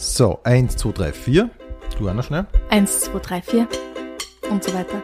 So, 0.00 0.38
1, 0.44 0.76
2, 0.76 0.92
3, 0.92 1.12
4. 1.12 1.50
Du 1.98 2.04
noch 2.12 2.22
schnell. 2.22 2.46
1, 2.70 3.00
2, 3.00 3.18
3, 3.18 3.42
4 3.42 3.68
und 4.48 4.62
so 4.62 4.72
weiter. 4.72 5.02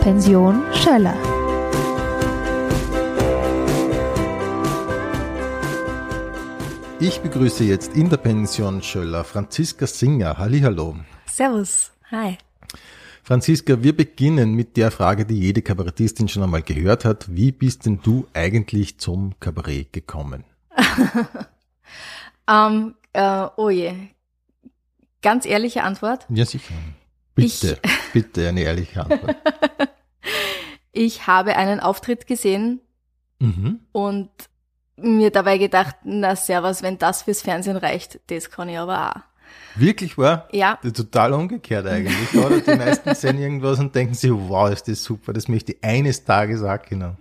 Pension 0.00 0.62
Schöller. 0.72 1.16
Ich 7.00 7.20
begrüße 7.20 7.64
jetzt 7.64 7.96
in 7.96 8.08
der 8.08 8.18
Pension 8.18 8.80
Schöller 8.80 9.24
Franziska 9.24 9.88
Singer. 9.88 10.38
Hallihallo. 10.38 10.94
Servus. 11.26 11.90
Hi. 12.12 12.38
Franziska, 13.24 13.82
wir 13.82 13.96
beginnen 13.96 14.52
mit 14.52 14.76
der 14.76 14.90
Frage, 14.90 15.24
die 15.24 15.38
jede 15.40 15.62
Kabarettistin 15.62 16.28
schon 16.28 16.42
einmal 16.42 16.60
gehört 16.62 17.06
hat. 17.06 17.34
Wie 17.34 17.52
bist 17.52 17.86
denn 17.86 18.00
du 18.02 18.26
eigentlich 18.34 18.98
zum 18.98 19.32
Kabarett 19.40 19.92
gekommen? 19.94 20.44
ähm, 22.48 22.94
äh, 23.14 23.46
oh 23.56 23.70
je. 23.70 23.94
Ganz 25.22 25.46
ehrliche 25.46 25.84
Antwort. 25.84 26.26
Ja, 26.28 26.44
sicher. 26.44 26.74
Bitte, 27.34 27.78
Ich- 27.82 27.90
bitte 28.12 28.46
eine 28.48 28.60
ehrliche 28.60 29.00
Antwort. 29.00 29.36
Ich 30.92 31.26
habe 31.26 31.56
einen 31.56 31.80
Auftritt 31.80 32.26
gesehen 32.26 32.80
Mhm. 33.40 33.80
und 33.90 34.30
mir 34.96 35.30
dabei 35.30 35.58
gedacht, 35.58 35.96
na 36.04 36.36
servus, 36.36 36.82
wenn 36.82 36.98
das 36.98 37.22
fürs 37.22 37.42
Fernsehen 37.42 37.76
reicht, 37.76 38.20
das 38.28 38.48
kann 38.50 38.68
ich 38.68 38.78
aber 38.78 39.10
auch. 39.16 39.20
Wirklich 39.76 40.16
wahr? 40.16 40.48
Ja, 40.52 40.76
Total 40.76 41.32
umgekehrt 41.32 41.86
eigentlich, 41.86 42.34
oder? 42.34 42.60
Die 42.60 42.74
meisten 42.78 43.14
sehen 43.14 43.38
irgendwas 43.38 43.78
und 43.80 43.94
denken 43.94 44.14
sich, 44.14 44.30
wow, 44.30 44.70
ist 44.70 44.86
das 44.86 45.02
super, 45.02 45.32
das 45.32 45.48
möchte 45.48 45.72
ich 45.72 45.82
eines 45.82 46.24
Tages 46.24 46.62
auch 46.62 46.80
genau. 46.82 47.16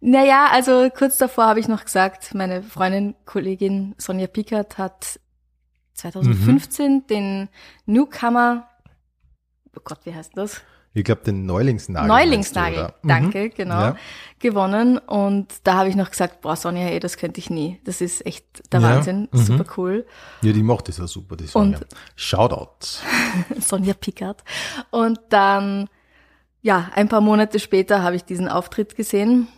Naja, 0.00 0.48
also 0.50 0.90
kurz 0.90 1.16
davor 1.16 1.46
habe 1.46 1.60
ich 1.60 1.68
noch 1.68 1.84
gesagt, 1.84 2.34
meine 2.34 2.62
Freundin, 2.62 3.14
Kollegin 3.24 3.94
Sonja 3.98 4.26
Pickert 4.26 4.76
hat 4.76 5.20
2015 5.94 7.06
den 7.06 7.48
Newcomer, 7.86 8.68
oh 9.76 9.80
Gott, 9.84 10.00
wie 10.04 10.14
heißt 10.14 10.32
das? 10.34 10.60
Ich 10.94 11.04
glaube, 11.04 11.22
den 11.22 11.46
Neulingsnagel. 11.46 12.06
Neulingsnagel, 12.08 12.74
du, 12.76 12.84
oder? 12.84 12.94
danke, 13.02 13.44
Mhm. 13.44 13.50
genau, 13.56 13.80
Ja. 13.80 13.96
gewonnen. 14.38 14.98
Und 14.98 15.48
da 15.64 15.74
habe 15.74 15.88
ich 15.88 15.96
noch 15.96 16.10
gesagt, 16.10 16.42
boah, 16.42 16.54
Sonja, 16.54 16.86
ey, 16.88 17.00
das 17.00 17.16
könnte 17.16 17.40
ich 17.40 17.48
nie. 17.48 17.80
Das 17.84 18.00
ist 18.02 18.26
echt 18.26 18.44
der 18.72 18.80
Ja, 18.80 18.90
Wahnsinn, 18.96 19.28
mhm. 19.32 19.38
super 19.38 19.64
cool. 19.78 20.06
ja, 20.42 20.52
die 20.52 20.62
macht 20.62 20.88
das 20.88 20.98
ja 20.98 21.06
super, 21.06 21.36
die 21.36 21.46
Sonja. 21.46 21.78
Und- 21.78 21.86
Shoutout. 22.14 22.76
Sonja 23.58 23.94
Pickard. 23.94 24.44
Und 24.90 25.18
dann, 25.30 25.88
ja, 26.60 26.90
ein 26.94 27.08
paar 27.08 27.22
Monate 27.22 27.58
später 27.58 28.02
habe 28.02 28.16
ich 28.16 28.24
diesen 28.24 28.48
Auftritt 28.48 28.94
gesehen, 28.94 29.48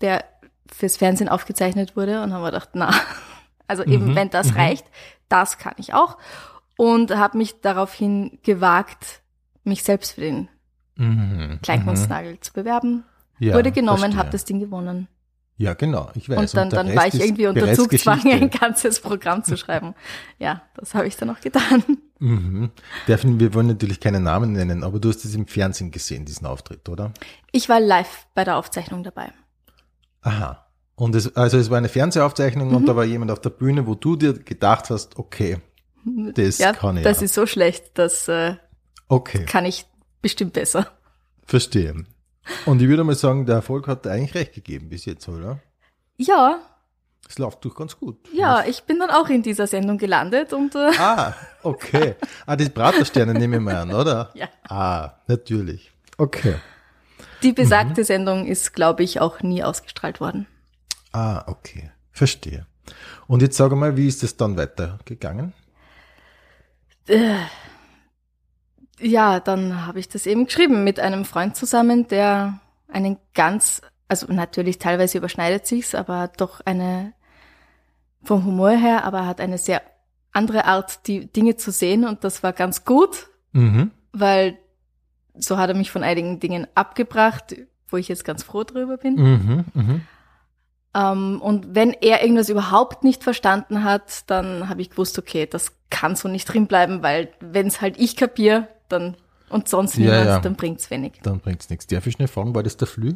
der 0.00 0.24
fürs 0.70 0.96
Fernsehen 0.96 1.28
aufgezeichnet 1.28 1.96
wurde 1.96 2.22
und 2.22 2.32
haben 2.32 2.42
wir 2.42 2.50
gedacht, 2.52 2.70
na, 2.74 2.90
also 3.66 3.82
eben, 3.82 4.12
Mhm, 4.12 4.14
wenn 4.14 4.30
das 4.30 4.52
mhm. 4.52 4.56
reicht, 4.58 4.86
das 5.28 5.58
kann 5.58 5.74
ich 5.78 5.92
auch. 5.92 6.18
Und 6.76 7.16
habe 7.16 7.38
mich 7.38 7.60
daraufhin 7.60 8.38
gewagt, 8.44 9.22
mich 9.64 9.82
selbst 9.82 10.12
für 10.12 10.20
den 10.20 10.48
Mhm. 10.96 11.58
Kleinkunstnagel 11.62 12.40
zu 12.40 12.52
bewerben. 12.52 13.04
Mhm. 13.38 13.46
Ja, 13.46 13.54
wurde 13.54 13.72
genommen, 13.72 14.16
habe 14.16 14.30
das 14.30 14.44
Ding 14.44 14.60
gewonnen. 14.60 15.08
Ja, 15.56 15.74
genau, 15.74 16.10
ich 16.14 16.28
weiß. 16.28 16.38
Und 16.38 16.54
dann, 16.56 16.70
der 16.70 16.82
dann 16.82 16.96
war 16.96 17.06
ich 17.06 17.20
irgendwie 17.20 17.46
unter 17.46 17.72
Zugzwang, 17.74 18.20
ein 18.30 18.50
ganzes 18.50 19.00
Programm 19.00 19.44
zu 19.44 19.56
schreiben. 19.56 19.94
Ja, 20.38 20.62
das 20.76 20.94
habe 20.94 21.06
ich 21.06 21.16
dann 21.16 21.30
auch 21.30 21.40
getan. 21.40 21.84
Mhm. 22.18 22.70
Dürfen, 23.06 23.38
wir 23.38 23.54
wollen 23.54 23.68
natürlich 23.68 24.00
keine 24.00 24.18
Namen 24.18 24.52
nennen, 24.52 24.82
aber 24.82 24.98
du 24.98 25.08
hast 25.08 25.24
es 25.24 25.34
im 25.34 25.46
Fernsehen 25.46 25.90
gesehen, 25.90 26.24
diesen 26.24 26.46
Auftritt, 26.46 26.88
oder? 26.88 27.12
Ich 27.52 27.68
war 27.68 27.80
live 27.80 28.26
bei 28.34 28.44
der 28.44 28.56
Aufzeichnung 28.56 29.04
dabei. 29.04 29.32
Aha. 30.22 30.66
Und 30.96 31.14
es, 31.14 31.36
also 31.36 31.58
es 31.58 31.70
war 31.70 31.78
eine 31.78 31.88
Fernsehaufzeichnung 31.88 32.68
Mhm. 32.68 32.76
und 32.76 32.86
da 32.86 32.96
war 32.96 33.04
jemand 33.04 33.30
auf 33.30 33.40
der 33.40 33.50
Bühne, 33.50 33.86
wo 33.86 33.94
du 33.94 34.16
dir 34.16 34.32
gedacht 34.32 34.90
hast, 34.90 35.18
okay, 35.18 35.58
das 36.34 36.58
ja, 36.58 36.72
kann 36.72 36.96
ich 36.98 37.02
das 37.02 37.18
ja. 37.20 37.24
ist 37.24 37.34
so 37.34 37.46
schlecht, 37.46 37.92
das 37.94 38.28
äh, 38.28 38.54
Okay, 39.08 39.44
kann 39.44 39.64
ich 39.64 39.86
bestimmt 40.24 40.52
besser. 40.54 40.82
verstehe. 41.46 41.94
Und 42.66 42.82
ich 42.82 42.88
würde 42.88 43.04
mal 43.04 43.14
sagen, 43.14 43.46
der 43.46 43.56
Erfolg 43.56 43.86
hat 43.86 44.06
eigentlich 44.06 44.34
recht 44.34 44.54
gegeben 44.54 44.88
bis 44.90 45.04
jetzt, 45.06 45.28
oder? 45.28 45.60
Ja, 46.18 46.58
Es 47.28 47.38
läuft 47.38 47.64
doch 47.64 47.74
ganz 47.74 47.96
gut. 47.98 48.16
ja, 48.34 48.64
ich 48.66 48.82
bin 48.84 48.98
dann 48.98 49.10
auch 49.10 49.28
in 49.30 49.42
dieser 49.42 49.66
Sendung 49.66 49.96
gelandet 49.98 50.52
und 50.52 50.74
äh, 50.74 50.90
Ah, 50.98 51.34
okay. 51.62 52.16
Ah, 52.46 52.56
die 52.56 52.68
Pratersterne 52.68 53.32
nehme 53.34 53.56
ich 53.56 53.62
mal 53.62 53.76
an, 53.76 53.94
oder? 53.94 54.30
Ja. 54.34 54.48
Ah, 54.68 55.12
natürlich. 55.26 55.90
Okay. 56.18 56.56
die 57.42 57.50
Mhm. 57.52 57.54
besagte 57.56 58.04
Sendung 58.04 58.46
ist, 58.46 58.72
glaube 58.74 59.02
ich, 59.02 59.20
auch 59.20 59.40
nie 59.42 59.62
ausgestrahlt 59.64 60.20
worden. 60.20 60.46
Ah, 61.12 61.44
okay. 61.46 61.90
Verstehe. 62.12 62.66
Und 63.26 63.40
jetzt 63.42 63.56
sag 63.56 63.72
mal, 63.72 63.96
wie 63.96 64.06
ist 64.08 64.22
es 64.22 64.36
dann 64.36 64.56
weitergegangen? 64.58 65.52
Äh, 67.08 67.36
ja, 69.04 69.40
dann 69.40 69.86
habe 69.86 70.00
ich 70.00 70.08
das 70.08 70.26
eben 70.26 70.46
geschrieben 70.46 70.84
mit 70.84 70.98
einem 70.98 71.24
Freund 71.24 71.56
zusammen, 71.56 72.08
der 72.08 72.58
einen 72.88 73.18
ganz, 73.34 73.82
also 74.08 74.32
natürlich 74.32 74.78
teilweise 74.78 75.18
überschneidet 75.18 75.66
sich's, 75.66 75.94
aber 75.94 76.30
doch 76.36 76.60
eine 76.64 77.12
vom 78.22 78.44
Humor 78.44 78.70
her, 78.70 79.04
aber 79.04 79.18
er 79.18 79.26
hat 79.26 79.40
eine 79.40 79.58
sehr 79.58 79.82
andere 80.32 80.64
Art, 80.64 81.06
die 81.06 81.26
Dinge 81.30 81.56
zu 81.56 81.70
sehen 81.70 82.04
und 82.04 82.24
das 82.24 82.42
war 82.42 82.52
ganz 82.52 82.84
gut, 82.84 83.28
Mhm. 83.52 83.90
weil 84.12 84.58
so 85.36 85.58
hat 85.58 85.68
er 85.68 85.76
mich 85.76 85.90
von 85.90 86.02
einigen 86.02 86.40
Dingen 86.40 86.66
abgebracht, 86.74 87.54
wo 87.88 87.96
ich 87.96 88.08
jetzt 88.08 88.24
ganz 88.24 88.42
froh 88.42 88.64
drüber 88.64 88.96
bin. 88.96 89.14
Mhm. 89.16 89.64
Mhm. 89.74 90.00
Ähm, 90.94 91.40
und 91.42 91.74
wenn 91.74 91.92
er 91.92 92.22
irgendwas 92.22 92.48
überhaupt 92.48 93.04
nicht 93.04 93.22
verstanden 93.22 93.84
hat, 93.84 94.28
dann 94.30 94.68
habe 94.68 94.80
ich 94.80 94.90
gewusst, 94.90 95.18
okay, 95.18 95.46
das 95.46 95.72
kann 95.90 96.16
so 96.16 96.28
nicht 96.28 96.46
drin 96.46 96.66
bleiben, 96.66 97.02
weil 97.02 97.30
wenn 97.40 97.66
es 97.66 97.80
halt 97.80 97.98
ich 97.98 98.16
kapier, 98.16 98.68
dann 98.88 99.16
und 99.50 99.68
sonst 99.68 99.96
Ja, 99.96 100.00
niemand, 100.04 100.26
ja. 100.26 100.38
dann 100.40 100.56
bringt's 100.56 100.90
wenig. 100.90 101.12
Dann 101.22 101.40
bringt's 101.40 101.68
nichts. 101.70 101.86
Darf 101.86 102.06
ich 102.06 102.14
schnell 102.14 102.28
fragen, 102.28 102.54
war 102.54 102.62
das 102.62 102.76
der 102.76 102.88
Flü? 102.88 103.14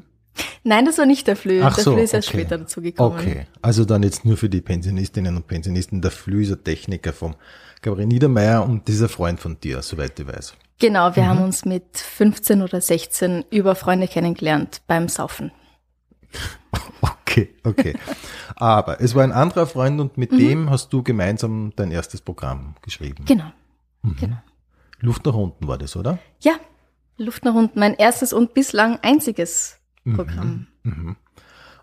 Nein, 0.62 0.84
das 0.84 0.98
war 0.98 1.06
nicht 1.06 1.26
der 1.26 1.34
Flö. 1.36 1.62
Ach 1.64 1.74
der 1.74 1.84
so, 1.84 1.92
Flö 1.94 2.02
ist 2.02 2.14
erst 2.14 2.28
okay. 2.28 2.38
später 2.38 2.58
dazu 2.58 2.80
gekommen. 2.80 3.18
Okay. 3.18 3.46
Also 3.62 3.84
dann 3.84 4.02
jetzt 4.02 4.24
nur 4.24 4.36
für 4.36 4.48
die 4.48 4.60
Pensionistinnen 4.60 5.34
und 5.36 5.46
Pensionisten. 5.46 6.00
Der 6.00 6.10
Flü 6.12 6.42
ist 6.42 6.52
ein 6.52 6.62
Techniker 6.62 7.12
vom 7.12 7.34
Gabriel 7.82 8.06
Niedermeyer 8.06 8.64
und 8.64 8.86
dieser 8.86 9.08
Freund 9.08 9.40
von 9.40 9.58
dir, 9.58 9.82
soweit 9.82 10.18
ich 10.20 10.26
weiß. 10.26 10.54
Genau, 10.78 11.10
Mhm. 11.10 11.16
wir 11.16 11.26
haben 11.28 11.42
uns 11.42 11.64
mit 11.64 11.96
15 11.96 12.62
oder 12.62 12.80
16 12.80 13.44
über 13.50 13.74
Freunde 13.74 14.06
kennengelernt 14.06 14.82
beim 14.86 15.08
Saufen. 15.08 15.50
Okay, 17.00 17.54
okay. 17.62 17.94
Aber 18.56 19.00
es 19.00 19.14
war 19.14 19.22
ein 19.22 19.32
anderer 19.32 19.66
Freund 19.66 20.00
und 20.00 20.16
mit 20.18 20.32
dem 20.32 20.70
hast 20.70 20.92
du 20.92 21.02
gemeinsam 21.02 21.72
dein 21.76 21.90
erstes 21.92 22.20
Programm 22.20 22.74
geschrieben. 22.82 23.24
Genau. 23.26 23.44
Mhm. 24.02 24.16
genau. 24.18 24.36
Luft 25.00 25.26
nach 25.26 25.34
unten 25.34 25.68
war 25.68 25.78
das, 25.78 25.96
oder? 25.96 26.18
Ja, 26.40 26.54
Luft 27.16 27.44
nach 27.44 27.54
unten, 27.54 27.78
mein 27.78 27.94
erstes 27.94 28.32
und 28.32 28.54
bislang 28.54 28.98
einziges 29.02 29.78
Mhm. 30.08 30.16
Programm. 30.16 30.66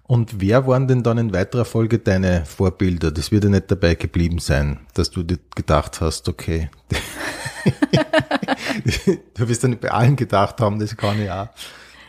Und 0.04 0.42
wer 0.42 0.68
waren 0.68 0.88
denn 0.88 1.04
dann 1.04 1.18
in 1.18 1.34
weiterer 1.34 1.66
Folge 1.66 2.00
deine 2.00 2.46
Vorbilder? 2.46 3.12
Das 3.12 3.32
wird 3.32 3.44
ja 3.44 3.50
nicht 3.50 3.72
dabei 3.72 3.96
geblieben 3.96 4.40
sein, 4.40 4.80
dass 4.94 5.12
du 5.12 5.24
dir 5.24 5.40
gedacht 5.56 6.02
hast, 6.02 6.30
okay. 6.30 6.70
du 9.34 9.48
wirst 9.48 9.64
ja 9.64 9.70
nicht 9.70 9.82
bei 9.82 9.92
allen 9.92 10.16
gedacht 10.16 10.62
haben, 10.62 10.80
das 10.80 10.96
kann 10.96 11.22
ich 11.22 11.30
auch. 11.30 11.48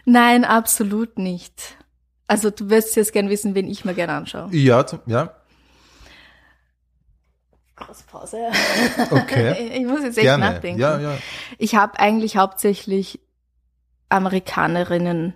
Nein, 0.05 0.45
absolut 0.45 1.19
nicht. 1.19 1.77
Also 2.27 2.51
du 2.51 2.71
wirst 2.71 2.97
jetzt 2.97 3.13
gern 3.13 3.31
wissen, 3.31 3.55
wen 3.55 3.69
ich 3.69 3.85
mir 3.85 3.95
gern 3.95 4.11
anschaue. 4.11 4.49
Ja, 4.53 4.85
ja, 5.07 5.35
Kurz 7.77 8.03
Pause. 8.05 8.39
okay. 9.11 9.71
Ich 9.81 9.87
muss 9.87 10.03
jetzt 10.03 10.17
echt 10.19 10.25
Gerne. 10.25 10.51
nachdenken. 10.53 10.81
Ja, 10.81 10.99
ja. 10.99 11.19
Ich 11.59 11.75
habe 11.75 11.99
eigentlich 11.99 12.37
hauptsächlich 12.37 13.21
Amerikanerinnen 14.09 15.35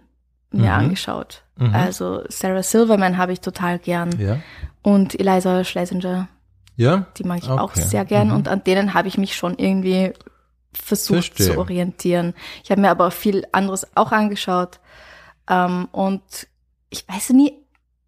mir 0.52 0.62
Mhm. 0.62 0.68
angeschaut. 0.68 1.44
Mhm. 1.56 1.74
Also 1.74 2.22
Sarah 2.28 2.62
Silverman 2.62 3.18
habe 3.18 3.32
ich 3.32 3.40
total 3.40 3.78
gern 3.78 4.18
Ja. 4.18 4.38
und 4.82 5.18
Eliza 5.18 5.62
Schlesinger, 5.64 6.28
Ja? 6.76 7.06
die 7.18 7.24
mag 7.24 7.38
ich 7.38 7.48
Okay. 7.50 7.60
auch 7.60 7.74
sehr 7.74 8.04
gern 8.04 8.28
Mhm. 8.28 8.34
und 8.34 8.48
an 8.48 8.64
denen 8.64 8.94
habe 8.94 9.08
ich 9.08 9.18
mich 9.18 9.36
schon 9.36 9.56
irgendwie 9.58 10.12
versucht 10.72 11.34
Verstehe. 11.34 11.52
zu 11.54 11.58
orientieren. 11.58 12.34
Ich 12.64 12.70
habe 12.70 12.80
mir 12.80 12.90
aber 12.90 13.10
viel 13.10 13.44
anderes 13.52 13.86
auch 13.96 14.12
angeschaut 14.12 14.80
ähm, 15.48 15.88
und 15.92 16.22
ich 16.90 17.06
weiß 17.08 17.30
nie, 17.30 17.54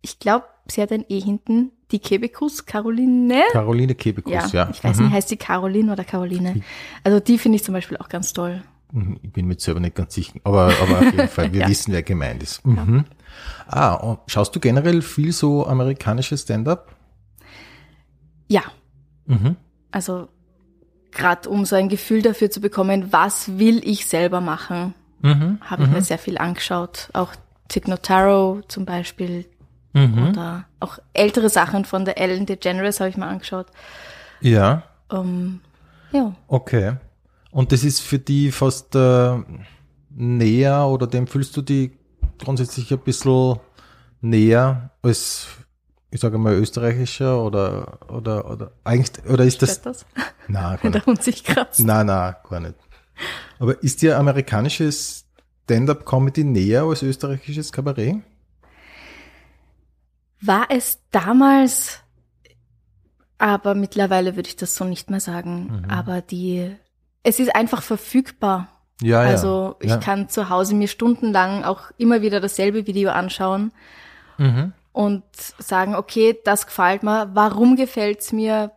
ich 0.00 0.18
glaube, 0.18 0.46
sie 0.68 0.80
hat 0.82 0.90
ein 0.90 1.04
E 1.08 1.20
hinten, 1.20 1.70
die 1.92 1.98
Kebekus, 1.98 2.64
Caroline. 2.66 3.42
Caroline 3.52 3.94
Kebekus, 3.94 4.32
Ja, 4.32 4.46
ja. 4.48 4.70
ich 4.70 4.82
weiß 4.82 4.96
Mhm. 4.98 5.04
nicht, 5.06 5.14
heißt 5.14 5.28
sie 5.28 5.36
Caroline 5.36 5.92
oder 5.92 6.04
Caroline? 6.04 6.62
Also 7.04 7.20
die 7.20 7.38
finde 7.38 7.56
ich 7.56 7.64
zum 7.64 7.74
Beispiel 7.74 7.96
auch 7.98 8.08
ganz 8.08 8.32
toll. 8.32 8.62
Mhm, 8.92 9.18
Ich 9.22 9.32
bin 9.32 9.46
mir 9.46 9.58
selber 9.58 9.80
nicht 9.80 9.94
ganz 9.94 10.14
sicher, 10.14 10.38
aber, 10.44 10.72
aber 10.82 10.98
auf 10.98 11.04
jeden 11.12 11.28
Fall, 11.28 11.52
wir 11.52 11.60
Ja. 11.62 11.68
wissen, 11.68 11.92
wer 11.92 12.02
gemeint 12.02 12.42
ist. 12.42 12.64
Mhm. 12.66 13.04
Ah, 13.66 13.94
und 13.94 14.18
schaust 14.26 14.54
du 14.56 14.60
generell 14.60 15.00
viel 15.02 15.32
so 15.32 15.66
amerikanisches 15.66 16.42
Stand-up? 16.42 16.94
Ja, 18.48 18.62
Mhm. 19.26 19.56
also 19.90 20.28
gerade 21.10 21.48
um 21.48 21.64
so 21.64 21.76
ein 21.76 21.88
Gefühl 21.88 22.22
dafür 22.22 22.50
zu 22.50 22.60
bekommen, 22.60 23.12
was 23.12 23.58
will 23.58 23.80
ich 23.88 24.06
selber 24.06 24.40
machen, 24.40 24.94
Mhm. 25.22 25.58
habe 25.62 25.84
ich 25.84 25.88
mir 25.90 26.02
sehr 26.02 26.18
viel 26.18 26.36
angeschaut. 26.38 27.08
Auch 27.12 27.32
Tig 27.68 27.86
Notaro 27.88 28.60
zum 28.68 28.84
Beispiel, 28.84 29.46
Mhm. 29.92 30.28
Oder 30.28 30.64
auch 30.80 30.98
ältere 31.12 31.48
Sachen 31.50 31.84
von 31.84 32.04
der 32.04 32.18
Ellen 32.18 32.46
DeGeneres 32.46 33.00
habe 33.00 33.10
ich 33.10 33.16
mal 33.16 33.28
angeschaut. 33.28 33.66
Ja, 34.40 34.84
Ähm, 35.10 35.60
ja. 36.12 36.34
okay. 36.48 36.94
Und 37.50 37.72
das 37.72 37.84
ist 37.84 38.00
für 38.00 38.18
die 38.18 38.50
fast 38.50 38.94
äh, 38.94 39.36
näher 40.10 40.86
oder 40.86 41.06
dem 41.06 41.26
fühlst 41.26 41.56
du 41.56 41.62
die 41.62 41.92
grundsätzlich 42.42 42.90
ein 42.92 42.98
bisschen 43.00 43.58
näher 44.22 44.90
als, 45.02 45.46
ich 46.10 46.20
sage 46.20 46.38
mal, 46.38 46.54
österreichischer 46.54 47.42
oder, 47.42 47.98
oder, 48.10 48.50
oder, 48.50 48.72
eigentlich, 48.84 49.24
oder 49.28 49.44
ist 49.44 49.60
das, 49.62 49.82
das? 49.82 50.06
na, 50.48 50.76
gar 50.76 50.82
Wenn 50.82 50.92
nicht. 50.92 51.06
Hund 51.06 51.22
sich 51.22 51.44
kratzt. 51.44 51.80
Nein, 51.80 52.06
nein, 52.06 52.34
gar 52.48 52.60
nicht. 52.60 52.74
Aber 53.58 53.82
ist 53.82 54.00
dir 54.02 54.18
amerikanisches 54.18 55.26
Stand-up-Comedy 55.64 56.44
näher 56.44 56.84
als 56.84 57.02
österreichisches 57.02 57.70
Kabarett? 57.70 58.16
War 60.44 60.66
es 60.70 60.98
damals, 61.10 62.00
aber 63.38 63.74
mittlerweile 63.74 64.36
würde 64.36 64.48
ich 64.48 64.56
das 64.56 64.74
so 64.74 64.84
nicht 64.84 65.10
mehr 65.10 65.20
sagen. 65.20 65.82
Mhm. 65.84 65.90
Aber 65.90 66.20
die, 66.20 66.74
es 67.22 67.38
ist 67.38 67.54
einfach 67.54 67.82
verfügbar. 67.82 68.68
Ja, 69.00 69.20
Also 69.20 69.76
ich 69.80 69.90
ja. 69.90 69.96
kann 69.98 70.28
zu 70.28 70.48
Hause 70.48 70.74
mir 70.74 70.86
stundenlang 70.88 71.64
auch 71.64 71.90
immer 71.98 72.22
wieder 72.22 72.40
dasselbe 72.40 72.86
Video 72.86 73.10
anschauen 73.10 73.72
Mhm. 74.38 74.72
und 74.92 75.24
sagen, 75.58 75.94
okay, 75.96 76.38
das 76.44 76.66
gefällt 76.66 77.02
mir, 77.02 77.30
warum 77.34 77.74
gefällt's 77.76 78.32
mir, 78.32 78.72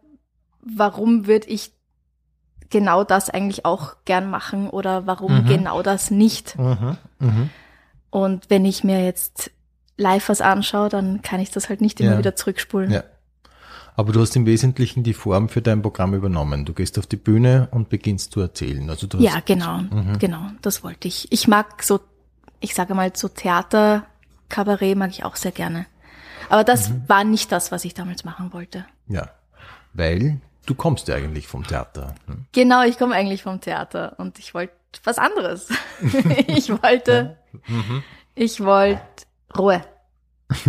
warum 0.62 1.27
würde 1.27 1.47
ich 1.47 1.71
genau 2.71 3.03
das 3.03 3.29
eigentlich 3.29 3.65
auch 3.65 3.95
gern 4.06 4.29
machen 4.29 4.69
oder 4.69 5.06
warum 5.06 5.41
Mhm. 5.44 5.45
genau 5.45 5.81
das 5.83 6.09
nicht. 6.12 6.57
Mhm. 6.57 6.97
Mhm. 7.19 7.50
Und 8.09 8.50
wenn 8.50 8.65
ich 8.65 8.83
mir 8.83 9.03
jetzt 9.06 9.51
live 9.97 10.30
was 10.30 10.42
anschaue, 10.42 10.89
dann 10.89 11.21
kann 11.21 11.39
ich 11.39 11.51
das 11.51 11.69
halt 11.69 11.81
nicht 11.81 12.00
immer 12.01 12.13
Ja. 12.13 12.18
wieder 12.18 12.36
zurückspulen. 12.36 12.92
Ja. 12.92 13.03
Aber 13.97 14.12
du 14.12 14.19
hast 14.19 14.36
im 14.36 14.45
Wesentlichen 14.45 15.03
die 15.03 15.13
Form 15.13 15.47
für 15.47 15.62
dein 15.62 15.81
Programm 15.81 16.13
übernommen. 16.13 16.65
Du 16.65 16.74
gehst 16.74 17.00
auf 17.00 17.07
die 17.07 17.15
Bühne 17.15 17.69
und 17.71 17.88
beginnst 17.88 18.33
zu 18.33 18.42
erzählen. 18.42 18.89
Also 18.89 19.07
du 19.07 19.18
hast, 19.18 19.24
Ja, 19.24 19.39
genau, 19.45 19.77
Mhm. 19.77 20.19
genau, 20.19 20.50
das 20.62 20.83
wollte 20.83 21.07
ich. 21.07 21.31
Ich 21.31 21.47
mag 21.47 21.81
so, 21.81 22.01
ich 22.59 22.75
sage 22.75 22.94
mal, 22.94 23.12
so 23.15 23.30
Theater, 23.30 24.06
Kabarett 24.50 24.97
mag 24.97 25.12
ich 25.12 25.24
auch 25.24 25.38
sehr 25.38 25.51
gerne. 25.53 25.86
Aber 26.50 26.65
das 26.65 26.89
Mhm. 26.89 27.03
war 27.07 27.24
nicht 27.24 27.51
das, 27.53 27.71
was 27.71 27.86
ich 27.86 27.94
damals 27.94 28.25
machen 28.25 28.51
wollte. 28.51 28.86
Ja. 29.07 29.30
Weil 29.94 30.41
du 30.65 30.75
kommst 30.75 31.07
ja 31.07 31.15
eigentlich 31.15 31.48
vom 31.48 31.65
Theater. 31.65 32.15
hm? 32.27 32.45
Genau, 32.51 32.83
ich 32.83 32.98
komme 32.98 33.15
eigentlich 33.15 33.44
vom 33.44 33.62
Theater 33.62 34.15
und 34.19 34.39
ich 34.39 34.53
wollte 34.53 34.74
was 35.06 35.18
anderes. 35.18 35.69
ich 36.48 36.69
wollte, 36.69 37.38
Mhm. 37.68 38.03
ich 38.36 38.59
wollte 38.59 39.01
Ruhe. 39.57 39.81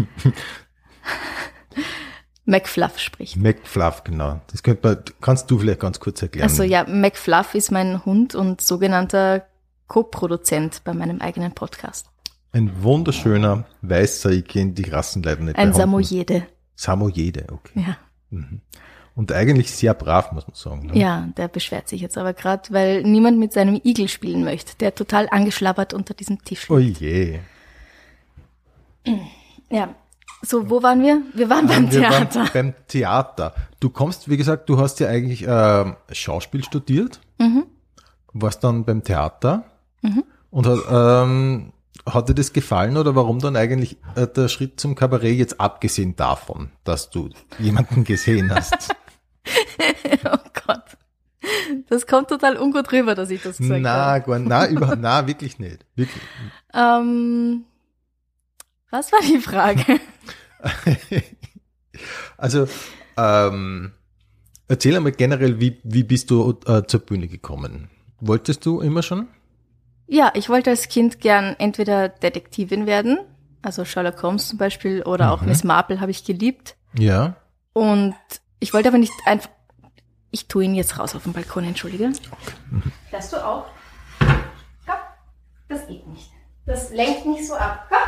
McFluff 2.44 2.98
spricht. 3.00 3.36
McFluff, 3.36 4.04
genau. 4.04 4.40
Das 4.52 4.62
könnte 4.62 4.86
man, 4.86 5.02
kannst 5.20 5.50
du 5.50 5.58
vielleicht 5.58 5.80
ganz 5.80 5.98
kurz 5.98 6.22
erklären. 6.22 6.44
Also 6.48 6.62
ja, 6.62 6.84
McFluff 6.84 7.54
ist 7.54 7.72
mein 7.72 8.04
Hund 8.04 8.34
und 8.34 8.60
sogenannter 8.60 9.46
Co-Produzent 9.88 10.82
bei 10.84 10.94
meinem 10.94 11.20
eigenen 11.20 11.52
Podcast. 11.52 12.06
Ein 12.52 12.82
wunderschöner 12.82 13.64
weißer, 13.82 14.30
ich 14.30 14.46
kenne 14.46 14.72
die 14.72 14.88
Rassen 14.88 15.22
leider 15.22 15.42
nicht. 15.42 15.58
Ein. 15.58 15.72
Samoyede. 15.72 16.46
Samoyede, 16.76 17.46
okay. 17.52 17.80
Ja. 17.86 17.96
Mhm. 18.30 18.60
Und 19.16 19.32
eigentlich 19.32 19.70
sehr 19.70 19.94
brav, 19.94 20.32
muss 20.32 20.46
man 20.46 20.54
sagen. 20.54 20.86
Ne? 20.88 20.98
Ja, 20.98 21.28
der 21.36 21.48
beschwert 21.48 21.88
sich 21.88 22.02
jetzt 22.02 22.18
aber 22.18 22.34
gerade, 22.34 22.70
weil 22.70 23.02
niemand 23.02 23.38
mit 23.38 23.52
seinem 23.52 23.80
Igel 23.82 24.08
spielen 24.08 24.44
möchte, 24.44 24.76
der 24.76 24.94
total 24.94 25.26
angeschlabbert 25.30 25.94
unter 25.94 26.14
diesem 26.14 26.44
Tisch 26.44 26.70
Oh 26.70 26.76
liegt. 26.76 27.00
je. 27.00 27.38
Ja. 29.70 29.94
So, 30.42 30.68
wo 30.70 30.82
waren 30.82 31.02
wir? 31.02 31.22
Wir 31.34 31.48
waren 31.50 31.66
beim 31.66 31.84
Ähm, 31.86 31.92
Wir 31.92 32.02
waren 32.02 32.30
Theater. 32.30 32.50
beim 32.52 32.74
Theater. 32.88 33.54
Du 33.80 33.88
kommst, 33.90 34.28
wie 34.28 34.36
gesagt, 34.36 34.68
du 34.68 34.78
hast 34.78 35.00
ja 35.00 35.08
eigentlich 35.08 35.44
ähm, 35.48 35.96
Schauspiel 36.12 36.62
studiert, 36.62 37.20
Mhm. 37.38 37.64
warst 38.32 38.62
dann 38.62 38.84
beim 38.84 39.02
Theater 39.02 39.64
Mhm. 40.02 40.24
und 40.50 40.66
hat, 40.66 40.78
ähm, 40.90 41.72
hat 42.08 42.28
dir 42.28 42.34
das 42.34 42.52
gefallen 42.52 42.96
oder 42.96 43.16
warum 43.16 43.38
dann 43.40 43.56
eigentlich 43.56 43.96
äh, 44.14 44.26
der 44.26 44.48
Schritt 44.48 44.78
zum 44.78 44.94
Kabarett 44.94 45.36
jetzt 45.36 45.58
abgesehen 45.60 46.14
davon, 46.16 46.70
dass 46.84 47.10
du 47.10 47.30
jemanden 47.58 48.04
gesehen 48.04 48.54
hast? 48.54 48.94
oh 50.24 50.38
Gott. 50.66 50.82
Das 51.88 52.06
kommt 52.06 52.28
total 52.28 52.56
ungut 52.58 52.92
rüber, 52.92 53.14
dass 53.14 53.30
ich 53.30 53.42
das 53.42 53.58
gesagt 53.58 53.80
na, 53.82 53.90
habe. 54.12 54.26
gar, 54.26 54.38
na, 54.38 54.68
über, 54.68 54.96
na, 54.96 55.26
wirklich 55.26 55.58
nicht. 55.58 55.84
Wirklich. 55.94 56.22
Ähm, 56.74 57.64
was 58.90 59.12
war 59.12 59.20
die 59.20 59.38
Frage? 59.38 60.00
also, 62.36 62.68
ähm, 63.16 63.92
erzähl 64.68 64.96
einmal 64.96 65.12
generell, 65.12 65.60
wie, 65.60 65.80
wie 65.84 66.04
bist 66.04 66.30
du 66.30 66.58
äh, 66.66 66.84
zur 66.86 67.00
Bühne 67.00 67.28
gekommen? 67.28 67.90
Wolltest 68.20 68.64
du 68.66 68.80
immer 68.80 69.02
schon? 69.02 69.28
Ja, 70.06 70.30
ich 70.34 70.48
wollte 70.48 70.70
als 70.70 70.88
Kind 70.88 71.20
gern 71.20 71.56
entweder 71.58 72.08
Detektivin 72.08 72.86
werden, 72.86 73.18
also 73.62 73.84
Sherlock 73.84 74.22
Holmes 74.22 74.48
zum 74.48 74.58
Beispiel, 74.58 75.02
oder 75.02 75.32
auch 75.32 75.42
Mhm. 75.42 75.48
Miss 75.48 75.64
Marple 75.64 76.00
habe 76.00 76.10
ich 76.10 76.24
geliebt. 76.24 76.76
Ja. 76.96 77.36
Und 77.72 78.14
ich 78.60 78.72
wollte 78.72 78.88
aber 78.88 78.98
nicht 78.98 79.12
einfach. 79.26 79.50
Ich 80.30 80.48
tue 80.48 80.64
ihn 80.64 80.74
jetzt 80.74 80.98
raus 80.98 81.14
auf 81.14 81.22
den 81.24 81.32
Balkon, 81.32 81.64
entschuldige. 81.64 82.10
Fährst 83.10 83.32
du 83.32 83.44
auch? 83.44 83.66
Komm, 84.18 84.96
das 85.68 85.86
geht 85.86 86.06
nicht. 86.06 86.30
Das 86.66 86.90
lenkt 86.90 87.26
nicht 87.26 87.46
so 87.46 87.54
ab. 87.54 87.86
Komm. 87.88 87.98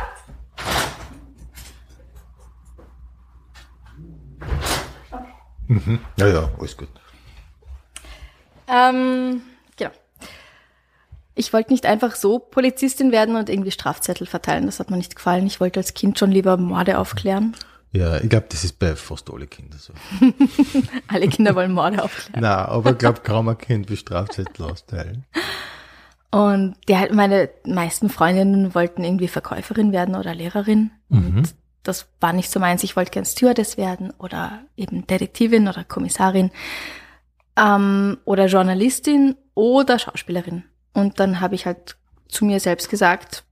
Mhm. 5.67 5.99
Ja, 6.17 6.27
ja, 6.27 6.49
alles 6.59 6.75
gut. 6.75 6.89
Ähm, 8.67 9.41
genau. 9.77 9.91
Ich 11.35 11.53
wollte 11.53 11.71
nicht 11.71 11.85
einfach 11.85 12.15
so 12.15 12.39
Polizistin 12.39 13.11
werden 13.11 13.35
und 13.35 13.49
irgendwie 13.49 13.71
Strafzettel 13.71 14.27
verteilen. 14.27 14.65
Das 14.65 14.79
hat 14.79 14.91
mir 14.91 14.97
nicht 14.97 15.15
gefallen. 15.15 15.47
Ich 15.47 15.59
wollte 15.59 15.79
als 15.79 15.93
Kind 15.93 16.19
schon 16.19 16.31
lieber 16.31 16.57
Morde 16.57 16.97
aufklären. 16.97 17.55
Ja, 17.91 18.17
ich 18.17 18.29
glaube, 18.29 18.47
das 18.49 18.63
ist 18.63 18.77
bei 18.77 18.95
fast 18.95 19.31
alle 19.31 19.47
Kindern 19.47 19.79
so. 19.79 19.93
Alle 21.07 21.27
Kinder 21.27 21.55
wollen 21.55 21.71
Morde 21.71 22.03
aufklären. 22.03 22.41
Na, 22.41 22.65
aber 22.65 22.91
ich 22.91 22.97
glaube, 22.99 23.21
kaum 23.21 23.49
ein 23.49 23.57
Kind 23.57 23.89
will 23.89 23.97
Strafzettel 23.97 24.65
austeilen. 24.65 25.25
Und 26.31 26.75
ja, 26.87 27.11
meine 27.11 27.49
meisten 27.65 28.09
Freundinnen 28.09 28.75
wollten 28.75 29.03
irgendwie 29.03 29.27
Verkäuferin 29.27 29.91
werden 29.91 30.15
oder 30.15 30.35
Lehrerin. 30.35 30.91
Mhm. 31.09 31.37
Und 31.37 31.55
das 31.83 32.07
war 32.19 32.33
nicht 32.33 32.51
so 32.51 32.59
meins. 32.59 32.83
Ich 32.83 32.95
wollte 32.95 33.11
gern 33.11 33.25
Stewardess 33.25 33.77
werden 33.77 34.11
oder 34.17 34.63
eben 34.75 35.07
Detektivin 35.07 35.67
oder 35.67 35.83
Kommissarin 35.83 36.51
ähm, 37.57 38.17
oder 38.25 38.47
Journalistin 38.47 39.35
oder 39.53 39.99
Schauspielerin. 39.99 40.63
Und 40.93 41.19
dann 41.19 41.39
habe 41.39 41.55
ich 41.55 41.65
halt 41.65 41.97
zu 42.27 42.45
mir 42.45 42.59
selbst 42.59 42.89
gesagt, 42.89 43.43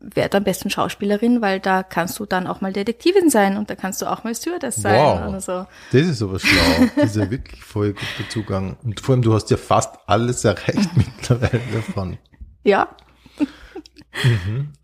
werd 0.00 0.34
am 0.34 0.44
besten 0.44 0.70
Schauspielerin, 0.70 1.40
weil 1.40 1.60
da 1.60 1.82
kannst 1.82 2.18
du 2.18 2.26
dann 2.26 2.46
auch 2.46 2.60
mal 2.60 2.72
Detektivin 2.72 3.30
sein 3.30 3.56
und 3.56 3.70
da 3.70 3.74
kannst 3.74 4.02
du 4.02 4.06
auch 4.06 4.22
mal 4.24 4.34
Stewardess 4.34 4.76
sein. 4.76 5.00
Wow. 5.00 5.28
Oder 5.28 5.40
so. 5.40 5.66
Das 5.92 6.02
ist 6.02 6.22
aber 6.22 6.38
schlau. 6.38 6.86
Das 6.96 7.06
ist 7.06 7.16
ja 7.16 7.30
wirklich 7.30 7.62
voll 7.62 7.92
guter 7.92 8.28
Zugang. 8.28 8.76
Und 8.82 9.00
vor 9.00 9.14
allem, 9.14 9.22
du 9.22 9.34
hast 9.34 9.50
ja 9.50 9.56
fast 9.56 9.96
alles 10.06 10.44
erreicht 10.44 10.90
mittlerweile 10.96 11.60
davon. 11.72 12.18
Ja. 12.64 12.88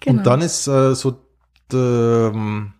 Genau. 0.00 0.18
Und 0.18 0.26
dann 0.26 0.40
ist 0.40 0.66
äh, 0.66 0.94
so 0.94 1.29
ähm, 1.74 2.72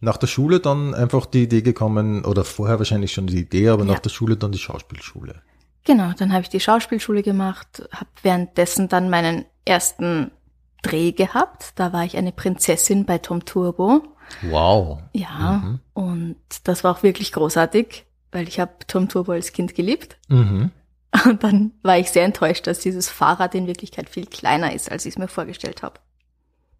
nach 0.00 0.16
der 0.16 0.26
Schule 0.26 0.60
dann 0.60 0.94
einfach 0.94 1.26
die 1.26 1.42
Idee 1.44 1.62
gekommen, 1.62 2.24
oder 2.24 2.44
vorher 2.44 2.78
wahrscheinlich 2.78 3.12
schon 3.12 3.26
die 3.26 3.38
Idee, 3.40 3.68
aber 3.68 3.84
Ja. 3.84 3.92
nach 3.92 3.98
der 4.00 4.10
Schule 4.10 4.36
dann 4.36 4.52
die 4.52 4.58
Schauspielschule. 4.58 5.42
Genau, 5.84 6.12
dann 6.18 6.32
habe 6.32 6.42
ich 6.42 6.48
die 6.48 6.60
Schauspielschule 6.60 7.22
gemacht, 7.22 7.82
habe 7.92 8.10
währenddessen 8.22 8.88
dann 8.88 9.08
meinen 9.10 9.44
ersten 9.64 10.30
Dreh 10.82 11.12
gehabt. 11.12 11.72
Da 11.76 11.92
war 11.92 12.04
ich 12.04 12.16
eine 12.16 12.32
Prinzessin 12.32 13.04
bei 13.06 13.18
Tom 13.18 13.44
Turbo. 13.44 14.02
Wow. 14.42 15.00
Ja, 15.12 15.62
Mhm. 15.64 15.80
und 15.94 16.36
das 16.64 16.84
war 16.84 16.92
auch 16.96 17.02
wirklich 17.02 17.32
großartig, 17.32 18.04
weil 18.32 18.46
ich 18.48 18.60
habe 18.60 18.72
Tom 18.86 19.08
Turbo 19.08 19.32
als 19.32 19.52
Kind 19.52 19.74
geliebt. 19.74 20.18
Mhm. 20.28 20.70
Und 21.24 21.42
dann 21.42 21.72
war 21.82 21.98
ich 21.98 22.10
sehr 22.10 22.24
enttäuscht, 22.24 22.66
dass 22.68 22.78
dieses 22.78 23.08
Fahrrad 23.08 23.54
in 23.56 23.66
Wirklichkeit 23.66 24.08
viel 24.08 24.26
kleiner 24.26 24.72
ist, 24.72 24.90
als 24.92 25.04
ich 25.06 25.14
es 25.14 25.18
mir 25.18 25.26
vorgestellt 25.28 25.82
habe. 25.82 25.98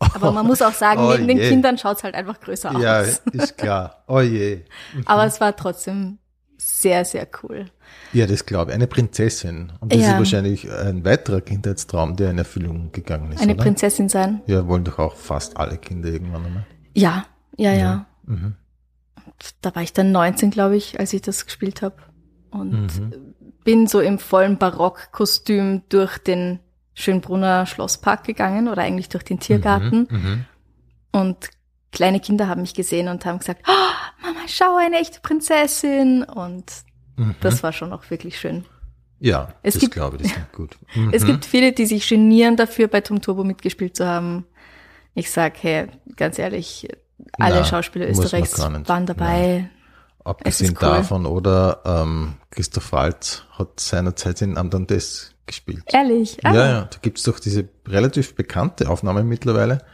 Aber 0.00 0.32
man 0.32 0.46
muss 0.46 0.62
auch 0.62 0.72
sagen, 0.72 1.00
Oh 1.04 1.10
neben 1.12 1.28
den 1.28 1.38
je. 1.38 1.48
Kindern 1.48 1.78
schaut's 1.78 2.02
halt 2.02 2.14
einfach 2.14 2.40
größer 2.40 2.72
Ja, 2.80 3.00
aus. 3.00 3.22
ist 3.32 3.56
klar. 3.58 4.02
Oh 4.08 4.20
je. 4.20 4.62
Aber 5.04 5.26
es 5.26 5.40
war 5.40 5.54
trotzdem 5.54 6.18
sehr, 6.56 7.04
sehr 7.04 7.26
cool. 7.42 7.66
Ja, 8.12 8.26
das 8.26 8.44
glaube 8.46 8.70
ich. 8.70 8.74
Eine 8.74 8.86
Prinzessin. 8.86 9.72
Und 9.80 9.92
das 9.92 10.00
Ja. 10.00 10.12
ist 10.12 10.18
wahrscheinlich 10.18 10.70
ein 10.70 11.04
weiterer 11.04 11.40
Kindheitstraum, 11.40 12.16
der 12.16 12.30
in 12.30 12.38
Erfüllung 12.38 12.92
gegangen 12.92 13.32
ist, 13.32 13.40
Eine 13.42 13.54
oder? 13.54 13.62
Prinzessin 13.62 14.08
sein. 14.08 14.42
Ja, 14.46 14.66
wollen 14.66 14.84
doch 14.84 14.98
auch 14.98 15.16
fast 15.16 15.56
alle 15.56 15.78
Kinder 15.78 16.08
irgendwann 16.08 16.44
einmal. 16.46 16.66
Ja, 16.94 17.24
ja, 17.56 17.72
ja. 17.72 18.06
Mhm. 18.26 18.54
da 19.62 19.74
war 19.74 19.82
ich 19.82 19.92
dann 19.92 20.12
19, 20.12 20.50
glaube 20.50 20.76
ich, 20.76 20.98
als 21.00 21.12
ich 21.12 21.22
das 21.22 21.44
gespielt 21.46 21.82
habe. 21.82 21.96
Und 22.50 22.98
Mhm. 23.00 23.34
bin 23.64 23.86
so 23.86 24.00
im 24.00 24.18
vollen 24.18 24.58
Barockkostüm 24.58 25.82
durch 25.88 26.18
den 26.18 26.58
Schönbrunner 26.94 27.66
Schlosspark 27.66 28.24
gegangen 28.24 28.68
oder 28.68 28.82
eigentlich 28.82 29.08
durch 29.08 29.24
den 29.24 29.40
Tiergarten. 29.40 30.06
Mhm. 30.10 30.16
Mhm. 30.18 30.44
Und 31.12 31.48
kleine 31.92 32.20
Kinder 32.20 32.48
haben 32.48 32.60
mich 32.60 32.74
gesehen 32.74 33.08
und 33.08 33.24
haben 33.24 33.38
gesagt, 33.38 33.62
oh, 33.68 34.22
Mama, 34.22 34.40
schau, 34.46 34.76
eine 34.76 34.98
echte 35.00 35.20
Prinzessin. 35.20 36.22
Und 36.24 36.64
Mhm. 37.16 37.34
das 37.40 37.62
war 37.62 37.72
schon 37.72 37.92
auch 37.92 38.08
wirklich 38.10 38.38
schön. 38.38 38.64
Ja, 39.18 39.48
Es 39.62 39.74
das 39.74 39.80
gibt- 39.82 39.94
glaube 39.94 40.16
ich, 40.16 40.22
das 40.22 40.32
klingt 40.32 40.52
gut. 40.52 40.78
Mhm. 40.94 41.10
Es 41.12 41.24
gibt 41.26 41.44
viele, 41.44 41.72
die 41.72 41.86
sich 41.86 42.08
genieren 42.08 42.56
dafür, 42.56 42.88
bei 42.88 43.00
Tom 43.00 43.20
Turbo 43.20 43.44
mitgespielt 43.44 43.96
zu 43.96 44.06
haben. 44.06 44.46
Ich 45.14 45.30
sag, 45.30 45.62
hey, 45.62 45.88
ganz 46.16 46.38
ehrlich, 46.38 46.88
alle 47.32 47.56
Na, 47.56 47.64
Schauspieler 47.64 48.08
Österreichs 48.08 48.58
waren 48.58 49.06
dabei. 49.06 49.68
Abgesehen 50.24 50.68
es 50.68 50.72
ist 50.74 50.82
cool. 50.82 50.88
davon, 50.88 51.26
oder 51.26 51.80
ähm, 51.84 52.34
Christoph 52.50 52.92
Waltz 52.92 53.42
hat 53.52 53.80
seinerzeit 53.80 54.40
in 54.42 54.56
Andantes 54.56 55.34
gespielt. 55.50 55.82
Ehrlich. 55.86 56.38
Ah, 56.44 56.54
Ja, 56.54 56.66
ja, 56.70 56.80
da 56.84 56.98
gibt's 57.02 57.22
doch 57.24 57.38
diese 57.38 57.68
relativ 57.86 58.34
bekannte 58.34 58.88
Aufnahme 58.88 59.22
mittlerweile, 59.24 59.84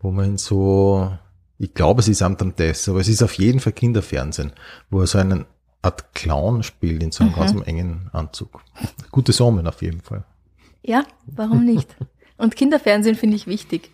wo 0.00 0.10
man 0.12 0.24
in 0.26 0.38
so, 0.38 1.10
ich 1.58 1.74
glaube, 1.74 2.00
es 2.00 2.08
ist 2.08 2.22
Andantes, 2.22 2.88
aber 2.88 3.00
es 3.00 3.08
ist 3.08 3.22
auf 3.22 3.34
jeden 3.34 3.60
Fall 3.60 3.72
Kinderfernsehen, 3.72 4.52
wo 4.90 5.00
er 5.00 5.06
so 5.06 5.18
einen 5.18 5.46
Art 5.82 6.14
Clown 6.14 6.62
spielt 6.62 7.02
in 7.02 7.10
so 7.12 7.24
einem 7.24 7.32
Mhm. 7.32 7.36
ganz 7.36 7.66
engen 7.66 8.10
Anzug. 8.12 8.62
Gutes 9.10 9.40
Omen 9.40 9.66
auf 9.66 9.82
jeden 9.82 10.00
Fall. 10.02 10.24
ja, 10.82 11.04
warum 11.26 11.64
nicht? 11.64 11.88
Und 12.36 12.56
Kinderfernsehen 12.56 13.16
finde 13.16 13.36
ich 13.36 13.46
wichtig. 13.46 13.90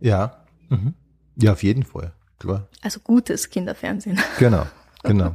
Ja, 0.00 0.44
mhm. 0.68 0.94
ja, 1.36 1.52
auf 1.52 1.62
jeden 1.64 1.82
Fall, 1.84 2.12
klar. 2.38 2.68
Also 2.82 3.00
gutes 3.00 3.50
Kinderfernsehen. 3.50 4.20
Genau, 4.38 4.66
genau. 5.02 5.34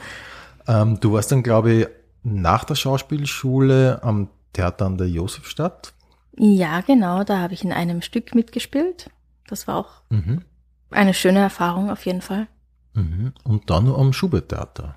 ähm, 0.68 0.98
du 1.00 1.12
warst 1.12 1.32
dann, 1.32 1.42
glaube 1.42 1.72
ich, 1.72 1.86
nach 2.34 2.64
der 2.64 2.74
Schauspielschule 2.74 4.00
am 4.02 4.28
Theater 4.52 4.86
an 4.86 4.98
der 4.98 5.08
Josefstadt. 5.08 5.92
Ja, 6.36 6.80
genau, 6.80 7.22
da 7.24 7.38
habe 7.38 7.54
ich 7.54 7.64
in 7.64 7.72
einem 7.72 8.02
Stück 8.02 8.34
mitgespielt. 8.34 9.10
Das 9.46 9.66
war 9.68 9.76
auch 9.76 10.02
Mhm. 10.10 10.42
eine 10.90 11.14
schöne 11.14 11.38
Erfahrung 11.38 11.90
auf 11.90 12.04
jeden 12.04 12.20
Fall. 12.22 12.48
Mhm. 12.94 13.32
Und 13.44 13.70
dann 13.70 13.86
am 13.88 14.12
Schubert-Theater. 14.12 14.96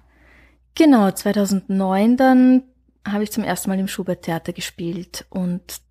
Genau, 0.75 1.11
2009 1.11 2.17
dann 2.17 2.63
habe 3.07 3.23
ich 3.23 3.31
zum 3.31 3.43
ersten 3.43 3.69
Mal 3.69 3.79
im 3.79 3.87
Schubert-Theater 3.87 4.51
gespielt 4.53 5.25
und 5.29 5.81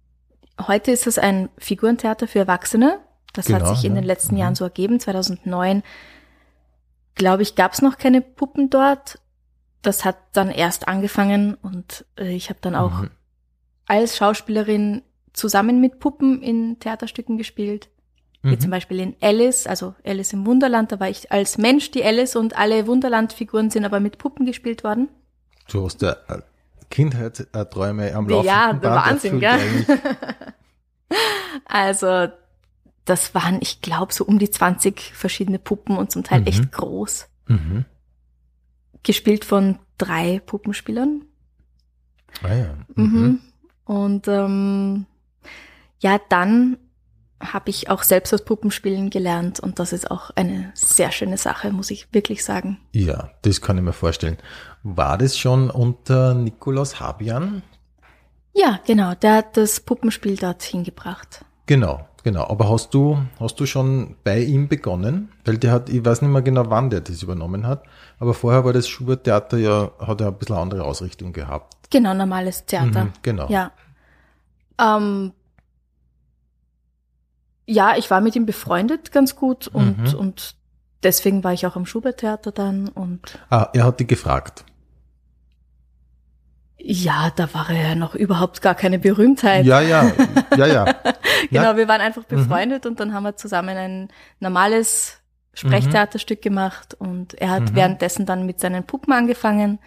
heute 0.67 0.91
ist 0.91 1.07
es 1.07 1.19
ein 1.19 1.49
Figurentheater 1.59 2.27
für 2.27 2.41
Erwachsene. 2.41 2.99
Das 3.33 3.47
Genau, 3.47 3.61
hat 3.61 3.77
sich 3.77 3.85
in 3.85 3.95
ja. 3.95 4.01
den 4.01 4.07
letzten 4.07 4.35
Mhm. 4.35 4.41
Jahren 4.41 4.55
so 4.55 4.65
ergeben. 4.65 4.99
2009, 4.99 5.83
glaube 7.15 7.43
ich, 7.43 7.55
gab 7.55 7.73
es 7.75 7.83
noch 7.83 7.97
keine 7.99 8.21
Puppen 8.23 8.71
dort. 8.71 9.21
Das 9.83 10.05
hat 10.05 10.17
dann 10.33 10.51
erst 10.51 10.89
angefangen 10.89 11.55
und 11.55 12.05
äh, 12.19 12.35
ich 12.35 12.51
habe 12.51 12.59
dann 12.61 12.75
auch 12.75 13.03
Mhm. 13.03 13.11
als 13.87 14.17
Schauspielerin 14.17 15.03
zusammen 15.33 15.81
mit 15.81 16.01
Puppen 16.01 16.43
in 16.43 16.79
Theaterstücken 16.81 17.39
gespielt. 17.39 17.89
Wie 18.43 18.55
Mhm. 18.55 18.61
zum 18.61 18.71
Beispiel 18.71 19.01
in 19.01 19.17
Alice, 19.21 19.67
also 19.67 19.95
Alice 20.05 20.33
im 20.33 20.47
Wunderland, 20.47 20.91
da 20.93 21.01
war 21.01 21.09
ich 21.09 21.31
als 21.33 21.59
Mensch 21.59 21.91
die 21.91 22.05
Alice 22.05 22.37
und 22.37 22.57
alle 22.57 22.87
Wunderland-Figuren 22.87 23.71
sind 23.71 23.85
aber 23.85 24.01
mit 24.01 24.19
Puppen 24.19 24.47
gespielt 24.47 24.85
worden. 24.85 25.09
Du 25.71 25.85
hast 25.85 26.03
ja 26.03 26.13
äh, 26.29 26.41
Kindheitsträume 26.91 28.15
am 28.15 28.29
Laufen. 28.29 28.47
Ja, 28.47 28.73
der 28.73 28.91
Wahnsinn, 28.93 29.41
gell? 29.41 29.87
Also, 31.65 32.29
das 33.05 33.35
waren, 33.35 33.59
ich 33.61 33.81
glaube, 33.81 34.13
so 34.13 34.25
um 34.25 34.39
die 34.39 34.51
20 34.51 35.13
verschiedene 35.15 35.59
Puppen 35.59 35.97
und 35.97 36.11
zum 36.13 36.25
Teil 36.25 36.41
Mhm. 36.41 36.47
echt 36.47 36.73
groß. 36.73 37.29
Mhm. 37.47 37.85
Gespielt 39.03 39.45
von 39.45 39.79
drei 39.97 40.41
Puppenspielern. 40.45 41.25
Ah 42.43 42.55
ja. 42.55 42.75
Mhm. 42.95 43.41
Und 43.85 44.29
ähm, 44.29 45.07
ja, 46.01 46.21
dann 46.29 46.77
habe 47.41 47.71
ich 47.71 47.89
auch 47.89 48.03
selbst 48.03 48.33
das 48.33 48.45
Puppenspielen 48.45 49.11
gelernt 49.11 49.61
und 49.61 49.79
das 49.79 49.93
ist 49.93 50.11
auch 50.11 50.31
eine 50.31 50.73
sehr 50.75 51.13
schöne 51.13 51.39
Sache, 51.39 51.71
muss 51.71 51.91
ich 51.91 52.13
wirklich 52.13 52.45
sagen. 52.45 52.79
Ja, 52.93 53.31
das 53.43 53.61
kann 53.61 53.79
ich 53.79 53.85
mir 53.85 53.93
vorstellen. 53.93 54.39
War 54.83 55.19
das 55.19 55.39
schon 55.39 55.71
unter 55.71 56.35
Nikolaus 56.35 57.01
Habian? 57.01 57.63
Ja, 58.55 58.81
genau, 58.85 59.15
der 59.15 59.37
hat 59.37 59.57
das 59.57 59.81
Puppenspiel 59.81 60.37
dorthin 60.37 60.83
gebracht. 60.83 61.45
Genau, 61.67 62.09
genau. 62.31 62.47
Aber 62.49 62.69
hast 62.71 62.93
du, 62.95 63.19
hast 63.41 63.59
du 63.61 63.67
schon 63.67 64.17
bei 64.25 64.41
ihm 64.41 64.69
begonnen? 64.69 65.31
Weil 65.45 65.59
der 65.59 65.73
hat, 65.73 65.89
ich 65.89 66.05
weiß 66.05 66.23
nicht 66.23 66.31
mehr 66.31 66.43
genau, 66.43 66.65
wann 66.69 66.91
der 66.91 67.01
das 67.01 67.23
übernommen 67.23 67.67
hat, 67.67 67.83
aber 68.19 68.35
vorher 68.35 68.65
war 68.65 68.73
das 68.73 68.87
Schubert-Theater 68.89 69.57
ja, 69.59 69.91
hat 69.99 70.21
ja 70.21 70.29
ein 70.29 70.35
bisschen 70.39 70.57
andere 70.57 70.85
Ausrichtung 70.85 71.33
gehabt. 71.33 71.75
Genau, 71.91 72.13
normales 72.15 72.65
Theater. 72.67 73.05
Mhm, 73.07 73.13
genau. 73.23 73.49
Ja. 73.49 73.73
Ähm, 74.81 75.33
ja, 77.67 77.97
ich 77.97 78.11
war 78.11 78.21
mit 78.21 78.37
ihm 78.37 78.47
befreundet 78.47 79.13
ganz 79.13 79.37
gut 79.37 79.69
und, 79.69 80.13
Mhm. 80.13 80.19
und 80.19 80.55
deswegen 81.03 81.45
war 81.45 81.53
ich 81.53 81.67
auch 81.67 81.77
am 81.77 81.87
Schubert-Theater 81.87 82.53
dann 82.53 82.89
und 82.89 83.39
Ah, 83.51 83.69
er 83.73 83.85
hat 83.85 84.01
dich 84.01 84.09
gefragt. 84.09 84.65
Ja, 86.91 87.31
da 87.37 87.53
war 87.53 87.69
er 87.69 87.91
ja 87.91 87.95
noch 87.95 88.15
überhaupt 88.15 88.63
gar 88.63 88.75
keine 88.75 88.99
Berühmtheit. 88.99 89.67
Ja, 89.67 89.81
ja, 89.83 90.11
ja, 90.57 90.67
ja. 90.67 90.85
Genau, 91.51 91.63
Ja. 91.63 91.77
wir 91.77 91.87
waren 91.87 92.01
einfach 92.01 92.23
Mhm. 92.23 92.37
befreundet 92.37 92.87
und 92.87 92.99
dann 92.99 93.13
haben 93.13 93.25
wir 93.25 93.37
zusammen 93.37 93.77
ein 93.77 94.09
normales 94.41 95.19
Sprechtheaterstück 95.53 96.41
gemacht 96.41 96.95
und 96.95 97.35
er 97.35 97.51
hat 97.51 97.71
Mhm. 97.71 97.75
währenddessen 97.75 98.25
dann 98.27 98.47
mit 98.47 98.59
seinen 98.61 98.85
Puppen 98.85 99.13
angefangen 99.13 99.79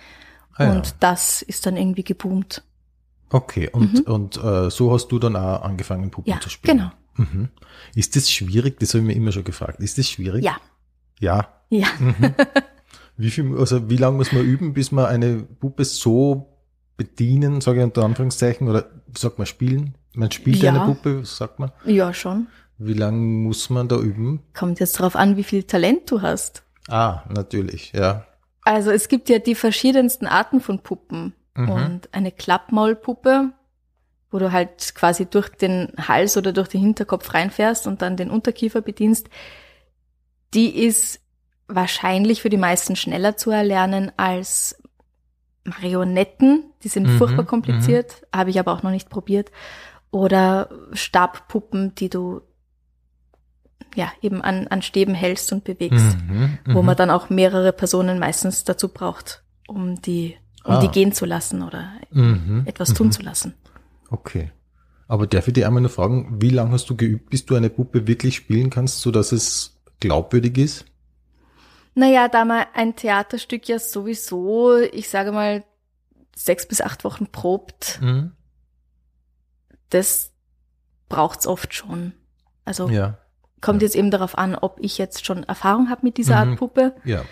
Ah, 0.55 0.65
ja. 0.65 0.72
und 0.74 0.96
das 1.00 1.41
ist 1.41 1.65
dann 1.65 1.75
irgendwie 1.75 2.03
geboomt. 2.03 2.63
Okay, 3.31 3.70
und, 3.72 4.05
Mhm. 4.05 4.13
und 4.13 4.38
äh, 4.43 4.70
so 4.70 4.91
hast 4.93 5.08
du 5.08 5.17
dann 5.17 5.36
auch 5.36 5.62
angefangen, 5.63 6.12
Puppen 6.12 6.29
Ja, 6.31 6.39
zu 6.39 6.50
spielen. 6.50 6.77
genau. 6.77 6.91
Mhm. 7.15 7.50
Ist 7.96 8.15
das 8.15 8.29
schwierig? 8.29 8.79
Das 8.79 8.89
habe 8.93 9.00
ich 9.00 9.08
mir 9.08 9.15
immer 9.15 9.31
schon 9.31 9.43
gefragt. 9.43 9.79
Ist 9.79 9.98
das 9.98 10.08
schwierig? 10.10 10.43
Ja, 10.43 10.58
Ja. 11.20 11.48
ja. 11.70 11.88
Mhm. 12.00 12.36
Wie 13.17 13.29
viel, 13.31 13.58
also 13.58 13.89
wie 13.89 13.98
lange 13.98 14.17
muss 14.17 14.31
man 14.31 14.43
üben, 14.43 14.74
bis 14.74 14.91
man 14.91 15.05
eine 15.05 15.38
Puppe 15.43 15.84
so 15.86 16.50
bedienen, 17.03 17.62
sage 17.62 17.79
ich 17.79 17.84
unter 17.84 18.03
Anführungszeichen, 18.03 18.67
oder 18.70 18.86
wie 19.08 19.20
sagt 19.20 19.38
man, 19.38 19.48
spielen? 19.48 19.96
Man 20.13 20.31
spielt 20.31 20.58
Ja. 20.58 20.70
eine 20.72 20.86
Puppe, 20.86 21.25
sagt 21.25 21.60
man. 21.60 21.72
Ja, 21.86 22.13
schon. 22.13 22.48
Wie 22.77 22.93
lange 22.93 23.17
muss 23.17 23.70
man 23.70 23.88
da 23.88 23.98
üben? 23.98 24.41
Kommt 24.53 24.79
jetzt 24.79 25.00
darauf 25.00 25.15
an, 25.15 25.38
wie 25.38 25.43
viel 25.43 25.63
Talent 25.63 26.10
du 26.12 26.22
hast. 26.22 26.63
Ah, 26.89 27.22
natürlich, 27.29 27.93
ja. 27.93 28.25
Also 28.63 28.91
es 28.91 29.08
gibt 29.08 29.29
ja 29.29 29.39
die 29.39 29.55
verschiedensten 29.55 30.27
Arten 30.27 30.62
von 30.62 30.79
Puppen. 30.79 31.34
Mhm. 31.55 31.70
Und 31.70 32.13
eine 32.13 32.31
Klappmaulpuppe, 32.31 33.51
wo 34.29 34.39
du 34.39 34.51
halt 34.51 34.93
quasi 34.96 35.25
durch 35.25 35.50
den 35.50 35.91
Hals 36.08 36.38
oder 36.38 36.53
durch 36.53 36.67
den 36.70 36.81
Hinterkopf 36.81 37.34
reinfährst 37.34 37.88
und 37.88 38.01
dann 38.01 38.17
den 38.17 38.29
Unterkiefer 38.29 38.81
bedienst, 38.81 39.29
die 40.53 40.84
ist 40.86 41.20
wahrscheinlich 41.67 42.41
für 42.41 42.50
die 42.50 42.58
meisten 42.58 42.96
schneller 42.96 43.38
zu 43.38 43.51
erlernen 43.51 44.12
als 44.17 44.81
Marionetten. 45.63 46.63
Die 46.84 46.88
sind 46.88 47.08
Mhm, 47.08 47.18
furchtbar 47.18 47.46
kompliziert, 47.46 48.25
habe 48.34 48.50
ich 48.50 48.60
aber 48.60 48.74
auch 48.74 48.84
noch 48.84 48.91
nicht 48.91 49.10
probiert. 49.10 49.51
Oder 50.12 50.70
Stabpuppen, 50.94 51.96
die 51.96 52.10
du 52.10 52.41
ja 53.96 54.12
eben 54.22 54.41
an, 54.41 54.68
an 54.68 54.82
Stäben 54.82 55.13
hältst 55.13 55.51
und 55.51 55.63
bewegst 55.63 56.18
Mhm, 56.27 56.58
wo 56.68 56.80
mhm. 56.80 56.86
man 56.86 56.96
dann 56.98 57.10
auch 57.10 57.30
mehrere 57.30 57.74
Personen 57.74 58.20
meistens 58.20 58.63
dazu 58.63 58.89
braucht, 58.89 59.44
um 59.68 60.01
die, 60.01 60.38
um 60.63 60.75
Ah. 60.75 60.80
die 60.80 60.88
gehen 60.89 61.12
zu 61.13 61.25
lassen 61.25 61.62
oder 61.62 61.91
Mhm, 62.12 62.63
etwas 62.65 62.94
tun 62.94 63.08
mhm. 63.08 63.12
zu 63.12 63.22
lassen. 63.22 63.53
Okay. 64.10 64.51
Aber 65.08 65.27
darf 65.27 65.48
ich 65.48 65.53
dir 65.53 65.68
einmal 65.68 65.82
nur 65.82 65.89
fragen, 65.89 66.41
wie 66.41 66.50
lange 66.50 66.72
hast 66.72 66.89
du 66.89 66.96
geübt, 66.96 67.30
bis 67.30 67.46
du 67.46 67.56
eine 67.56 67.70
Puppe 67.70 68.08
wirklich 68.08 68.36
spielen 68.38 68.70
kannst, 68.70 69.01
so 69.01 69.12
dass 69.12 69.34
es 69.34 69.77
glaubwürdig 70.00 70.58
ist? 70.58 70.86
Naja, 71.93 72.27
da 72.29 72.45
man 72.45 72.65
ein 72.74 72.95
Theaterstück 72.95 73.67
ja 73.67 73.77
sowieso, 73.79 74.77
ich 74.77 75.10
sage 75.10 75.31
mal, 75.31 75.63
sechs 76.36 76.65
bis 76.67 76.81
acht 76.81 77.03
Wochen 77.03 77.27
probt, 77.27 78.00
Mhm. 78.01 78.31
das 79.89 80.31
braucht's 81.10 81.48
oft 81.48 81.74
schon. 81.74 82.13
Also 82.65 82.89
Ja, 82.89 83.17
kommt 83.60 83.81
ja. 83.81 83.86
jetzt 83.88 83.95
eben 83.95 84.12
darauf 84.12 84.38
an, 84.38 84.55
ob 84.55 84.77
ich 84.81 84.98
jetzt 84.98 85.25
schon 85.25 85.43
Erfahrung 85.43 85.89
habe 85.89 86.01
mit 86.03 86.17
dieser 86.17 86.43
Mhm. 86.45 86.51
Art 86.51 86.60
Puppe. 86.60 86.95
ja. 87.03 87.24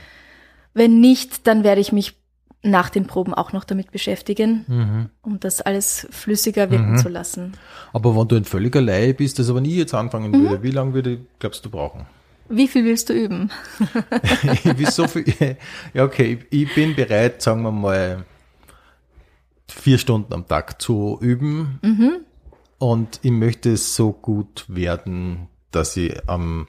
Wenn 0.73 0.99
nicht, 0.99 1.47
dann 1.47 1.63
werde 1.63 1.81
ich 1.81 1.91
mich 1.91 2.15
nach 2.61 2.89
den 2.89 3.07
Proben 3.07 3.33
auch 3.33 3.53
noch 3.53 3.63
damit 3.63 3.91
beschäftigen, 3.91 4.65
Mhm. 4.67 5.09
um 5.21 5.39
das 5.39 5.61
alles 5.61 6.07
flüssiger 6.11 6.69
wirken 6.69 6.91
Mhm. 6.93 6.97
zu 6.97 7.07
lassen. 7.09 7.53
Aber 7.93 8.15
wenn 8.15 8.27
du 8.27 8.35
ein 8.35 8.43
völliger 8.45 8.81
Laie 8.81 9.13
bist, 9.13 9.39
also 9.39 9.55
wenn 9.55 9.65
ich 9.65 9.75
jetzt 9.75 9.93
anfangen 9.95 10.31
Mhm. 10.31 10.41
würde, 10.49 10.63
wie 10.63 10.71
lange 10.71 10.93
würde, 10.93 11.21
glaubst 11.39 11.63
du, 11.65 11.69
brauchen? 11.69 12.05
Wie 12.49 12.67
viel 12.67 12.83
willst 12.85 13.09
du 13.09 13.13
üben? 13.13 13.51
ich 14.53 14.77
will 14.77 14.89
so 14.91 15.07
viel, 15.07 15.25
ja 15.93 16.03
okay, 16.03 16.39
ich, 16.49 16.73
bin 16.75 16.95
bereit, 16.95 17.41
sagen 17.41 17.61
wir 17.63 17.71
mal, 17.71 18.25
vier 19.67 19.97
Stunden 19.99 20.33
am 20.33 20.47
Tag 20.47 20.81
zu 20.81 21.17
üben 21.21 21.79
Mhm. 21.83 22.17
und 22.79 23.19
ich 23.21 23.31
möchte 23.31 23.71
es 23.73 23.95
so 23.95 24.11
gut 24.11 24.65
werden, 24.67 25.47
dass 25.71 25.95
ich 25.95 26.27
am, 26.27 26.67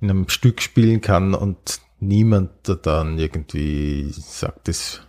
in 0.00 0.10
einem 0.10 0.28
Stück 0.28 0.60
spielen 0.60 1.00
kann 1.00 1.34
und 1.34 1.80
niemand 2.00 2.50
da 2.64 2.74
dann 2.74 3.18
irgendwie 3.18 4.10
sagt, 4.10 4.66
das 4.66 5.02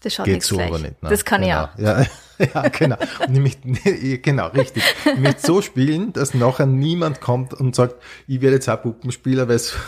Das 0.00 0.16
geht 0.22 0.44
so 0.44 0.54
gleich. 0.56 0.68
aber 0.68 0.78
nicht. 0.78 1.02
ne? 1.02 1.08
Das 1.08 1.24
kann 1.24 1.40
genau. 1.42 1.68
ich 1.76 1.84
auch. 1.84 1.98
Ja. 2.00 2.06
Ja, 2.54 2.68
genau. 2.68 2.96
Und 3.26 3.34
ich 3.34 3.40
möchte, 3.64 4.18
genau, 4.18 4.48
richtig. 4.48 4.82
Ich 5.04 5.18
möchte 5.18 5.46
so 5.46 5.62
spielen, 5.62 6.12
dass 6.12 6.34
nachher 6.34 6.66
niemand 6.66 7.20
kommt 7.20 7.54
und 7.54 7.74
sagt, 7.74 7.96
ich 8.26 8.40
werde 8.40 8.56
jetzt 8.56 8.68
auch 8.68 8.82
Puppenspieler, 8.82 9.48
weil 9.48 9.56
es 9.56 9.74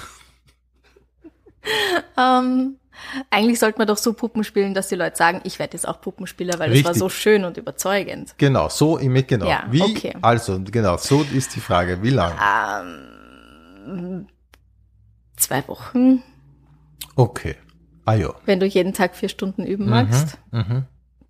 Ähm, 2.17 2.77
eigentlich 3.31 3.59
sollte 3.59 3.79
man 3.79 3.87
doch 3.87 3.97
so 3.97 4.13
Puppen 4.13 4.45
spielen, 4.45 4.75
dass 4.75 4.89
die 4.89 4.95
Leute 4.95 5.17
sagen, 5.17 5.41
ich 5.45 5.59
werde 5.59 5.75
jetzt 5.75 5.87
auch 5.87 6.01
Puppenspieler, 6.01 6.59
weil 6.59 6.73
es 6.73 6.85
war 6.85 6.93
Richtig. 6.93 6.99
so 6.99 7.09
schön 7.09 7.45
und 7.45 7.57
überzeugend. 7.57 8.35
Genau, 8.39 8.69
so, 8.69 8.99
möchte, 8.99 9.29
genau. 9.29 9.47
Ja, 9.47 9.67
Wie, 9.71 9.83
okay. 9.83 10.15
also, 10.23 10.61
genau, 10.61 10.97
so 10.97 11.25
ist 11.35 11.55
die 11.55 11.61
Frage. 11.61 12.03
Wie 12.03 12.11
lang? 12.11 12.33
Zwei 15.37 15.67
Wochen, 15.69 16.23
Okay. 17.15 17.57
Ah 18.05 18.15
ja. 18.15 18.35
wenn 18.45 18.61
du 18.61 18.67
jeden 18.67 18.93
Tag 18.93 19.17
vier 19.17 19.29
Stunden 19.29 19.65
üben 19.65 19.89
magst. 19.89 20.39
Mhm. 20.53 20.85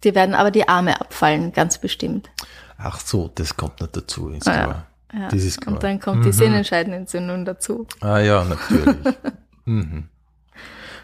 Dir 0.04 0.14
werden 0.14 0.34
aber 0.34 0.50
die 0.50 0.68
Arme 0.68 1.00
abfallen, 1.00 1.52
ganz 1.52 1.78
bestimmt. 1.78 2.30
Ach 2.78 3.00
so, 3.00 3.30
das 3.34 3.56
kommt 3.56 3.80
nicht 3.80 3.96
dazu, 3.96 4.28
ist 4.30 4.46
Ah, 4.48 4.52
klar. 4.64 4.86
Ja. 5.12 5.28
Das 5.28 5.42
ist 5.42 5.60
klar. 5.60 5.74
Und 5.74 5.82
dann 5.82 6.00
kommt 6.00 6.24
die 6.24 6.32
Sehnenscheidenentzündung 6.32 7.44
dazu. 7.44 7.86
Ah 8.00 8.18
ja, 8.18 8.44
natürlich. 8.44 8.96
mhm. 9.64 10.08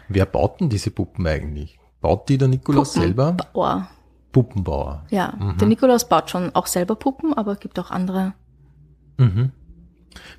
Wer 0.09 0.25
baut 0.25 0.59
denn 0.59 0.69
diese 0.69 0.91
Puppen 0.91 1.25
eigentlich? 1.25 1.79
Baut 2.01 2.29
die 2.29 2.37
der 2.37 2.47
Nikolaus 2.49 2.93
selber? 2.93 3.31
Puppenbauer. 3.33 3.87
Puppenbauer. 4.31 5.05
Ja, 5.09 5.33
Mhm. 5.39 5.57
der 5.57 5.67
Nikolaus 5.67 6.07
baut 6.07 6.29
schon 6.29 6.53
auch 6.55 6.67
selber 6.67 6.95
Puppen, 6.95 7.33
aber 7.33 7.53
es 7.53 7.59
gibt 7.59 7.79
auch 7.79 7.89
andere. 7.91 8.33
Mhm. 9.17 9.51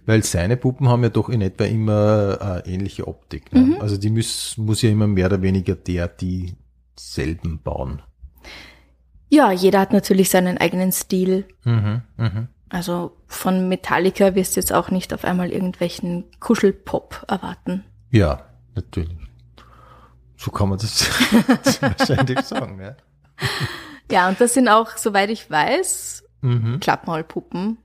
Weil 0.06 0.22
seine 0.22 0.56
Puppen 0.56 0.88
haben 0.88 1.02
ja 1.02 1.08
doch 1.08 1.28
in 1.28 1.40
etwa 1.40 1.64
immer 1.64 2.62
äh, 2.64 2.72
ähnliche 2.72 3.08
Optik. 3.08 3.52
Ne? 3.52 3.60
Mhm. 3.60 3.76
Also 3.80 3.96
die 3.96 4.10
muss, 4.10 4.56
muss 4.56 4.82
ja 4.82 4.90
immer 4.90 5.06
mehr 5.08 5.26
oder 5.26 5.42
weniger 5.42 5.74
der, 5.74 6.06
die 6.06 6.54
selben 6.96 7.60
bauen. 7.60 8.02
Ja, 9.34 9.50
jeder 9.50 9.80
hat 9.80 9.92
natürlich 9.92 10.30
seinen 10.30 10.58
eigenen 10.58 10.92
Stil. 10.92 11.46
Mhm. 11.64 12.02
Mhm. 12.16 12.48
Also 12.68 13.16
von 13.26 13.68
Metallica 13.68 14.34
wirst 14.34 14.56
du 14.56 14.60
jetzt 14.60 14.72
auch 14.72 14.90
nicht 14.90 15.12
auf 15.12 15.24
einmal 15.24 15.50
irgendwelchen 15.50 16.24
Kuschelpop 16.40 17.24
erwarten. 17.28 17.84
Ja, 18.10 18.42
natürlich. 18.74 19.16
So 20.36 20.50
kann 20.50 20.68
man 20.68 20.78
das 20.78 21.08
wahrscheinlich 21.80 22.40
sagen. 22.40 22.80
Ja. 22.80 22.96
Ja, 24.10 24.28
und 24.28 24.40
das 24.40 24.54
sind 24.54 24.68
auch, 24.68 24.96
soweit 24.96 25.30
ich 25.30 25.50
weiß, 25.50 26.24
Mhm. 26.44 26.78
Klappmaulpuppen. 26.78 27.78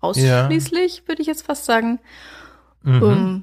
Ausschließlich, 0.00 1.08
würde 1.08 1.20
ich 1.22 1.26
jetzt 1.26 1.44
fast 1.46 1.64
sagen. 1.64 1.98
Mhm. 2.82 3.02
Ähm, 3.02 3.42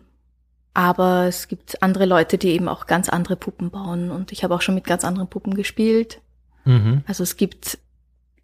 aber 0.73 1.25
es 1.25 1.47
gibt 1.49 1.83
andere 1.83 2.05
Leute, 2.05 2.37
die 2.37 2.49
eben 2.49 2.69
auch 2.69 2.85
ganz 2.85 3.09
andere 3.09 3.35
Puppen 3.35 3.69
bauen. 3.69 4.11
Und 4.11 4.31
ich 4.31 4.43
habe 4.43 4.55
auch 4.55 4.61
schon 4.61 4.75
mit 4.75 4.85
ganz 4.85 5.03
anderen 5.03 5.27
Puppen 5.27 5.55
gespielt. 5.55 6.21
Mhm. 6.65 7.03
Also 7.07 7.23
es 7.23 7.37
gibt 7.37 7.77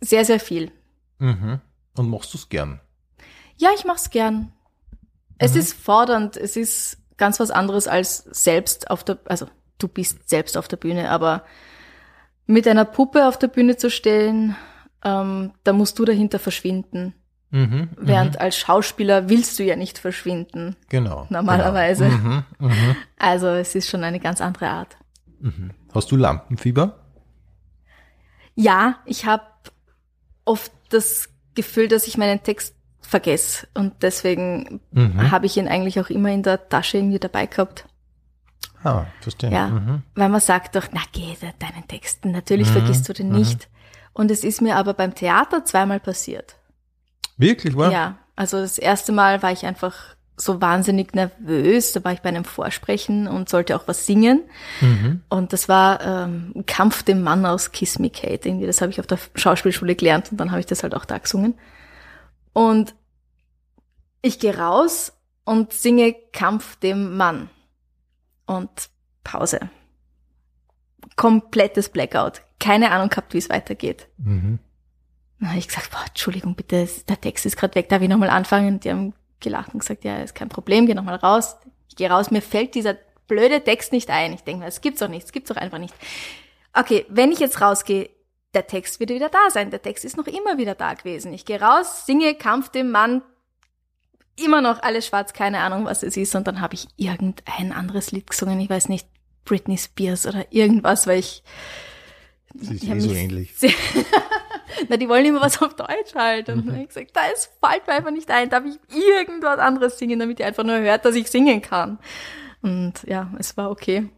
sehr, 0.01 0.25
sehr 0.25 0.39
viel. 0.39 0.71
Mhm. 1.19 1.59
Und 1.95 2.09
machst 2.09 2.33
du 2.33 2.38
es 2.38 2.50
gern? 2.50 2.79
Ja, 3.57 3.69
ich 3.75 3.86
mach's 3.86 4.09
gern. 4.09 4.51
Es 5.38 5.53
Mhm. 5.53 5.59
ist 5.59 5.74
fordernd, 5.74 6.38
es 6.38 6.55
ist 6.55 6.97
ganz 7.17 7.39
was 7.39 7.51
anderes 7.51 7.88
als 7.88 8.17
selbst 8.31 8.89
auf 8.91 9.03
der, 9.03 9.17
also 9.25 9.47
du 9.79 9.88
bist 9.88 10.29
selbst 10.29 10.57
auf 10.57 10.67
der 10.67 10.77
Bühne, 10.77 11.09
aber 11.09 11.43
mit 12.45 12.67
einer 12.67 12.86
Puppe 12.86 13.27
auf 13.27 13.38
der 13.39 13.47
Bühne 13.47 13.77
zu 13.77 13.89
stellen, 13.89 14.55
ähm, 15.03 15.53
da 15.63 15.74
musst 15.74 15.97
du 16.00 16.05
dahinter 16.05 16.39
verschwinden. 16.39 17.13
Mhm. 17.50 17.89
Während 17.97 18.36
mhm. 18.36 18.41
als 18.41 18.57
Schauspieler 18.57 19.29
willst 19.29 19.57
du 19.57 19.63
ja 19.63 19.75
nicht 19.75 19.97
verschwinden. 20.00 20.75
genau. 20.89 21.27
normalerweise. 21.29 22.09
Genau. 22.09 22.17
Mhm. 22.19 22.43
Mhm. 22.59 22.95
Also 23.17 23.47
es 23.47 23.74
ist 23.74 23.89
schon 23.89 24.03
eine 24.03 24.19
ganz 24.19 24.41
andere 24.41 24.67
Art. 24.69 24.97
Mhm. 25.39 25.71
Hast 25.93 26.12
du 26.12 26.15
Lampenfieber? 26.17 27.00
Ja, 28.60 28.96
ich 29.06 29.26
habe 29.26 29.44
oft 30.46 30.72
das 30.90 31.30
Gefühl, 31.54 31.88
dass 31.88 32.08
ich 32.08 32.18
meinen 32.18 32.42
Text 32.42 32.74
vergesse 33.02 33.68
und 33.76 33.94
deswegen 34.02 34.82
Mhm. 34.92 35.32
habe 35.32 35.46
ich 35.46 35.56
ihn 35.58 35.68
eigentlich 35.68 36.00
auch 36.00 36.10
immer 36.10 36.30
in 36.32 36.42
der 36.44 36.68
Tasche 36.68 36.98
irgendwie 36.98 37.20
dabei 37.20 37.46
gehabt. 37.46 37.86
Ah, 38.84 39.06
verstehe. 39.22 39.52
Ja, 39.52 39.68
Mhm. 39.68 40.02
weil 40.16 40.30
man 40.30 40.42
sagt 40.42 40.76
doch, 40.76 40.88
na 40.91 41.02
geh 41.12 41.36
de- 41.41 41.54
deinen 41.60 41.88
Texten, 41.88 42.32
natürlich 42.32 42.67
Mhm, 42.70 42.74
vergisst 42.74 43.08
du 43.08 43.13
den 43.13 43.30
mhm. 43.30 43.36
nicht. 43.38 43.70
Und 44.13 44.32
es 44.32 44.43
ist 44.43 44.62
mir 44.62 44.76
aber 44.76 44.93
beim 44.96 45.13
Theater 45.13 45.63
zweimal 45.63 46.00
passiert. 46.00 46.56
Wirklich, 47.38 47.76
wahr? 47.78 47.91
Ja, 47.91 48.17
also 48.36 48.60
das 48.60 48.80
erste 48.80 49.12
Mal 49.12 49.43
war 49.43 49.52
ich 49.52 49.65
einfach 49.65 50.15
so 50.38 50.62
wahnsinnig 50.62 51.15
nervös. 51.15 51.91
Da 51.93 52.04
war 52.04 52.13
ich 52.13 52.21
bei 52.21 52.30
einem 52.30 52.45
Vorsprechen 52.45 53.28
und 53.28 53.50
sollte 53.50 53.76
auch 53.76 53.88
was 53.88 54.06
singen. 54.06 54.43
Mhm. 54.82 55.21
Und 55.30 55.52
das 55.52 55.67
war 55.67 56.02
ähm, 56.02 56.63
Kampf 56.67 57.04
dem 57.04 57.23
Mann 57.23 57.45
aus 57.45 57.71
Kiss 57.71 57.97
Me 57.97 58.12
Kate. 58.12 58.47
Irgendwie, 58.47 58.67
das 58.67 58.82
habe 58.82 58.91
ich 58.91 59.00
auf 59.00 59.08
der 59.08 59.17
Schauspielschule 59.36 59.95
gelernt 59.95 60.32
und 60.32 60.38
dann 60.38 60.52
habe 60.52 60.60
ich 60.60 60.67
das 60.67 60.84
halt 60.84 60.93
auch 60.93 61.06
da 61.06 61.17
gesungen. 61.17 61.56
Und 62.54 62.93
ich 64.21 64.39
gehe 64.39 64.58
raus 64.58 65.13
und 65.43 65.73
singe 65.73 66.15
Kampf 66.34 66.76
dem 66.78 67.17
Mann. 67.17 67.50
Und 68.45 68.89
Pause. 69.23 69.60
Komplettes 71.15 71.89
Blackout. 71.89 72.41
Keine 72.60 72.91
Ahnung 72.91 73.10
gehabt, 73.10 73.34
wie 73.34 73.39
es 73.39 73.50
weitergeht. 73.50 74.08
Mhm. 74.17 74.60
Dann 75.39 75.50
habe 75.50 75.60
ich 75.60 75.67
gesagt, 75.67 75.91
boah, 75.91 76.04
Entschuldigung, 76.08 76.56
bitte, 76.56 76.88
der 77.08 77.21
Text 77.21 77.45
ist 77.45 77.58
gerade 77.58 77.76
weg, 77.76 77.89
darf 77.89 78.02
ich 78.02 78.10
nochmal 78.10 78.30
anfangen? 78.30 78.80
Die 78.80 78.89
haben 78.89 79.13
gelacht 79.39 79.73
und 79.73 79.80
gesagt, 79.80 80.04
ja, 80.04 80.17
ist 80.17 80.36
kein 80.36 80.50
Problem, 80.50 80.86
geh 80.86 80.93
nochmal 80.93 81.15
raus. 81.15 81.56
Ich 81.89 81.95
gehe 81.95 82.10
raus, 82.10 82.32
mir 82.32 82.41
fällt 82.41 82.76
dieser 82.76 82.95
blöde 83.28 83.63
Text 83.63 83.91
nicht 83.91 84.10
ein. 84.10 84.34
Ich 84.34 84.41
denke 84.43 84.62
mir, 84.62 84.67
es 84.67 84.82
gibt's 84.82 85.00
doch 85.00 85.10
nicht, 85.10 85.26
es 85.26 85.32
gibt's 85.32 85.50
doch 85.50 85.58
einfach 85.58 85.80
nicht. 85.80 85.93
Okay, 86.73 87.06
wenn 87.10 87.32
ich 87.32 87.39
jetzt 87.39 87.62
rausgehe, 87.62 88.10
der 88.54 88.67
Text 88.67 89.00
wird 89.00 89.10
wieder 89.10 89.30
da 89.30 89.50
sein. 89.50 89.71
Der 89.71 89.82
Text 89.82 90.06
ist 90.06 90.17
noch 90.17 90.28
immer 90.28 90.58
wieder 90.58 90.76
da 90.76 90.93
gewesen. 90.93 91.34
Ich 91.34 91.45
gehe 91.45 91.62
raus, 91.62 92.06
singe 92.06 92.34
Kampf 92.36 92.69
dem 92.69 92.91
Mann, 92.91 93.21
immer 94.39 94.62
noch 94.62 94.82
alles 94.82 95.08
schwarz, 95.08 95.34
keine 95.34 95.60
Ahnung, 95.60 95.86
was 95.86 96.04
es 96.04 96.17
ist. 96.17 96.36
Und 96.36 96.47
dann 96.47 96.62
habe 96.62 96.76
ich 96.76 96.88
irgendein 96.95 97.71
anderes 97.71 98.12
Lied 98.12 98.30
gesungen. 98.30 98.60
Ich 98.60 98.69
weiß 98.69 98.89
nicht, 98.89 99.08
Britney 99.45 99.78
Spears 99.78 100.26
oder 100.28 100.45
irgendwas, 100.52 101.08
weil 101.08 101.19
ich 101.19 101.43
Das 102.54 102.69
ist 102.69 102.84
Ja, 102.84 102.95
eh 102.95 103.00
so 103.00 103.13
ähnlich. 103.13 103.54
na, 104.89 104.97
die 104.97 105.08
wollen 105.10 105.25
immer 105.25 105.41
was 105.41 105.62
auf 105.62 105.75
Deutsch 105.75 106.15
halt. 106.15 106.49
Und 106.49 106.67
dann 106.67 106.75
hab 106.75 106.82
ich 106.82 106.88
gesagt, 106.89 107.12
da 107.13 107.21
es 107.34 107.49
fällt 107.63 107.88
mir 107.88 107.93
einfach 107.93 108.12
nicht 108.12 108.30
ein, 108.32 108.49
darf 108.49 108.63
ich 108.65 108.77
irgendwas 108.95 109.60
anderes 109.60 109.97
singen, 109.97 110.19
damit 110.19 110.39
ihr 110.39 110.45
einfach 110.47 110.63
nur 110.63 110.80
hört, 110.80 111.06
dass 111.06 111.15
ich 111.15 111.30
singen 111.30 111.62
kann. 111.62 111.99
Und 112.62 112.93
ja, 113.06 113.30
es 113.39 113.56
war 113.58 113.69
okay. 113.71 114.10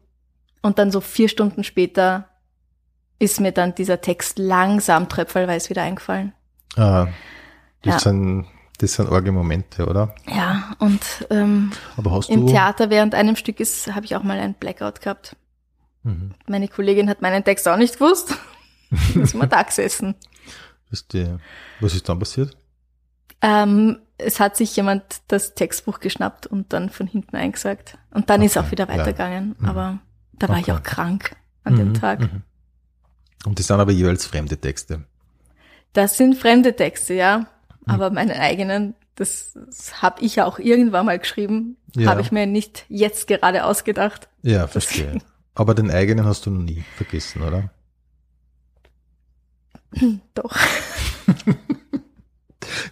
Und 0.62 0.79
dann 0.79 0.91
so 0.91 1.01
vier 1.01 1.29
Stunden 1.29 1.63
später 1.63 2.29
ist 3.19 3.39
mir 3.39 3.51
dann 3.51 3.75
dieser 3.75 4.01
Text 4.01 4.39
langsam 4.39 5.09
tröpfelweise 5.09 5.69
wieder 5.69 5.83
eingefallen. 5.83 6.33
Ah, 6.77 7.07
das, 7.81 7.93
Ja. 7.95 7.99
sind, 7.99 8.45
das 8.77 8.93
sind 8.93 9.12
arge 9.12 9.31
Momente, 9.31 9.85
oder? 9.85 10.15
Ja, 10.27 10.75
und 10.79 11.01
ähm, 11.29 11.71
Aber 11.97 12.12
hast 12.12 12.29
im. 12.29 12.47
Theater 12.47 12.89
während 12.89 13.15
einem 13.15 13.35
Stück 13.35 13.59
ist, 13.59 13.93
habe 13.93 14.05
ich 14.05 14.15
auch 14.15 14.23
mal 14.23 14.39
ein 14.39 14.53
Blackout 14.53 15.01
gehabt. 15.01 15.35
Mhm. 16.03 16.33
Meine 16.47 16.67
Kollegin 16.69 17.09
hat 17.09 17.21
meinen 17.21 17.43
Text 17.43 17.67
auch 17.67 17.77
nicht 17.77 17.99
gewusst. 17.99 18.38
ist 19.15 19.33
immer 19.33 19.47
da 19.47 19.63
gesessen. 19.63 20.15
Verstehe. 20.89 21.39
Was 21.80 21.93
ist 21.95 22.10
dann 22.10 22.19
passiert? 22.19 22.58
Ähm, 23.41 23.99
es 24.17 24.39
hat 24.39 24.58
sich 24.58 24.75
jemand 24.75 25.04
das 25.30 25.56
Textbuch 25.56 25.99
geschnappt 26.02 26.45
und 26.47 26.73
dann 26.73 26.89
von 26.89 27.08
hinten 27.08 27.36
eingesagt. 27.38 27.97
Und 28.12 28.30
dann 28.30 28.41
ist 28.41 28.58
Okay, 28.58 28.65
auch 28.67 28.71
wieder 28.71 28.88
ja. 28.89 28.97
weitergegangen. 28.97 29.56
Mhm. 29.58 29.65
Aber 29.69 29.99
da 30.34 30.49
war 30.49 30.58
ich 30.58 30.63
Okay. 30.63 30.71
auch 30.73 30.84
krank 30.84 31.36
an 31.63 31.78
dem 31.78 31.89
Mhm, 31.89 31.93
Tag. 31.93 32.19
mhm. 32.21 32.41
Und 33.45 33.58
das 33.60 33.67
sind 33.67 33.80
aber 33.80 33.91
jeweils 33.93 34.25
fremde 34.25 34.58
Texte. 34.58 35.06
Das 35.93 36.17
sind 36.17 36.36
fremde 36.36 36.75
Texte, 36.75 37.13
ja. 37.13 37.39
Mhm. 37.39 37.45
Aber 37.86 38.10
meine 38.10 38.38
eigenen, 38.39 38.95
das, 39.15 39.54
das 39.54 40.02
habe 40.02 40.21
ich 40.21 40.36
ja 40.36 40.45
auch 40.45 40.60
irgendwann 40.60 41.06
mal 41.06 41.19
geschrieben. 41.19 41.78
Ja. 41.95 42.10
Habe 42.10 42.21
ich 42.21 42.32
mir 42.32 42.45
nicht 42.45 42.86
jetzt 42.89 43.28
gerade 43.28 43.63
ausgedacht. 43.63 44.28
Ja, 44.41 44.67
verstehe. 44.67 45.19
Aber 45.56 45.73
den 45.75 45.91
eigenen 45.91 46.25
hast 46.25 46.45
du 46.45 46.52
noch 46.52 46.62
nie 46.62 46.84
vergessen, 46.97 47.41
oder? 47.41 47.71
Doch. 50.34 50.56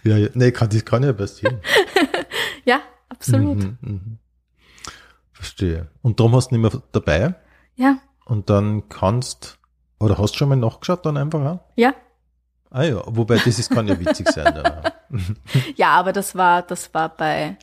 Ja, 0.04 0.16
ja. 0.16 0.28
nee, 0.34 0.50
kann, 0.50 0.68
das 0.70 0.84
kann 0.84 1.02
ja 1.02 1.12
passieren. 1.12 1.60
Ja, 2.64 2.80
absolut. 3.08 3.58
Mhm, 3.58 3.78
mhm. 3.80 4.18
Verstehe. 5.32 5.88
Und 6.02 6.20
darum 6.20 6.34
hast 6.34 6.50
du 6.50 6.56
nicht 6.58 6.72
mehr 6.72 6.82
dabei 6.92 7.34
Ja, 7.76 7.98
und 8.26 8.50
dann 8.50 8.88
kannst, 8.90 9.58
oder 9.98 10.18
hast 10.18 10.34
du 10.34 10.38
schon 10.38 10.48
mal 10.50 10.56
nachgeschaut 10.56 11.06
dann 11.06 11.16
einfach 11.16 11.44
auch? 11.44 11.60
ja. 11.76 11.94
Ah 12.70 12.82
ja, 12.82 13.02
wobei 13.06 13.36
das 13.36 13.58
ist, 13.58 13.70
kann 13.70 13.88
ja 13.88 13.98
witzig 13.98 14.28
sein. 14.28 14.54
Dann. 14.54 14.92
Ja, 15.76 15.92
aber 15.92 16.12
das 16.12 16.34
war, 16.34 16.60
das 16.60 16.92
war 16.92 17.08
bei 17.08 17.56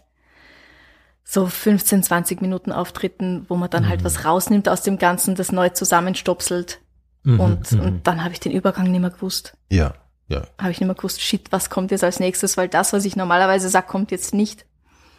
so 1.23 1.45
15, 1.45 2.01
20 2.01 2.41
Minuten 2.41 2.71
Auftritten, 2.71 3.45
wo 3.47 3.55
man 3.55 3.69
dann 3.69 3.87
halt 3.87 3.99
Mhm. 4.01 4.05
was 4.05 4.25
rausnimmt 4.25 4.67
aus 4.67 4.81
dem 4.81 4.97
Ganzen, 4.97 5.35
das 5.35 5.51
neu 5.51 5.69
zusammenstopselt. 5.69 6.79
Mhm, 7.25 7.39
Und, 7.39 7.71
mhm. 7.73 7.79
und 7.81 8.07
dann 8.07 8.23
habe 8.23 8.33
ich 8.33 8.39
den 8.39 8.51
Übergang 8.53 8.89
nicht 8.91 9.01
mehr 9.01 9.09
gewusst. 9.09 9.57
Ja, 9.69 9.93
ja. 10.27 10.43
Habe 10.59 10.71
ich 10.71 10.79
nicht 10.79 10.87
mehr 10.87 10.95
gewusst, 10.95 11.21
shit, 11.21 11.51
was 11.51 11.69
kommt 11.69 11.91
jetzt 11.91 12.03
als 12.03 12.19
nächstes, 12.19 12.55
weil 12.55 12.67
das, 12.69 12.93
was 12.93 13.03
ich 13.05 13.15
normalerweise 13.15 13.67
sage, 13.69 13.87
kommt 13.87 14.11
jetzt 14.11 14.33
nicht. 14.33 14.65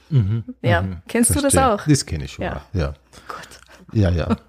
Mhm, 0.08 0.44
Ja. 0.62 0.82
mhm. 0.82 1.02
Kennst 1.08 1.30
du 1.30 1.34
das 1.40 1.54
Verstehe. 1.54 1.72
auch? 1.74 1.86
Das 1.86 2.06
kenne 2.06 2.24
ich 2.24 2.32
schon. 2.32 2.44
Ja. 2.44 2.62
Ja. 2.72 2.80
ja. 2.80 2.94
Gott. 3.28 3.48
Ja, 3.92 4.10
ja. 4.10 4.36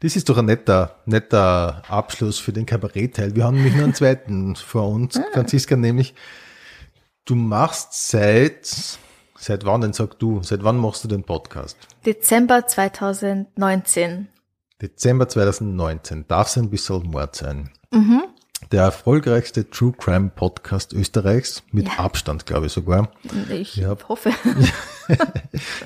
Das 0.00 0.14
ist 0.14 0.28
doch 0.28 0.38
ein 0.38 0.44
netter, 0.44 0.94
netter 1.06 1.82
Abschluss 1.88 2.38
für 2.38 2.52
den 2.52 2.66
Kabarettteil. 2.66 3.34
Wir 3.34 3.42
haben 3.42 3.56
nämlich 3.56 3.74
nur 3.74 3.82
einen 3.82 3.94
zweiten 3.94 4.54
vor 4.54 4.88
uns, 4.88 5.20
Franziska, 5.32 5.74
nämlich 5.74 6.14
du 7.24 7.34
machst 7.34 8.08
seit, 8.08 8.64
seit 9.36 9.64
wann 9.64 9.80
denn 9.80 9.92
sag 9.92 10.16
du, 10.20 10.40
seit 10.44 10.62
wann 10.62 10.76
machst 10.76 11.02
du 11.02 11.08
den 11.08 11.24
Podcast? 11.24 11.76
Dezember 12.06 12.64
2019. 12.68 14.28
Dezember 14.80 15.28
2019. 15.28 16.26
Darf 16.28 16.48
es 16.48 16.56
ein 16.58 16.70
bisschen 16.70 17.02
Mord 17.10 17.34
sein? 17.36 17.70
Mhm. 17.90 18.22
Der 18.72 18.82
erfolgreichste 18.82 19.70
True 19.70 19.92
Crime 19.92 20.30
Podcast 20.34 20.92
Österreichs, 20.92 21.62
mit 21.70 21.86
Ja. 21.86 21.98
Abstand, 21.98 22.44
glaube 22.44 22.66
ich 22.66 22.72
sogar. 22.72 23.10
Ich 23.50 23.76
Ja. 23.76 23.96
hoffe. 24.08 24.30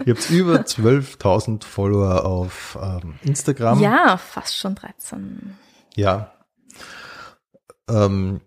Ihr 0.04 0.14
habt 0.14 0.30
über 0.30 0.56
12.000 0.60 1.64
Follower 1.64 2.24
auf 2.24 2.78
ähm, 2.80 3.14
Instagram. 3.22 3.78
Ja, 3.80 4.16
fast 4.16 4.56
schon 4.56 4.74
13. 4.74 5.56
Ja. 5.96 6.32
Ähm, 7.88 8.40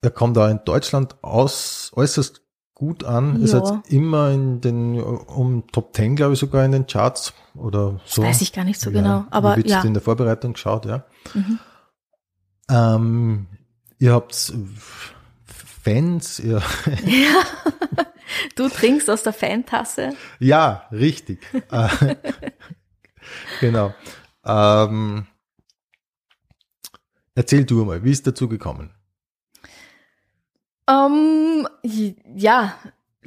er 0.00 0.10
kommt 0.10 0.36
da 0.36 0.48
in 0.50 0.60
Deutschland 0.64 1.16
aus, 1.22 1.90
äußerst 1.94 2.41
gut 2.82 3.04
an. 3.04 3.40
Ist 3.42 3.52
Ja. 3.52 3.58
jetzt 3.60 3.92
immer 3.92 4.30
in 4.32 4.60
den, 4.60 5.00
um 5.00 5.68
Top 5.70 5.94
10, 5.94 6.16
glaube 6.16 6.32
ich, 6.34 6.40
sogar 6.40 6.64
in 6.64 6.72
den 6.72 6.88
Charts 6.88 7.32
oder 7.54 8.00
so. 8.04 8.24
Weiß 8.24 8.40
ich 8.42 8.52
gar 8.52 8.64
nicht 8.64 8.80
so 8.80 8.90
Ja, 8.90 9.00
genau. 9.00 9.24
Aber 9.30 9.56
ja. 9.64 9.82
in 9.82 9.94
der 9.94 10.02
Vorbereitung 10.02 10.54
geschaut, 10.54 10.84
ja. 10.84 11.04
Mhm. 11.32 11.58
Ähm, 12.68 13.46
ihr 14.00 14.12
habt 14.14 14.52
Fans, 15.46 16.40
ihr, 16.40 16.60
ja. 17.06 17.42
Du 18.56 18.68
trinkst 18.68 19.08
aus 19.10 19.22
der 19.22 19.32
Fantasse. 19.32 20.14
ja, 20.40 20.88
richtig. 20.90 21.40
Genau. 23.60 23.94
Ähm, 24.44 25.26
erzähl 27.36 27.64
du 27.64 27.84
mal, 27.84 28.02
wie 28.02 28.10
ist 28.10 28.26
dazu 28.26 28.48
gekommen? 28.48 28.90
Ähm, 30.88 31.68
ja, 32.34 32.74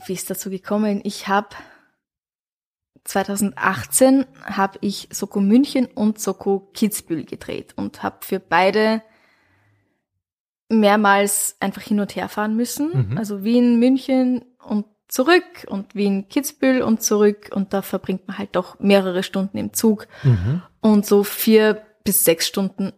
wie 0.05 0.13
ist 0.13 0.29
dazu 0.29 0.49
gekommen? 0.49 1.01
Ich 1.03 1.27
habe 1.27 1.49
2018 3.05 4.25
habe 4.43 4.77
ich 4.81 5.07
Soko 5.11 5.39
München 5.39 5.85
und 5.85 6.19
Soko 6.19 6.71
Kitzbühel 6.73 7.23
gedreht 7.25 7.73
und 7.75 8.03
habe 8.03 8.17
für 8.21 8.39
beide 8.39 9.01
mehrmals 10.69 11.55
einfach 11.59 11.83
hin 11.83 11.99
und 11.99 12.15
her 12.15 12.27
fahren 12.29 12.55
müssen. 12.55 13.11
Mhm. 13.11 13.17
Also 13.17 13.43
Wien, 13.43 13.79
München 13.79 14.43
und 14.63 14.85
zurück 15.07 15.65
und 15.67 15.93
Wien, 15.93 16.27
Kitzbühel 16.27 16.81
und 16.81 17.03
zurück 17.03 17.51
und 17.53 17.73
da 17.73 17.83
verbringt 17.83 18.27
man 18.27 18.39
halt 18.39 18.55
doch 18.55 18.79
mehrere 18.79 19.21
Stunden 19.21 19.57
im 19.57 19.73
Zug 19.73 20.07
Mhm. 20.23 20.63
und 20.81 21.05
so 21.05 21.23
vier 21.23 21.83
bis 22.03 22.23
sechs 22.23 22.47
Stunden, 22.47 22.91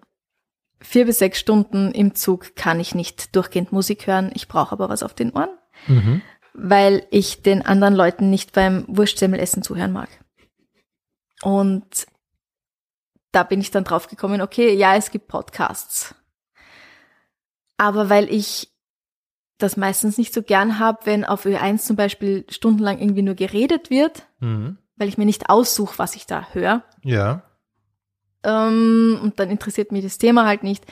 vier 0.79 1.05
bis 1.05 1.19
sechs 1.19 1.39
Stunden 1.39 1.91
im 1.91 2.15
Zug 2.15 2.55
kann 2.55 2.79
ich 2.79 2.93
nicht 2.95 3.35
durchgehend 3.35 3.71
Musik 3.71 4.07
hören. 4.07 4.31
Ich 4.33 4.47
brauche 4.47 4.71
aber 4.71 4.89
was 4.89 5.03
auf 5.03 5.13
den 5.13 5.31
Ohren, 5.33 5.49
Mhm. 5.87 6.21
weil 6.53 7.05
ich 7.11 7.41
den 7.41 7.65
anderen 7.65 7.95
Leuten 7.95 8.29
nicht 8.29 8.53
beim 8.53 8.85
Wurstsemmelessen 8.87 9.63
zuhören 9.63 9.91
mag. 9.91 10.09
Und 11.43 12.07
da 13.31 13.43
bin 13.43 13.59
ich 13.61 13.71
dann 13.71 13.83
drauf 13.83 14.07
gekommen, 14.07 14.41
okay, 14.41 14.73
ja, 14.73 14.95
es 14.95 15.11
gibt 15.11 15.27
Podcasts. 15.27 16.15
Aber 17.77 18.09
weil 18.09 18.29
ich 18.33 18.73
das 19.59 19.77
meistens 19.77 20.17
nicht 20.17 20.33
so 20.33 20.41
gern 20.43 20.79
habe, 20.79 20.99
wenn 21.05 21.25
auf 21.25 21.45
Ö1 21.45 21.79
zum 21.85 21.95
Beispiel 21.95 22.45
stundenlang 22.49 22.99
irgendwie 22.99 23.23
nur 23.23 23.35
geredet 23.35 23.89
wird, 23.89 24.27
Mhm. 24.39 24.77
weil 24.95 25.07
ich 25.09 25.17
mir 25.17 25.25
nicht 25.25 25.49
aussuche, 25.49 25.97
was 25.99 26.15
ich 26.15 26.25
da 26.27 26.47
höre, 26.53 26.83
Ja. 27.03 27.43
Ähm, 28.47 29.19
und 29.21 29.39
dann 29.39 29.49
interessiert 29.49 29.91
mich 29.91 30.03
das 30.03 30.17
Thema 30.17 30.45
halt 30.45 30.63
nicht, 30.63 30.85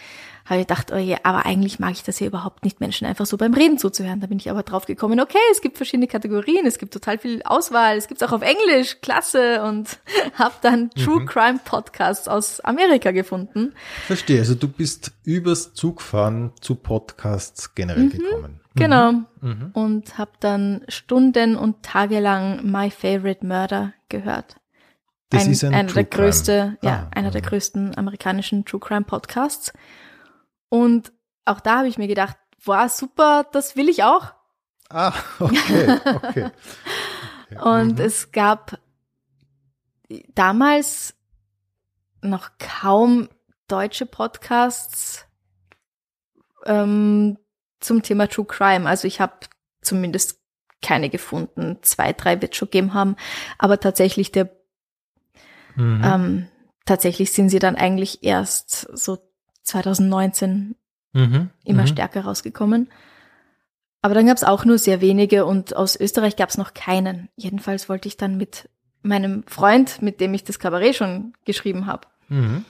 habe 0.45 0.61
ich 0.61 0.67
gedacht, 0.67 0.91
oh 0.93 0.97
je, 0.97 1.17
aber 1.23 1.45
eigentlich 1.45 1.79
mag 1.79 1.93
ich 1.93 2.03
das 2.03 2.19
ja 2.19 2.27
überhaupt 2.27 2.63
nicht, 2.63 2.79
Menschen 2.79 3.07
einfach 3.07 3.25
so 3.25 3.35
beim 3.35 3.53
Reden 3.53 3.79
zuzuhören. 3.79 4.19
Da 4.19 4.27
bin 4.27 4.37
ich 4.37 4.51
aber 4.51 4.61
drauf 4.61 4.85
gekommen, 4.85 5.19
okay, 5.19 5.39
es 5.51 5.61
gibt 5.61 5.77
verschiedene 5.77 6.07
Kategorien, 6.07 6.67
es 6.67 6.77
gibt 6.77 6.93
total 6.93 7.17
viel 7.17 7.41
Auswahl, 7.43 7.97
es 7.97 8.07
gibt's 8.07 8.21
auch 8.21 8.31
auf 8.31 8.43
Englisch, 8.43 9.01
klasse, 9.01 9.63
und 9.63 9.97
habe 10.35 10.53
dann 10.61 10.91
True 10.91 11.25
Crime 11.25 11.59
Podcasts 11.63 12.27
aus 12.27 12.59
Amerika 12.59 13.11
gefunden. 13.11 13.73
Verstehe. 14.05 14.39
Also 14.39 14.53
du 14.53 14.67
bist 14.67 15.13
übers 15.23 15.73
Zugfahren 15.73 16.51
zu 16.61 16.75
Podcasts 16.75 17.73
generell 17.73 18.09
gekommen. 18.09 18.59
Genau. 18.75 19.13
Mhm. 19.41 19.71
Und 19.73 20.17
habe 20.17 20.31
dann 20.41 20.83
Stunden 20.89 21.55
und 21.55 21.81
Tage 21.81 22.19
lang 22.19 22.69
My 22.69 22.91
Favorite 22.91 23.45
Murder 23.45 23.93
gehört. 24.09 24.57
Das 25.29 25.47
ist 25.47 25.63
ein 25.63 25.73
einer 25.73 25.88
True 25.89 26.03
der 26.03 26.05
größte, 26.05 26.51
Crime. 26.53 26.77
ja, 26.81 27.07
Ah, 27.11 27.17
einer 27.17 27.31
der 27.31 27.41
mhm. 27.41 27.45
größten 27.47 27.97
amerikanischen 27.97 28.63
True 28.65 28.79
Crime 28.79 29.03
Podcasts. 29.05 29.73
Und 30.69 31.11
auch 31.45 31.59
da 31.59 31.77
habe 31.79 31.88
ich 31.88 31.97
mir 31.97 32.07
gedacht, 32.07 32.38
wow, 32.63 32.89
super, 32.91 33.45
das 33.51 33.75
will 33.75 33.89
ich 33.89 34.03
auch. 34.03 34.33
Ah, 34.89 35.13
okay, 35.39 35.99
okay. 36.05 36.51
okay. 37.51 37.59
Und 37.61 37.99
Mhm. 37.99 38.05
es 38.05 38.31
gab 38.31 38.79
damals 40.33 41.15
noch 42.21 42.51
kaum 42.59 43.29
deutsche 43.67 44.05
Podcasts 44.05 45.25
ähm, 46.65 47.38
zum 47.79 48.01
Thema 48.03 48.27
True 48.27 48.45
Crime. 48.45 48.88
Also 48.88 49.07
ich 49.07 49.19
habe 49.19 49.33
zumindest 49.81 50.39
keine 50.81 51.09
gefunden. 51.09 51.77
Zwei, 51.81 52.13
drei 52.13 52.41
wird 52.41 52.55
schon 52.55 52.67
gegeben 52.67 52.93
haben. 52.93 53.15
Aber 53.57 53.79
tatsächlich 53.79 54.31
der 54.31 54.45
Mhm. 55.75 56.01
Ähm, 56.03 56.47
tatsächlich 56.85 57.31
sind 57.31 57.49
sie 57.49 57.59
dann 57.59 57.75
eigentlich 57.75 58.23
erst 58.23 58.88
so 58.97 59.17
2019 59.63 60.75
Mhm. 61.13 61.49
immer 61.63 61.83
Mhm. 61.83 61.88
stärker 61.88 62.21
rausgekommen. 62.25 62.89
Aber 64.01 64.13
dann 64.13 64.27
gab 64.27 64.38
es 64.38 64.43
auch 64.43 64.65
nur 64.65 64.77
sehr 64.77 65.01
wenige 65.01 65.45
und 65.45 65.75
aus 65.75 65.99
Österreich 65.99 66.35
gab 66.35 66.49
es 66.49 66.57
noch 66.57 66.73
keinen. 66.73 67.29
Jedenfalls 67.35 67.89
wollte 67.89 68.07
ich 68.07 68.17
dann 68.17 68.38
mit 68.38 68.69
meinem 69.01 69.43
Freund, 69.47 70.01
mit 70.01 70.19
dem 70.19 70.33
ich 70.33 70.43
das 70.43 70.59
Kabarett 70.59 70.95
schon 70.95 71.33
geschrieben 71.45 71.85
habe, 71.88 72.07
Mhm. 72.29 72.65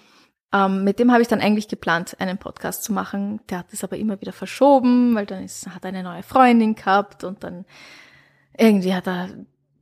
ähm, 0.53 0.83
mit 0.83 0.99
dem 0.99 1.11
habe 1.11 1.21
ich 1.21 1.27
dann 1.27 1.41
eigentlich 1.41 1.67
geplant, 1.67 2.15
einen 2.19 2.37
Podcast 2.37 2.83
zu 2.83 2.93
machen. 2.93 3.41
Der 3.49 3.59
hat 3.59 3.67
es 3.73 3.83
aber 3.83 3.97
immer 3.97 4.19
wieder 4.21 4.31
verschoben, 4.33 5.15
weil 5.15 5.25
dann 5.25 5.43
ist, 5.43 5.67
hat 5.67 5.83
er 5.83 5.89
eine 5.89 6.03
neue 6.03 6.23
Freundin 6.23 6.75
gehabt 6.75 7.23
und 7.23 7.43
dann 7.43 7.65
irgendwie 8.57 8.93
hat 8.93 9.07
er 9.07 9.29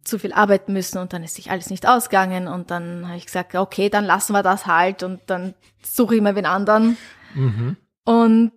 zu 0.03 0.19
viel 0.19 0.33
arbeiten 0.33 0.73
müssen 0.73 0.97
und 0.97 1.13
dann 1.13 1.23
ist 1.23 1.35
sich 1.35 1.49
alles 1.51 1.69
nicht 1.69 1.87
ausgegangen 1.87 2.47
und 2.47 2.71
dann 2.71 3.07
habe 3.07 3.17
ich 3.17 3.25
gesagt, 3.25 3.55
okay, 3.55 3.89
dann 3.89 4.05
lassen 4.05 4.33
wir 4.33 4.43
das 4.43 4.67
halt 4.67 5.03
und 5.03 5.21
dann 5.27 5.53
suche 5.81 6.15
ich 6.15 6.21
mir 6.21 6.35
wen 6.35 6.45
anderen. 6.45 6.97
Mhm. 7.33 7.77
Und 8.05 8.51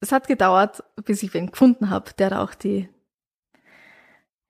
es 0.00 0.12
hat 0.12 0.28
gedauert, 0.28 0.84
bis 1.04 1.22
ich 1.22 1.34
wen 1.34 1.50
gefunden 1.50 1.90
habe, 1.90 2.12
der 2.18 2.30
da 2.30 2.42
auch 2.42 2.54
die, 2.54 2.88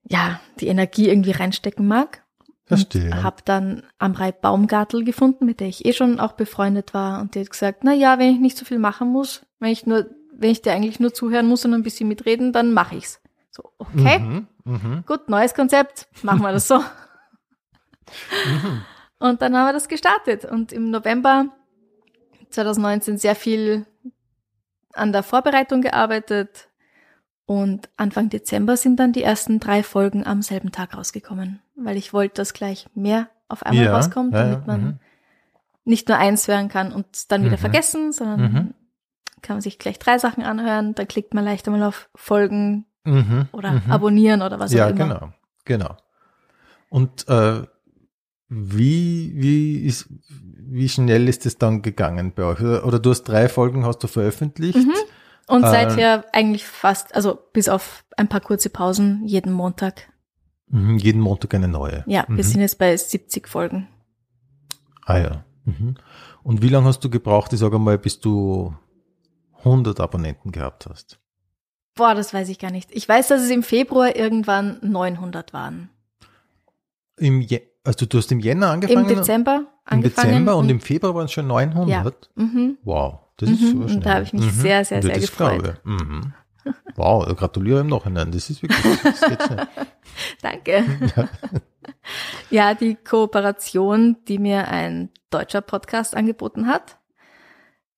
ja, 0.03 0.41
die 0.61 0.69
Energie 0.69 1.09
irgendwie 1.09 1.33
reinstecken 1.33 1.87
mag. 1.87 2.23
Verstehe. 2.65 3.23
Habe 3.23 3.43
dann 3.45 3.83
Amrei 3.99 4.33
Baumgartel 4.33 5.05
gefunden, 5.05 5.47
mit 5.47 5.61
der 5.61 5.69
ich 5.69 5.85
eh 5.85 5.93
schon 5.93 6.21
auch 6.21 6.33
befreundet 6.33 6.95
war. 6.95 7.21
Und 7.21 7.35
die 7.35 7.41
hat 7.41 7.51
gesagt, 7.51 7.85
na 7.85 7.93
ja, 7.93 8.19
wenn 8.19 8.33
ich 8.33 8.41
nicht 8.41 8.57
so 8.57 8.65
viel 8.65 8.79
machen 8.79 9.09
muss, 9.09 9.45
wenn 9.59 9.71
ich 9.71 9.85
nur, 9.85 10.07
wenn 10.33 10.51
ich 10.51 10.63
dir 10.63 10.73
eigentlich 10.73 11.01
nur 11.01 11.13
zuhören 11.13 11.47
muss 11.47 11.65
und 11.65 11.75
ein 11.75 11.83
bisschen 11.83 12.09
mitreden, 12.09 12.53
dann 12.53 12.73
mache 12.73 12.97
ich's. 12.97 13.22
So, 13.55 13.71
okay, 13.79 14.19
Mhm. 14.19 14.47
Mhm. 14.65 15.05
gut, 15.07 15.29
neues 15.29 15.55
Konzept, 15.55 16.07
machen 16.23 16.41
wir 16.41 16.53
das 16.53 16.69
so. 16.69 16.79
Mhm. 16.79 18.83
Und 19.19 19.43
dann 19.43 19.57
haben 19.57 19.67
wir 19.67 19.73
das 19.73 19.89
gestartet. 19.89 20.45
Und 20.45 20.73
im 20.73 20.91
November 20.91 21.47
2019 22.51 23.19
sehr 23.19 23.37
viel 23.37 23.87
an 24.95 25.13
der 25.13 25.23
Vorbereitung 25.23 25.81
gearbeitet. 25.83 26.69
Und 27.47 27.89
Anfang 27.97 28.31
Dezember 28.31 28.77
sind 28.77 28.99
dann 28.99 29.13
die 29.13 29.23
ersten 29.23 29.61
drei 29.61 29.83
Folgen 29.83 30.27
am 30.27 30.43
selben 30.43 30.73
Tag 30.73 30.97
rausgekommen, 30.97 31.61
weil 31.77 31.97
ich 31.97 32.13
wollte, 32.13 32.35
dass 32.37 32.55
gleich 32.55 32.87
mehr 32.95 33.29
auf 33.49 33.65
einmal 33.65 33.85
Ja, 33.85 33.95
rauskommt, 33.95 34.33
ja, 34.33 34.45
damit 34.45 34.67
man 34.67 34.81
mhm. 34.83 34.99
nicht 35.85 36.09
nur 36.09 36.19
eins 36.19 36.49
hören 36.49 36.69
kann 36.69 36.93
und 36.93 37.31
dann 37.31 37.43
wieder 37.45 37.57
Mhm. 37.57 37.61
vergessen, 37.61 38.13
sondern 38.13 38.75
kann 39.43 39.57
man 39.57 39.61
sich 39.61 39.79
gleich 39.79 39.99
drei 39.99 40.19
Sachen 40.19 40.45
anhören, 40.45 40.95
dann 40.95 41.09
klickt 41.09 41.35
man 41.35 41.45
leicht 41.45 41.67
einmal 41.67 41.83
auf 41.83 42.09
Folgen 42.15 42.87
Mhm. 43.05 43.49
oder 43.53 43.73
Mhm. 43.73 43.91
abonnieren 43.91 44.43
oder 44.43 44.59
was 44.61 44.73
ja, 44.73 44.87
auch 44.87 44.91
immer. 44.91 44.99
genau, 45.05 45.33
genau. 45.65 45.97
Und 46.89 47.27
äh, 47.29 47.63
wie, 48.49 49.33
wie, 49.35 49.79
ist, 49.81 50.09
wie 50.29 50.89
schnell 50.89 51.29
ist 51.29 51.47
es 51.47 51.57
dann 51.59 51.83
gegangen 51.83 52.33
bei 52.35 52.45
euch? 52.45 52.61
Oder, 52.61 52.87
oder 52.87 52.99
du 52.99 53.11
hast 53.11 53.25
drei 53.25 53.49
Folgen 53.49 53.87
hast 53.87 53.99
du 54.03 54.09
veröffentlicht? 54.09 54.77
Mhm. 54.77 54.93
Und 55.49 55.65
Äh, 55.65 55.71
seither 55.71 56.25
eigentlich 56.33 56.67
fast, 56.67 57.15
also 57.15 57.39
bis 57.53 57.69
auf 57.69 58.05
ein 58.17 58.29
paar 58.29 58.41
kurze 58.41 58.71
Pausen, 58.71 59.23
jeden 59.27 59.53
Montag. 59.53 60.09
Mhm. 60.69 60.99
Jeden 60.99 61.21
Montag 61.21 61.55
eine 61.55 61.69
neue. 61.69 62.05
Ja, 62.07 62.25
Mhm. 62.29 62.37
wir 62.37 62.45
sind 62.45 62.61
jetzt 62.61 62.79
bei 62.79 62.97
70 62.97 63.49
Folgen. 63.49 63.89
Ah 65.07 65.19
ja. 65.19 65.45
Mhm. 65.65 65.97
Und 66.43 66.63
wie 66.63 66.69
lange 66.69 66.87
hast 66.87 67.01
du 67.05 67.11
gebraucht, 67.11 67.53
ich 67.53 67.59
sage 67.59 67.79
mal, 67.79 67.99
bis 67.99 68.21
du 68.21 68.75
100 69.65 69.99
Abonnenten 70.01 70.53
gehabt 70.53 70.87
hast? 70.91 71.19
Boah, 71.95 72.15
das 72.15 72.33
weiß 72.33 72.49
ich 72.49 72.59
gar 72.59 72.71
nicht. 72.71 72.91
Ich 72.93 73.09
weiß, 73.09 73.29
dass 73.29 73.43
es 73.43 73.51
im 73.51 73.63
Februar 73.63 74.17
irgendwann 74.17 74.79
900 74.83 75.53
waren. 75.53 75.91
Im 77.19 77.41
Je 77.41 77.63
also 77.85 78.07
du 78.07 78.19
hast 78.19 78.31
im 78.31 78.39
Jänner 78.41 78.71
angefangen? 78.71 79.09
Im 79.09 79.17
Dezember 79.17 79.67
Im. 79.91 80.03
Dezember 80.03 80.57
und, 80.57 80.69
im 80.69 80.81
Februar 80.81 81.15
waren 81.17 81.25
es 81.25 81.33
schon 81.33 81.49
900? 81.49 82.31
mhm. 82.37 82.79
Wow, 82.85 83.19
das 83.37 83.49
Mhm, 83.51 83.55
ist 83.55 83.75
und 83.75 83.89
schnell. 83.89 84.01
da 84.01 84.15
habe 84.15 84.23
ich 84.25 84.33
mich 84.33 84.53
sehr, 84.53 84.85
sehr, 84.85 84.99
Ja, 84.99 85.03
sehr 85.03 85.15
das 85.15 85.21
gefreut. 85.23 85.81
Mhm. 85.85 86.33
Wow, 86.95 87.27
gratuliere 87.37 87.81
im 87.81 87.89
Nachhinein. 87.89 88.31
Das 88.31 88.49
ist 88.49 88.63
wirklich, 88.63 88.81
das. 89.03 89.21
Danke. 90.43 90.85
Ja. 92.51 92.75
die 92.75 92.95
Kooperation, 92.95 94.19
die 94.29 94.39
mir 94.39 94.69
ein 94.69 95.11
deutscher 95.31 95.61
Podcast 95.61 96.15
angeboten 96.15 96.69
hat, 96.69 96.99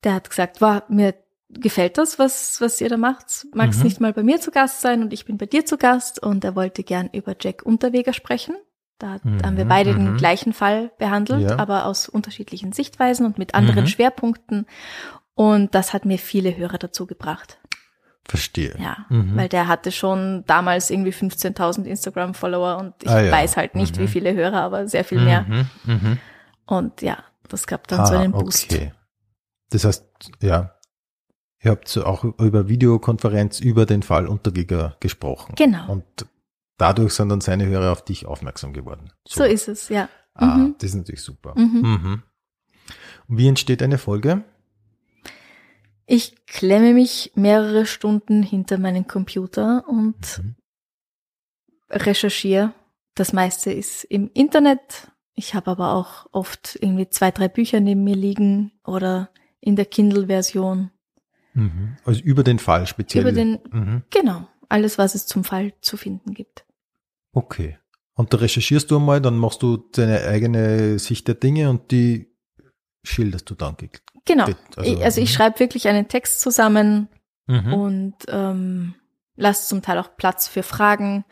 der 0.02 0.14
hat 0.14 0.30
gesagt, 0.30 0.62
war 0.62 0.84
mir 0.88 1.14
gefällt 1.60 1.98
das, 1.98 2.18
was, 2.18 2.60
was 2.60 2.80
ihr 2.80 2.88
da 2.88 2.96
macht. 2.96 3.46
Magst 3.54 3.78
Mhm. 3.80 3.84
nicht 3.84 4.00
mal 4.00 4.12
bei 4.12 4.22
mir 4.22 4.40
zu 4.40 4.50
Gast 4.50 4.80
sein 4.80 5.02
und 5.02 5.12
ich 5.12 5.24
bin 5.24 5.36
bei 5.38 5.46
dir 5.46 5.64
zu 5.66 5.76
Gast 5.78 6.22
und 6.22 6.44
er 6.44 6.54
wollte 6.56 6.82
gern 6.82 7.08
über 7.12 7.34
Jack 7.40 7.62
Unterweger 7.64 8.12
sprechen. 8.12 8.54
Da 8.98 9.18
Mhm, 9.22 9.42
haben 9.44 9.56
wir 9.56 9.64
beide 9.64 9.92
mhm. 9.92 10.04
den 10.04 10.16
gleichen 10.16 10.52
Fall 10.52 10.92
behandelt, 10.98 11.50
Ja. 11.50 11.58
aber 11.58 11.86
aus 11.86 12.08
unterschiedlichen 12.08 12.72
Sichtweisen 12.72 13.26
und 13.26 13.38
mit 13.38 13.54
anderen 13.54 13.84
Mhm. 13.84 13.88
Schwerpunkten. 13.88 14.66
Und 15.34 15.74
das 15.74 15.92
hat 15.92 16.04
mir 16.04 16.18
viele 16.18 16.56
Hörer 16.56 16.78
dazu 16.78 17.06
gebracht. 17.06 17.58
Verstehe. 18.26 18.74
Ja, 18.78 19.04
Mhm. 19.10 19.36
weil 19.36 19.48
der 19.48 19.68
hatte 19.68 19.92
schon 19.92 20.44
damals 20.46 20.88
irgendwie 20.90 21.12
15.000 21.12 21.86
Instagram-Follower 21.86 22.78
und 22.78 22.94
ich 23.02 23.10
Ah, 23.10 23.20
ja. 23.20 23.32
weiß 23.32 23.56
halt 23.58 23.74
nicht, 23.74 23.96
Mhm. 23.96 24.02
wie 24.02 24.08
viele 24.08 24.32
Hörer, 24.32 24.62
aber 24.62 24.86
sehr 24.88 25.04
viel 25.04 25.20
mehr. 25.20 25.42
Mhm, 25.42 25.66
mhm. 25.84 26.18
Und 26.64 27.02
ja, 27.02 27.18
das 27.48 27.66
gab 27.66 27.86
dann 27.88 28.06
so 28.06 28.14
einen 28.14 28.32
Boost. 28.32 28.72
Ah, 28.72 28.74
Okay. 28.76 28.92
Das 29.70 29.84
heißt, 29.84 30.06
ja, 30.40 30.73
ihr 31.64 31.70
habt 31.70 31.88
so 31.88 32.04
auch 32.04 32.24
über 32.24 32.68
Videokonferenz 32.68 33.60
über 33.60 33.86
den 33.86 34.02
Fall 34.02 34.26
Untergieger 34.28 34.96
gesprochen. 35.00 35.54
Genau. 35.56 35.90
Und 35.90 36.04
dadurch 36.78 37.14
sind 37.14 37.30
dann 37.30 37.40
seine 37.40 37.66
Hörer 37.66 37.90
auf 37.92 38.04
dich 38.04 38.26
aufmerksam 38.26 38.72
geworden. 38.72 39.12
So 39.26 39.44
ist 39.44 39.68
es, 39.68 39.88
ja. 39.88 40.08
Ah, 40.34 40.56
Mhm. 40.58 40.74
das 40.78 40.90
ist 40.90 40.96
natürlich 40.96 41.22
super. 41.22 41.54
Mhm. 41.56 41.80
Mhm. 41.80 42.22
Und 43.28 43.38
wie 43.38 43.48
entsteht 43.48 43.82
eine 43.82 43.98
Folge? 43.98 44.44
Ich 46.06 46.44
klemme 46.46 46.92
mich 46.92 47.32
mehrere 47.34 47.86
Stunden 47.86 48.42
hinter 48.42 48.76
meinen 48.78 49.06
Computer 49.06 49.84
und 49.88 50.38
Mhm. 50.42 50.56
recherchiere. 51.90 52.74
Das 53.14 53.32
meiste 53.32 53.72
ist 53.72 54.04
im 54.04 54.30
Internet. 54.34 55.10
Ich 55.34 55.54
habe 55.54 55.70
aber 55.70 55.92
auch 55.94 56.26
oft 56.32 56.76
irgendwie 56.80 57.08
zwei, 57.08 57.30
drei 57.30 57.48
Bücher 57.48 57.80
neben 57.80 58.04
mir 58.04 58.16
liegen 58.16 58.72
oder 58.84 59.30
in 59.60 59.76
der 59.76 59.86
Kindle-Version. 59.86 60.90
Mhm. 61.54 61.96
Also 62.04 62.20
über 62.22 62.42
den 62.42 62.58
Fall 62.58 62.86
speziell. 62.86 63.22
Über 63.24 63.32
den, 63.32 63.58
Mhm. 63.70 64.02
genau, 64.10 64.46
alles, 64.68 64.98
was 64.98 65.14
es 65.14 65.26
zum 65.26 65.44
Fall 65.44 65.72
zu 65.80 65.96
finden 65.96 66.34
gibt. 66.34 66.64
Okay. 67.32 67.78
Und 68.14 68.32
da 68.32 68.38
recherchierst 68.38 68.90
du 68.90 68.96
einmal, 68.96 69.20
dann 69.20 69.36
machst 69.36 69.62
du 69.62 69.76
deine 69.76 70.20
eigene 70.26 70.98
Sicht 70.98 71.26
der 71.26 71.34
Dinge 71.34 71.68
und 71.70 71.90
die 71.90 72.32
schilderst 73.02 73.48
du 73.50 73.54
dann. 73.54 73.76
Genau. 74.24 74.44
Also, 74.44 74.56
Also, 74.76 75.02
also 75.02 75.20
ich 75.20 75.30
mhm. 75.30 75.34
schreibe 75.34 75.60
wirklich 75.60 75.88
einen 75.88 76.08
Text 76.08 76.40
zusammen 76.40 77.08
Mhm. 77.46 77.74
und 77.74 78.14
ähm, 78.28 78.94
lasse 79.36 79.68
zum 79.68 79.82
Teil 79.82 79.98
auch 79.98 80.16
Platz 80.16 80.48
für 80.48 80.62
Fragen, 80.62 81.24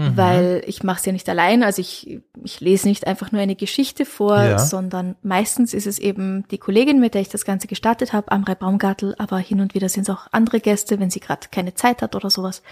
Mhm. 0.00 0.16
weil 0.16 0.62
ich 0.66 0.82
mache 0.82 1.00
es 1.00 1.04
ja 1.06 1.12
nicht 1.12 1.28
allein. 1.28 1.62
Also 1.62 1.80
ich, 1.82 2.20
ich 2.42 2.60
lese 2.60 2.88
nicht 2.88 3.06
einfach 3.06 3.32
nur 3.32 3.42
eine 3.42 3.54
Geschichte 3.56 4.06
vor, 4.06 4.36
Ja. 4.42 4.58
sondern 4.58 5.16
meistens 5.22 5.74
ist 5.74 5.86
es 5.86 5.98
eben 5.98 6.48
die 6.48 6.56
Kollegin, 6.58 7.00
mit 7.00 7.12
der 7.12 7.20
ich 7.20 7.28
das 7.28 7.44
Ganze 7.44 7.66
gestartet 7.66 8.12
habe, 8.14 8.32
Amrei 8.32 8.54
Baumgartel, 8.54 9.14
aber 9.18 9.38
hin 9.38 9.60
und 9.60 9.74
wieder 9.74 9.88
sind 9.90 10.04
es 10.04 10.10
auch 10.10 10.26
andere 10.32 10.60
Gäste, 10.60 10.98
wenn 11.00 11.10
sie 11.10 11.20
gerade 11.20 11.48
keine 11.50 11.74
Zeit 11.74 12.00
hat 12.00 12.14
oder 12.14 12.30
sowas. 12.30 12.62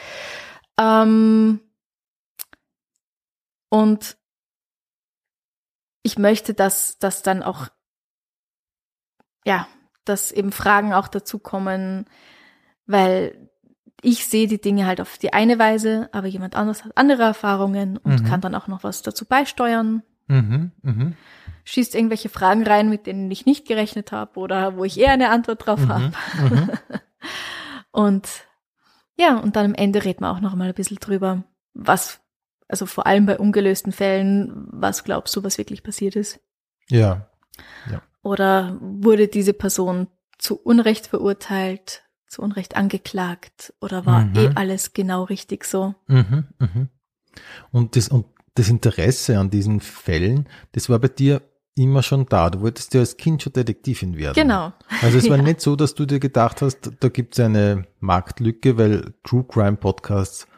Ähm, 0.79 1.61
und 3.69 4.17
ich 6.03 6.19
möchte, 6.19 6.55
dass, 6.55 6.99
dass 6.99 7.23
dann 7.23 7.43
auch, 7.43 7.69
ja, 9.45 9.69
dass 10.07 10.33
eben 10.33 10.53
Fragen 10.53 10.95
auch 10.95 11.09
dazu 11.09 11.39
kommen, 11.39 12.07
weil 12.87 13.51
ich 14.03 14.27
sehe 14.27 14.47
die 14.47 14.61
Dinge 14.61 14.87
halt 14.87 15.01
auf 15.01 15.19
die 15.19 15.33
eine 15.33 15.59
Weise, 15.59 16.09
aber 16.13 16.27
jemand 16.29 16.55
anders 16.57 16.85
hat 16.85 16.93
andere 16.97 17.23
Erfahrungen 17.25 17.97
und 17.97 18.23
Mhm. 18.23 18.25
kann 18.27 18.41
dann 18.41 18.55
auch 18.55 18.69
noch 18.69 18.85
was 18.85 19.03
dazu 19.03 19.25
beisteuern, 19.25 20.03
Mhm. 20.29 20.73
Mhm. 20.83 21.17
schießt 21.65 21.95
irgendwelche 21.95 22.29
Fragen 22.29 22.67
rein, 22.67 22.89
mit 22.91 23.07
denen 23.07 23.31
ich 23.31 23.45
nicht 23.47 23.67
gerechnet 23.67 24.13
habe 24.13 24.39
oder 24.39 24.77
wo 24.77 24.85
ich 24.85 24.99
eher 24.99 25.13
eine 25.13 25.31
Antwort 25.31 25.67
drauf 25.67 25.81
Mhm. 25.81 25.89
habe. 25.89 26.13
Mhm. 26.39 26.71
Und 27.91 28.29
ja, 29.19 29.37
und 29.39 29.57
dann 29.57 29.67
am 29.67 29.75
Ende 29.75 30.05
reden 30.05 30.21
wir 30.21 30.31
auch 30.31 30.41
noch 30.41 30.55
mal 30.55 30.69
ein 30.69 30.75
bisschen 30.75 30.99
drüber, 30.99 31.43
was, 31.75 32.21
also 32.69 32.87
vor 32.87 33.07
allem 33.07 33.27
bei 33.27 33.37
ungelösten 33.39 33.91
Fällen, 33.91 34.69
was 34.71 35.03
glaubst 35.03 35.35
du, 35.35 35.43
was 35.43 35.59
wirklich 35.59 35.83
passiert 35.83 36.15
ist? 36.15 36.39
Ja. 36.89 37.29
Oder 38.23 38.77
wurde 38.81 39.27
diese 39.27 39.53
Person 39.55 40.07
zu 40.39 40.57
Unrecht 40.63 41.09
verurteilt, 41.09 42.05
zu 42.29 42.43
Unrecht 42.43 42.77
angeklagt 42.77 43.73
oder 43.81 44.07
war 44.07 44.25
Mhm. 44.27 44.37
eh 44.37 44.51
alles 44.55 44.93
genau 44.93 45.25
richtig 45.25 45.65
so? 45.65 45.95
Mhm. 46.07 46.45
Mhm. 46.59 46.89
Und 47.71 47.97
das, 47.97 48.09
und 48.09 48.27
das 48.55 48.69
Interesse 48.69 49.39
an 49.39 49.51
diesen 49.51 49.81
Fällen, 49.81 50.49
das 50.73 50.89
war 50.89 50.99
bei 50.99 51.09
dir 51.09 51.43
immer 51.77 52.03
schon 52.03 52.27
da. 52.27 52.51
Du 52.51 52.61
wolltest 52.61 52.93
ja 52.95 53.01
als 53.01 53.17
Kind 53.17 53.43
schon 53.43 53.53
Detektivin 53.53 54.17
werden. 54.17 54.35
Genau. 54.35 54.73
Also 55.01 55.19
es 55.19 55.31
war 55.31 55.37
Ja. 55.37 55.43
nicht 55.45 55.61
so, 55.61 55.77
dass 55.77 55.95
du 55.95 56.07
dir 56.07 56.19
gedacht 56.19 56.61
hast, 56.61 56.91
da 57.01 57.09
gibt 57.09 57.39
es 57.39 57.45
eine 57.45 57.87
Marktlücke, 58.01 58.77
weil 58.77 59.15
True 59.23 59.45
Crime 59.49 59.77
Podcasts 59.77 60.49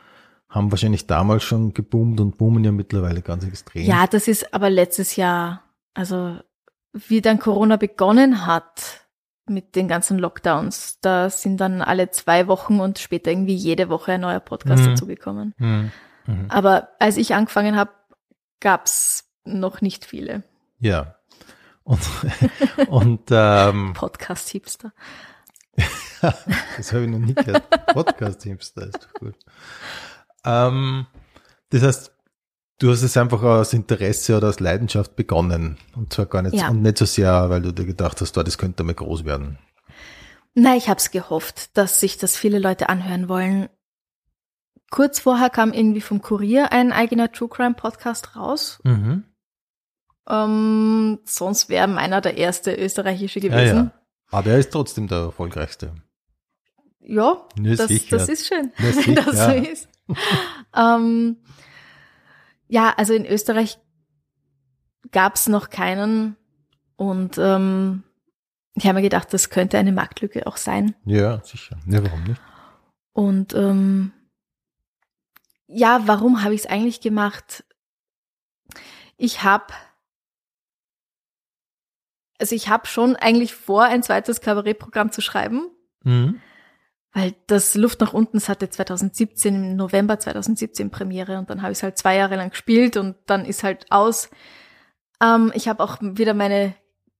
haben 0.48 0.72
wahrscheinlich 0.72 1.06
damals 1.06 1.44
schon 1.44 1.74
geboomt 1.74 2.18
und 2.20 2.38
boomen 2.38 2.64
ja 2.64 2.72
mittlerweile 2.72 3.20
ganz 3.22 3.44
extrem. 3.44 3.84
Ja, 3.84 4.06
das 4.06 4.26
ist 4.28 4.52
aber 4.54 4.70
letztes 4.70 5.16
Jahr, 5.16 5.62
also 5.94 6.38
wie 6.92 7.20
dann 7.20 7.38
Corona 7.38 7.76
begonnen 7.76 8.46
hat 8.46 8.99
mit 9.50 9.76
den 9.76 9.88
ganzen 9.88 10.18
Lockdowns, 10.18 10.98
da 11.00 11.28
sind 11.28 11.58
dann 11.58 11.82
alle 11.82 12.10
zwei 12.10 12.46
Wochen 12.48 12.80
und 12.80 12.98
später 12.98 13.30
irgendwie 13.30 13.54
jede 13.54 13.88
Woche 13.90 14.12
ein 14.12 14.22
neuer 14.22 14.40
Podcast 14.40 14.82
Mhm. 14.82 14.86
dazugekommen. 14.88 15.54
Mhm. 15.58 15.92
Mhm. 16.26 16.46
Aber 16.48 16.88
als 16.98 17.16
ich 17.16 17.34
angefangen 17.34 17.76
habe, 17.76 17.90
gab's 18.60 19.24
noch 19.44 19.80
nicht 19.80 20.04
viele 20.04 20.42
Ja. 20.78 21.16
Und, 21.82 22.00
und 22.88 23.22
ähm, 23.30 23.92
Podcast-Hipster. 23.94 24.92
das 26.20 26.92
habe 26.92 27.04
ich 27.04 27.10
noch 27.10 27.18
nie 27.18 27.34
gehört. 27.34 27.68
Podcast-Hipster 27.86 28.82
ist 28.86 28.98
doch 29.02 29.14
gut. 29.20 29.34
Ähm, 30.44 31.06
das 31.70 31.82
heißt, 31.82 32.12
du 32.80 32.90
hast 32.90 33.02
es 33.02 33.16
einfach 33.16 33.42
aus 33.42 33.72
Interesse 33.72 34.36
oder 34.36 34.48
aus 34.48 34.58
Leidenschaft 34.58 35.14
begonnen. 35.14 35.76
Und 35.94 36.12
zwar 36.12 36.26
gar 36.26 36.42
nicht, 36.42 36.54
Ja. 36.56 36.68
und 36.70 36.82
nicht 36.82 36.98
so 36.98 37.04
sehr, 37.04 37.48
weil 37.48 37.62
du 37.62 37.72
dir 37.72 37.84
gedacht 37.86 38.20
hast, 38.20 38.36
oh, 38.36 38.42
das 38.42 38.58
könnte 38.58 38.82
mal 38.82 38.94
groß 38.94 39.24
werden. 39.24 39.58
Na, 40.54 40.74
ich 40.76 40.88
hab's 40.88 41.12
gehofft, 41.12 41.76
dass 41.76 42.00
sich 42.00 42.18
das 42.18 42.36
viele 42.36 42.58
Leute 42.58 42.88
anhören 42.88 43.28
wollen. 43.28 43.68
Kurz 44.90 45.20
vorher 45.20 45.50
kam 45.50 45.72
irgendwie 45.72 46.00
vom 46.00 46.20
Kurier 46.20 46.72
ein 46.72 46.90
eigener 46.92 47.30
True 47.30 47.48
Crime 47.48 47.74
Podcast 47.74 48.34
raus. 48.34 48.80
Mhm. 48.82 49.22
Ähm, 50.28 51.18
sonst 51.24 51.68
wäre 51.68 51.86
meiner 51.88 52.20
der 52.20 52.36
erste 52.36 52.74
österreichische 52.74 53.40
Ja, 53.40 53.48
gewesen. 53.48 53.76
ja. 53.76 53.92
Aber 54.30 54.50
er 54.50 54.58
ist 54.58 54.72
trotzdem 54.72 55.06
der 55.08 55.18
erfolgreichste. 55.18 55.92
Ja, 57.00 57.46
Ja, 57.58 57.74
das, 57.76 57.88
das 58.08 58.28
ist 58.28 58.46
schön, 58.46 58.72
Ja, 58.78 59.14
dass 59.14 59.36
so 59.44 59.50
ist. 59.52 59.88
ähm, 60.76 61.36
ja, 62.70 62.94
also 62.96 63.12
in 63.12 63.26
Österreich 63.26 63.78
gab's 65.10 65.48
noch 65.48 65.70
keinen 65.70 66.36
und 66.96 67.36
ähm, 67.38 68.04
ich 68.74 68.84
habe 68.84 68.94
mir 68.94 69.02
gedacht, 69.02 69.32
das 69.32 69.50
könnte 69.50 69.76
eine 69.76 69.92
Marktlücke 69.92 70.46
auch 70.46 70.56
sein. 70.56 70.94
Ja, 71.04 71.42
sicher. 71.44 71.76
Ja, 71.86 72.02
warum 72.04 72.22
nicht? 72.24 72.40
Und 73.12 73.54
ähm, 73.54 74.12
ja, 75.66 76.02
warum 76.06 76.42
habe 76.44 76.54
ich 76.54 76.60
es 76.62 76.66
eigentlich 76.66 77.00
gemacht? 77.00 77.64
Ich 79.16 79.42
habe, 79.42 79.74
also 82.38 82.54
ich 82.54 82.68
habe 82.68 82.86
schon 82.86 83.16
eigentlich 83.16 83.54
vor, 83.54 83.82
ein 83.84 84.02
zweites 84.02 84.40
Kabarettprogramm 84.40 85.10
zu 85.12 85.20
schreiben, 85.20 85.70
Mhm. 86.02 86.40
Weil 87.12 87.34
das 87.46 87.74
Luft 87.74 88.00
nach 88.00 88.12
unten 88.12 88.40
hatte 88.40 88.70
2017 88.70 89.54
im 89.54 89.76
November 89.76 90.18
2017 90.18 90.90
Premiere 90.90 91.38
und 91.38 91.50
dann 91.50 91.62
habe 91.62 91.72
ich 91.72 91.78
es 91.78 91.82
halt 91.82 91.98
zwei 91.98 92.16
Jahre 92.16 92.36
lang 92.36 92.50
gespielt 92.50 92.96
und 92.96 93.16
dann 93.26 93.44
ist 93.44 93.64
halt 93.64 93.86
aus. 93.90 94.30
Ähm, 95.22 95.52
ich 95.54 95.68
habe 95.68 95.82
auch 95.82 95.98
wieder 96.00 96.34
meine 96.34 96.74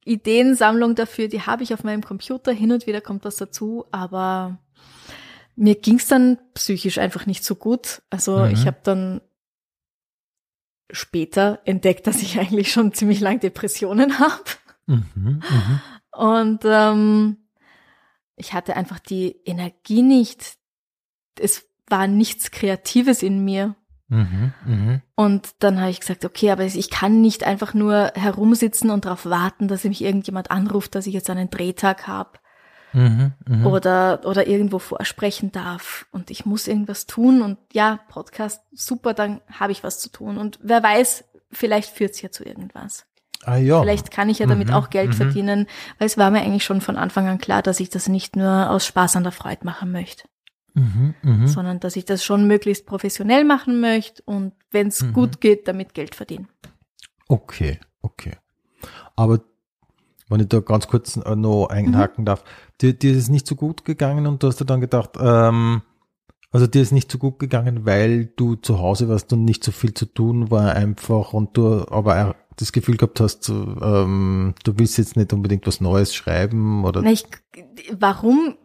Ideensammlung 0.04 0.94
dafür, 0.94 1.28
die 1.28 1.42
habe 1.42 1.62
ich 1.62 1.74
auf 1.74 1.84
meinem 1.84 2.02
Computer. 2.02 2.52
Hin 2.52 2.72
und 2.72 2.86
wieder 2.86 3.00
kommt 3.00 3.24
was 3.24 3.36
dazu, 3.36 3.84
aber 3.90 4.58
mir 5.56 5.74
ging's 5.74 6.08
dann 6.08 6.38
psychisch 6.54 6.98
einfach 6.98 7.26
nicht 7.26 7.44
so 7.44 7.54
gut. 7.54 8.02
Also 8.10 8.38
Mhm. 8.38 8.52
ich 8.52 8.66
habe 8.66 8.78
dann 8.82 9.20
später 10.90 11.60
entdeckt, 11.64 12.06
dass 12.06 12.22
ich 12.22 12.38
eigentlich 12.38 12.72
schon 12.72 12.92
ziemlich 12.94 13.20
lang 13.20 13.40
Depressionen 13.40 14.18
habe. 14.18 14.42
Mhm. 14.86 15.04
Mhm. 15.16 15.80
Und 16.12 16.60
ähm, 16.64 17.36
ich 18.40 18.52
hatte 18.52 18.76
einfach 18.76 18.98
die 18.98 19.36
Energie 19.44 20.02
nicht. 20.02 20.56
Es 21.38 21.66
war 21.88 22.06
nichts 22.06 22.50
Kreatives 22.50 23.22
in 23.22 23.44
mir. 23.44 23.76
Mhm, 24.08 24.52
mhm. 24.66 25.02
Und 25.14 25.50
dann 25.60 25.80
habe 25.80 25.90
ich 25.90 26.00
gesagt, 26.00 26.24
okay, 26.24 26.50
aber 26.50 26.64
ich 26.64 26.90
kann 26.90 27.20
nicht 27.20 27.44
einfach 27.44 27.74
nur 27.74 28.12
herumsitzen 28.14 28.90
und 28.90 29.04
darauf 29.04 29.24
warten, 29.26 29.68
dass 29.68 29.84
mich 29.84 30.02
irgendjemand 30.02 30.50
anruft, 30.50 30.94
dass 30.94 31.06
ich 31.06 31.14
jetzt 31.14 31.30
einen 31.30 31.50
Drehtag 31.50 32.08
habe 32.08 32.40
Mhm, 32.92 33.32
mhm. 33.46 33.66
oder, 33.66 34.20
oder 34.24 34.46
irgendwo 34.46 34.78
vorsprechen 34.78 35.52
darf. 35.52 36.06
Und 36.10 36.30
ich 36.30 36.44
muss 36.44 36.66
irgendwas 36.66 37.06
tun. 37.06 37.42
Und 37.42 37.58
ja, 37.72 38.00
Podcast, 38.08 38.62
super, 38.72 39.14
dann 39.14 39.40
habe 39.50 39.72
ich 39.72 39.84
was 39.84 40.00
zu 40.00 40.10
tun. 40.10 40.38
Und 40.38 40.58
wer 40.62 40.82
weiß, 40.82 41.24
vielleicht 41.52 41.94
führt's 41.94 42.20
ja 42.20 42.30
zu 42.30 42.44
irgendwas. 42.44 43.06
Ah, 43.44 43.56
ja. 43.56 43.80
Vielleicht 43.80 44.10
kann 44.10 44.28
ich 44.28 44.38
ja 44.38 44.46
damit 44.46 44.68
Mhm, 44.68 44.74
auch 44.74 44.90
Geld 44.90 45.10
mhm. 45.10 45.14
verdienen, 45.14 45.66
weil 45.98 46.06
es 46.06 46.18
war 46.18 46.30
mir 46.30 46.40
eigentlich 46.42 46.64
schon 46.64 46.80
von 46.80 46.96
Anfang 46.96 47.26
an 47.28 47.38
klar, 47.38 47.62
dass 47.62 47.80
ich 47.80 47.90
das 47.90 48.08
nicht 48.08 48.36
nur 48.36 48.70
aus 48.70 48.86
Spaß 48.86 49.16
an 49.16 49.22
der 49.22 49.32
Freude 49.32 49.64
machen 49.64 49.92
möchte, 49.92 50.24
Mhm, 50.74 51.14
mhm. 51.22 51.46
sondern 51.46 51.80
dass 51.80 51.96
ich 51.96 52.04
das 52.04 52.24
schon 52.24 52.46
möglichst 52.46 52.86
professionell 52.86 53.44
machen 53.44 53.80
möchte 53.80 54.22
und 54.24 54.52
wenn 54.70 54.88
es 54.88 55.02
Mhm. 55.02 55.12
gut 55.12 55.40
geht, 55.40 55.66
damit 55.68 55.94
Geld 55.94 56.14
verdienen. 56.14 56.48
Okay, 57.28 57.78
okay. 58.02 58.36
Aber 59.16 59.40
wenn 60.28 60.40
ich 60.40 60.48
da 60.48 60.60
ganz 60.60 60.86
kurz 60.86 61.16
äh, 61.16 61.34
noch 61.36 61.68
Mhm. 61.68 61.74
einhaken 61.76 62.24
darf, 62.24 62.44
dir, 62.80 62.92
dir 62.94 63.12
ist 63.12 63.18
es 63.24 63.28
nicht 63.30 63.46
so 63.46 63.56
gut 63.56 63.84
gegangen 63.84 64.26
und 64.26 64.42
du 64.42 64.46
hast 64.46 64.60
dir 64.60 64.64
dann 64.64 64.80
gedacht, 64.80 65.10
ähm, 65.20 65.82
also 66.52 66.66
dir 66.66 66.82
ist 66.82 66.92
nicht 66.92 67.10
so 67.10 67.18
gut 67.18 67.38
gegangen, 67.38 67.84
weil 67.86 68.26
du 68.26 68.56
zu 68.56 68.78
Hause 68.80 69.08
warst 69.08 69.32
und 69.32 69.44
nicht 69.44 69.62
so 69.64 69.70
viel 69.72 69.94
zu 69.94 70.06
tun 70.06 70.50
war 70.50 70.72
einfach 70.74 71.32
und 71.32 71.56
du 71.56 71.86
aber 71.88 72.34
das 72.60 72.72
Gefühl 72.72 72.96
gehabt 72.96 73.20
hast, 73.20 73.48
ähm, 73.48 74.54
du 74.64 74.78
willst 74.78 74.98
jetzt 74.98 75.16
nicht 75.16 75.32
unbedingt 75.32 75.66
was 75.66 75.80
Neues 75.80 76.14
schreiben 76.14 76.84
oder 76.84 77.02
Na, 77.02 77.10
ich, 77.10 77.24
warum, 77.92 78.56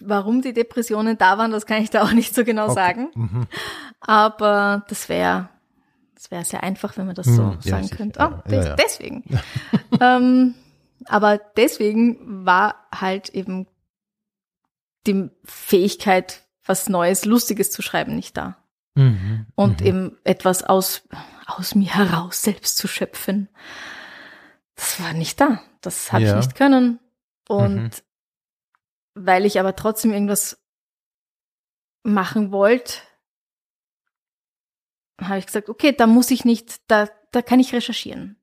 warum 0.00 0.42
die 0.42 0.52
Depressionen 0.52 1.18
da 1.18 1.38
waren, 1.38 1.50
das 1.50 1.66
kann 1.66 1.82
ich 1.82 1.90
da 1.90 2.02
auch 2.02 2.12
nicht 2.12 2.34
so 2.34 2.44
genau 2.44 2.64
Okay. 2.66 2.74
sagen. 2.74 3.10
Mhm. 3.14 3.46
Aber 4.00 4.84
das 4.88 5.08
wäre 5.08 5.48
das 6.22 6.30
wäre 6.30 6.44
sehr 6.44 6.62
einfach, 6.62 6.96
wenn 6.96 7.06
man 7.06 7.16
das 7.16 7.26
so 7.26 7.42
Hm, 7.42 7.58
ja, 7.64 7.70
sagen 7.70 7.82
sicher, 7.82 7.96
könnte. 7.96 8.20
Oh, 8.20 8.50
ja, 8.50 8.64
ja. 8.64 8.76
deswegen. 8.76 9.24
ähm, 10.00 10.54
aber 11.06 11.40
deswegen 11.56 12.46
war 12.46 12.76
halt 12.94 13.30
eben 13.30 13.66
die 15.06 15.30
Fähigkeit, 15.44 16.44
was 16.64 16.88
Neues, 16.88 17.24
Lustiges 17.24 17.72
zu 17.72 17.82
schreiben, 17.82 18.14
nicht 18.14 18.36
da. 18.36 18.56
Mhm. 18.94 19.46
Und 19.56 19.80
mhm. 19.80 19.86
eben 19.86 20.16
etwas 20.22 20.62
aus, 20.62 21.02
aus 21.46 21.74
mir 21.74 21.94
heraus 21.94 22.42
selbst 22.42 22.76
zu 22.76 22.88
schöpfen. 22.88 23.48
Das 24.74 25.00
war 25.02 25.12
nicht 25.12 25.40
da. 25.40 25.62
Das 25.80 26.12
habe 26.12 26.24
Ja. 26.24 26.30
ich 26.38 26.46
nicht 26.46 26.56
können. 26.56 26.98
Und 27.48 27.76
Mhm. 27.76 27.90
weil 29.14 29.44
ich 29.46 29.58
aber 29.60 29.76
trotzdem 29.76 30.12
irgendwas 30.12 30.62
machen 32.04 32.50
wollte, 32.52 32.94
habe 35.20 35.38
ich 35.38 35.46
gesagt, 35.46 35.68
okay, 35.68 35.92
da 35.92 36.06
muss 36.06 36.30
ich 36.30 36.44
nicht, 36.44 36.80
da, 36.90 37.08
da 37.30 37.42
kann 37.42 37.60
ich 37.60 37.72
recherchieren. 37.72 38.40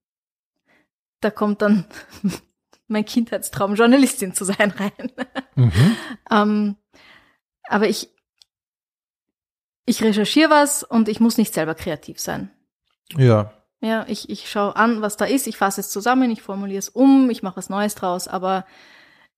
Da 1.22 1.32
kommt 1.32 1.62
dann 1.62 1.86
mein 2.88 3.06
Kindheitstraum, 3.06 3.76
Journalistin 3.76 4.34
zu 4.34 4.46
sein, 4.46 4.72
rein. 4.72 5.12
Mhm. 5.56 5.98
ähm, 6.32 6.76
aber 7.64 7.88
ich, 7.90 8.10
ich 9.86 10.04
recherchiere 10.04 10.50
was 10.50 10.84
und 10.84 11.10
ich 11.10 11.20
muss 11.20 11.38
nicht 11.38 11.54
selber 11.54 11.76
kreativ 11.76 12.20
sein. 12.20 12.52
Ja, 13.18 13.52
Ja, 13.82 14.06
ich, 14.10 14.30
ich 14.30 14.50
schaue 14.50 14.76
an, 14.76 15.02
was 15.02 15.16
da 15.16 15.26
ist, 15.26 15.48
ich 15.48 15.58
fasse 15.58 15.82
es 15.82 15.90
zusammen, 15.90 16.32
ich 16.32 16.42
formuliere 16.42 16.80
es 16.80 16.90
um, 16.90 17.30
ich 17.30 17.44
mache 17.44 17.58
was 17.58 17.70
Neues 17.70 17.96
draus, 17.96 18.28
aber 18.28 18.66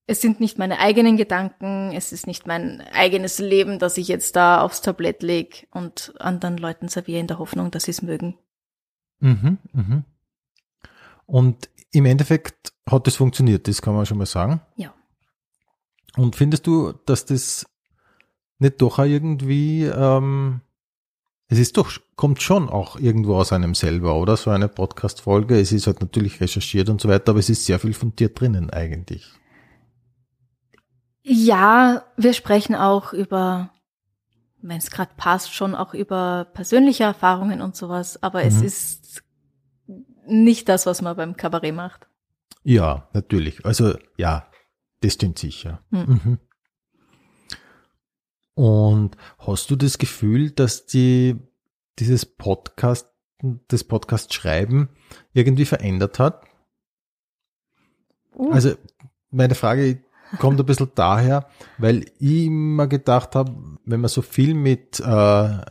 es 0.07 0.19
sind 0.19 0.39
nicht 0.39 0.57
meine 0.57 0.79
eigenen 0.79 1.15
Gedanken, 1.15 1.91
es 1.93 2.11
ist 2.11 2.25
nicht 2.25 2.47
mein 2.47 2.81
eigenes 2.91 3.37
Leben, 3.37 3.77
das 3.77 3.97
ich 3.97 4.07
jetzt 4.07 4.35
da 4.35 4.61
aufs 4.61 4.81
Tablett 4.81 5.21
lege 5.21 5.67
und 5.71 6.13
anderen 6.19 6.57
Leuten 6.57 6.87
serviere 6.87 7.19
in 7.19 7.27
der 7.27 7.37
Hoffnung, 7.37 7.69
dass 7.69 7.83
sie 7.83 7.91
es 7.91 8.01
mögen. 8.01 8.37
Mhm, 9.19 9.59
mhm. 9.73 10.03
Und 11.27 11.69
im 11.91 12.05
Endeffekt 12.05 12.73
hat 12.89 13.05
das 13.05 13.15
funktioniert, 13.15 13.67
das 13.67 13.81
kann 13.81 13.93
man 13.93 14.07
schon 14.07 14.17
mal 14.17 14.25
sagen. 14.25 14.61
Ja. 14.75 14.91
Und 16.17 16.35
findest 16.35 16.65
du, 16.65 16.93
dass 17.05 17.25
das 17.25 17.67
nicht 18.57 18.81
doch 18.81 18.97
irgendwie, 18.99 19.85
ähm, 19.85 20.61
es 21.51 21.59
ist 21.59 21.75
doch, 21.75 21.91
kommt 22.15 22.41
schon 22.41 22.69
auch 22.69 22.97
irgendwo 22.97 23.35
aus 23.35 23.51
einem 23.51 23.75
selber, 23.75 24.15
oder? 24.15 24.37
So 24.37 24.51
eine 24.51 24.69
Podcast-Folge. 24.69 25.59
Es 25.59 25.73
ist 25.73 25.85
halt 25.85 25.99
natürlich 25.99 26.39
recherchiert 26.39 26.87
und 26.87 27.01
so 27.01 27.09
weiter, 27.09 27.31
aber 27.31 27.39
es 27.39 27.49
ist 27.49 27.65
sehr 27.65 27.77
viel 27.77 27.93
von 27.93 28.15
dir 28.15 28.29
drinnen 28.29 28.69
eigentlich. 28.69 29.27
Ja, 31.23 32.05
wir 32.15 32.33
sprechen 32.33 32.73
auch 32.73 33.11
über, 33.11 33.69
wenn 34.61 34.77
es 34.77 34.89
gerade 34.91 35.11
passt, 35.17 35.53
schon 35.53 35.75
auch 35.75 35.93
über 35.93 36.47
persönliche 36.53 37.03
Erfahrungen 37.03 37.61
und 37.61 37.75
sowas, 37.75 38.23
aber 38.23 38.43
es 38.43 38.59
Mhm. 38.59 38.63
ist 38.63 39.23
nicht 40.25 40.69
das, 40.69 40.85
was 40.85 41.01
man 41.01 41.17
beim 41.17 41.35
Kabarett 41.35 41.75
macht. 41.75 42.07
Ja, 42.63 43.09
natürlich. 43.13 43.65
Also, 43.65 43.95
ja, 44.17 44.47
das 45.01 45.13
stimmt 45.13 45.37
sicher. 45.37 45.81
Hm. 45.91 46.05
Mhm. 46.23 46.39
Und 48.53 49.15
hast 49.39 49.69
du 49.69 49.75
das 49.75 49.97
Gefühl, 49.97 50.51
dass 50.51 50.85
die, 50.85 51.37
dieses 51.99 52.25
Podcast, 52.25 53.07
das 53.67 53.83
Podcast 53.83 54.33
schreiben 54.33 54.89
irgendwie 55.33 55.65
verändert 55.65 56.19
hat? 56.19 56.43
Uh. 58.35 58.51
Also, 58.51 58.75
meine 59.29 59.55
Frage 59.55 60.03
kommt 60.37 60.59
ein 60.59 60.65
bisschen 60.65 60.91
daher, 60.95 61.47
weil 61.77 62.05
ich 62.19 62.45
immer 62.45 62.87
gedacht 62.87 63.35
habe, 63.35 63.53
wenn 63.85 64.01
man 64.01 64.09
so 64.09 64.21
viel 64.21 64.53
mit 64.53 64.99
äh, 64.99 65.61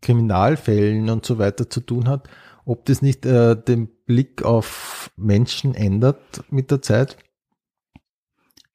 Kriminalfällen 0.00 1.10
und 1.10 1.24
so 1.24 1.38
weiter 1.38 1.68
zu 1.68 1.80
tun 1.80 2.08
hat, 2.08 2.28
ob 2.64 2.84
das 2.84 3.02
nicht 3.02 3.24
äh, 3.26 3.56
den 3.56 3.88
Blick 4.04 4.42
auf 4.42 5.10
Menschen 5.16 5.74
ändert 5.74 6.44
mit 6.50 6.70
der 6.70 6.82
Zeit? 6.82 7.16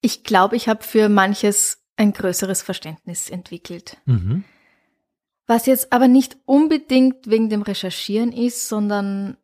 Ich 0.01 0.23
glaube, 0.23 0.55
ich 0.55 0.67
habe 0.67 0.83
für 0.83 1.07
manches 1.07 1.82
ein 1.95 2.13
größeres 2.13 2.61
Verständnis 2.61 3.29
entwickelt. 3.29 3.97
Mhm. 4.05 4.43
Was 5.45 5.65
jetzt 5.65 5.91
aber 5.91 6.07
nicht 6.07 6.37
unbedingt 6.45 7.27
wegen 7.29 7.49
dem 7.49 7.61
Recherchieren 7.61 8.31
ist, 8.31 8.67
sondern 8.67 9.37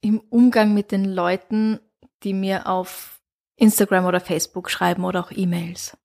im 0.00 0.20
Umgang 0.20 0.74
mit 0.74 0.92
den 0.92 1.04
Leuten, 1.04 1.80
die 2.22 2.34
mir 2.34 2.66
auf 2.66 3.20
Instagram 3.56 4.06
oder 4.06 4.20
Facebook 4.20 4.70
schreiben 4.70 5.04
oder 5.04 5.20
auch 5.20 5.32
E-Mails. 5.32 5.96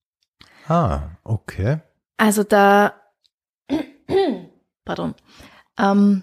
Ah, 0.68 1.10
okay. 1.24 1.80
Also 2.16 2.42
da, 2.42 2.94
pardon, 4.84 5.14
ähm, 5.78 6.22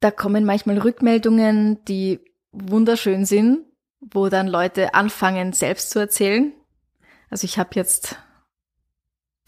da 0.00 0.10
kommen 0.10 0.44
manchmal 0.44 0.78
Rückmeldungen, 0.78 1.84
die 1.84 2.20
wunderschön 2.52 3.24
sind, 3.24 3.66
wo 4.00 4.28
dann 4.28 4.46
Leute 4.48 4.94
anfangen, 4.94 5.52
selbst 5.52 5.90
zu 5.90 5.98
erzählen. 5.98 6.52
Also 7.30 7.44
ich 7.44 7.58
habe 7.58 7.70
jetzt, 7.74 8.16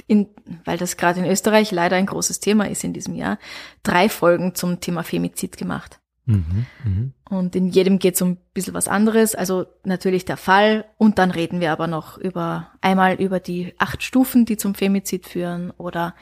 in, 0.06 0.28
weil 0.64 0.78
das 0.78 0.96
gerade 0.96 1.20
in 1.20 1.26
Österreich 1.26 1.70
leider 1.70 1.96
ein 1.96 2.06
großes 2.06 2.40
Thema 2.40 2.68
ist 2.68 2.84
in 2.84 2.92
diesem 2.92 3.14
Jahr, 3.14 3.38
drei 3.82 4.08
Folgen 4.08 4.54
zum 4.54 4.80
Thema 4.80 5.02
Femizid 5.02 5.56
gemacht. 5.56 6.00
Mhm. 6.26 6.66
Mhm. 6.84 7.12
Und 7.28 7.56
in 7.56 7.68
jedem 7.68 7.98
geht 7.98 8.14
es 8.14 8.22
um 8.22 8.30
ein 8.30 8.38
bisschen 8.54 8.74
was 8.74 8.88
anderes. 8.88 9.34
Also 9.34 9.66
natürlich 9.84 10.24
der 10.24 10.36
Fall. 10.36 10.84
Und 10.96 11.18
dann 11.18 11.30
reden 11.30 11.60
wir 11.60 11.72
aber 11.72 11.86
noch 11.86 12.18
über 12.18 12.70
einmal 12.80 13.14
über 13.14 13.40
die 13.40 13.74
acht 13.78 14.02
Stufen, 14.02 14.44
die 14.44 14.56
zum 14.56 14.74
Femizid 14.74 15.26
führen 15.26 15.70
oder 15.72 16.14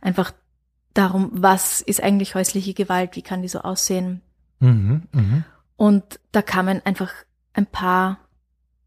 einfach 0.00 0.32
darum, 0.92 1.30
was 1.32 1.80
ist 1.80 2.02
eigentlich 2.02 2.34
häusliche 2.34 2.74
Gewalt, 2.74 3.16
wie 3.16 3.22
kann 3.22 3.42
die 3.42 3.48
so 3.48 3.60
aussehen. 3.60 4.22
Mhm. 4.60 5.02
Mhm. 5.12 5.44
Und 5.76 6.20
da 6.32 6.42
kamen 6.42 6.80
einfach 6.84 7.12
ein 7.52 7.66
paar 7.66 8.18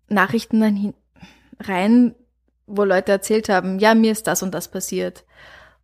Nachrichten 0.10 0.62
dann 0.62 0.76
hin, 0.76 0.94
rein, 1.60 2.16
wo 2.66 2.84
Leute 2.84 3.12
erzählt 3.12 3.50
haben, 3.50 3.80
ja, 3.80 3.96
mir 3.96 4.12
ist 4.12 4.28
das 4.28 4.44
und 4.44 4.52
das 4.54 4.70
passiert. 4.70 5.24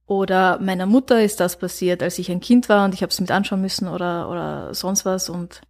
Oder 0.05 0.59
meiner 0.59 0.85
Mutter 0.85 1.21
ist 1.23 1.39
das 1.39 1.57
passiert, 1.57 2.03
als 2.03 2.19
ich 2.19 2.29
ein 2.29 2.41
Kind 2.41 2.67
war 2.67 2.83
und 2.85 2.93
ich 2.93 3.01
habe 3.01 3.09
es 3.11 3.21
mit 3.21 3.31
anschauen 3.31 3.61
müssen 3.61 3.87
oder, 3.87 4.29
oder 4.29 4.73
sonst 4.73 5.05
was. 5.05 5.29
Und 5.29 5.61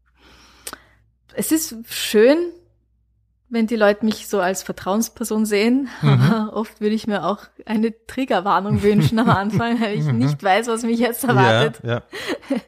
es 1.36 1.52
ist 1.52 1.76
schön, 1.88 2.38
wenn 3.50 3.68
die 3.68 3.76
Leute 3.76 4.04
mich 4.04 4.28
so 4.28 4.40
als 4.42 4.64
Vertrauensperson 4.64 5.46
sehen. 5.46 5.88
Mhm. 6.02 6.50
Oft 6.52 6.82
würde 6.82 6.96
ich 6.96 7.06
mir 7.06 7.26
auch 7.26 7.42
eine 7.66 7.94
Triggerwarnung 8.08 8.82
wünschen 8.82 9.20
am 9.20 9.30
Anfang, 9.30 9.80
weil 9.80 10.00
ich 10.00 10.06
Mhm. 10.06 10.18
nicht 10.18 10.42
weiß, 10.42 10.66
was 10.68 10.82
mich 10.82 11.00
jetzt 11.00 11.24
erwartet. 11.24 11.82
Ja, 11.84 11.92
ja. 11.92 12.02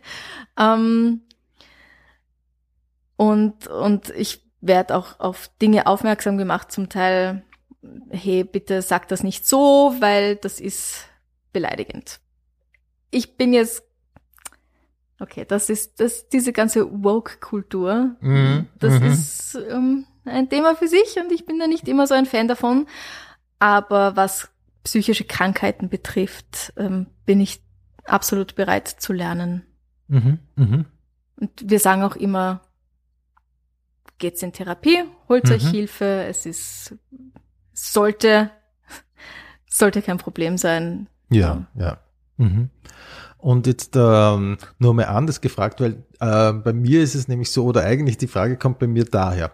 Ähm, 0.58 1.20
und, 3.18 3.68
und 3.68 4.10
ich 4.12 4.45
werde 4.68 4.96
auch 4.96 5.20
auf 5.20 5.50
Dinge 5.62 5.88
aufmerksam 5.88 6.38
gemacht, 6.38 6.72
zum 6.72 6.90
Teil, 6.90 7.44
hey, 8.10 8.44
bitte 8.44 8.82
sag 8.82 9.08
das 9.08 9.24
nicht 9.24 9.48
so, 9.48 9.96
weil 10.00 10.36
das 10.36 10.60
ist 10.60 11.06
beleidigend. 11.54 12.20
Ich 13.12 13.38
bin 13.38 13.54
jetzt, 13.54 13.84
okay, 15.20 15.46
das 15.48 15.70
ist, 15.70 16.00
das, 16.00 16.28
diese 16.30 16.52
ganze 16.52 17.04
Woke-Kultur, 17.04 18.16
Mhm, 18.20 18.68
das 18.80 19.00
mhm. 19.00 19.06
ist 19.06 19.56
ähm, 19.70 20.06
ein 20.26 20.50
Thema 20.50 20.76
für 20.76 20.88
sich 20.88 21.18
und 21.18 21.32
ich 21.32 21.46
bin 21.46 21.60
da 21.60 21.68
nicht 21.68 21.88
immer 21.88 22.08
so 22.08 22.14
ein 22.14 22.26
Fan 22.26 22.48
davon. 22.48 22.88
Aber 23.60 24.16
was 24.16 24.50
psychische 24.84 25.24
Krankheiten 25.24 25.90
betrifft, 25.90 26.74
ähm, 26.78 27.08
bin 27.26 27.40
ich 27.40 27.62
absolut 28.04 28.56
bereit 28.56 28.88
zu 28.88 29.14
lernen. 29.14 29.66
Mhm. 30.08 30.40
Mhm. 30.56 30.86
Und 31.38 31.70
wir 31.70 31.80
sagen 31.80 32.04
auch 32.04 32.16
immer, 32.16 32.62
geht's 34.18 34.42
in 34.44 34.54
Therapie, 34.54 35.04
holt 35.30 35.50
euch 35.52 35.64
Mhm. 35.66 35.70
Hilfe, 35.72 36.26
es 36.30 36.46
ist, 36.46 36.96
sollte, 37.74 38.52
sollte 39.70 40.02
kein 40.02 40.18
Problem 40.18 40.58
sein. 40.58 41.08
Ja, 41.30 41.66
ja. 41.76 41.98
Mhm. 42.38 42.70
Und 43.38 43.68
jetzt 43.68 43.96
ähm, 43.96 44.58
nur 44.80 44.94
mal 44.96 45.06
anders 45.06 45.40
gefragt, 45.40 45.80
weil 45.80 46.04
äh, 46.20 46.52
bei 46.54 46.74
mir 46.74 47.04
ist 47.04 47.14
es 47.14 47.28
nämlich 47.28 47.52
so, 47.52 47.66
oder 47.66 47.84
eigentlich 47.84 48.18
die 48.18 48.28
Frage 48.28 48.58
kommt 48.58 48.80
bei 48.80 48.88
mir 48.88 49.06
daher. 49.06 49.52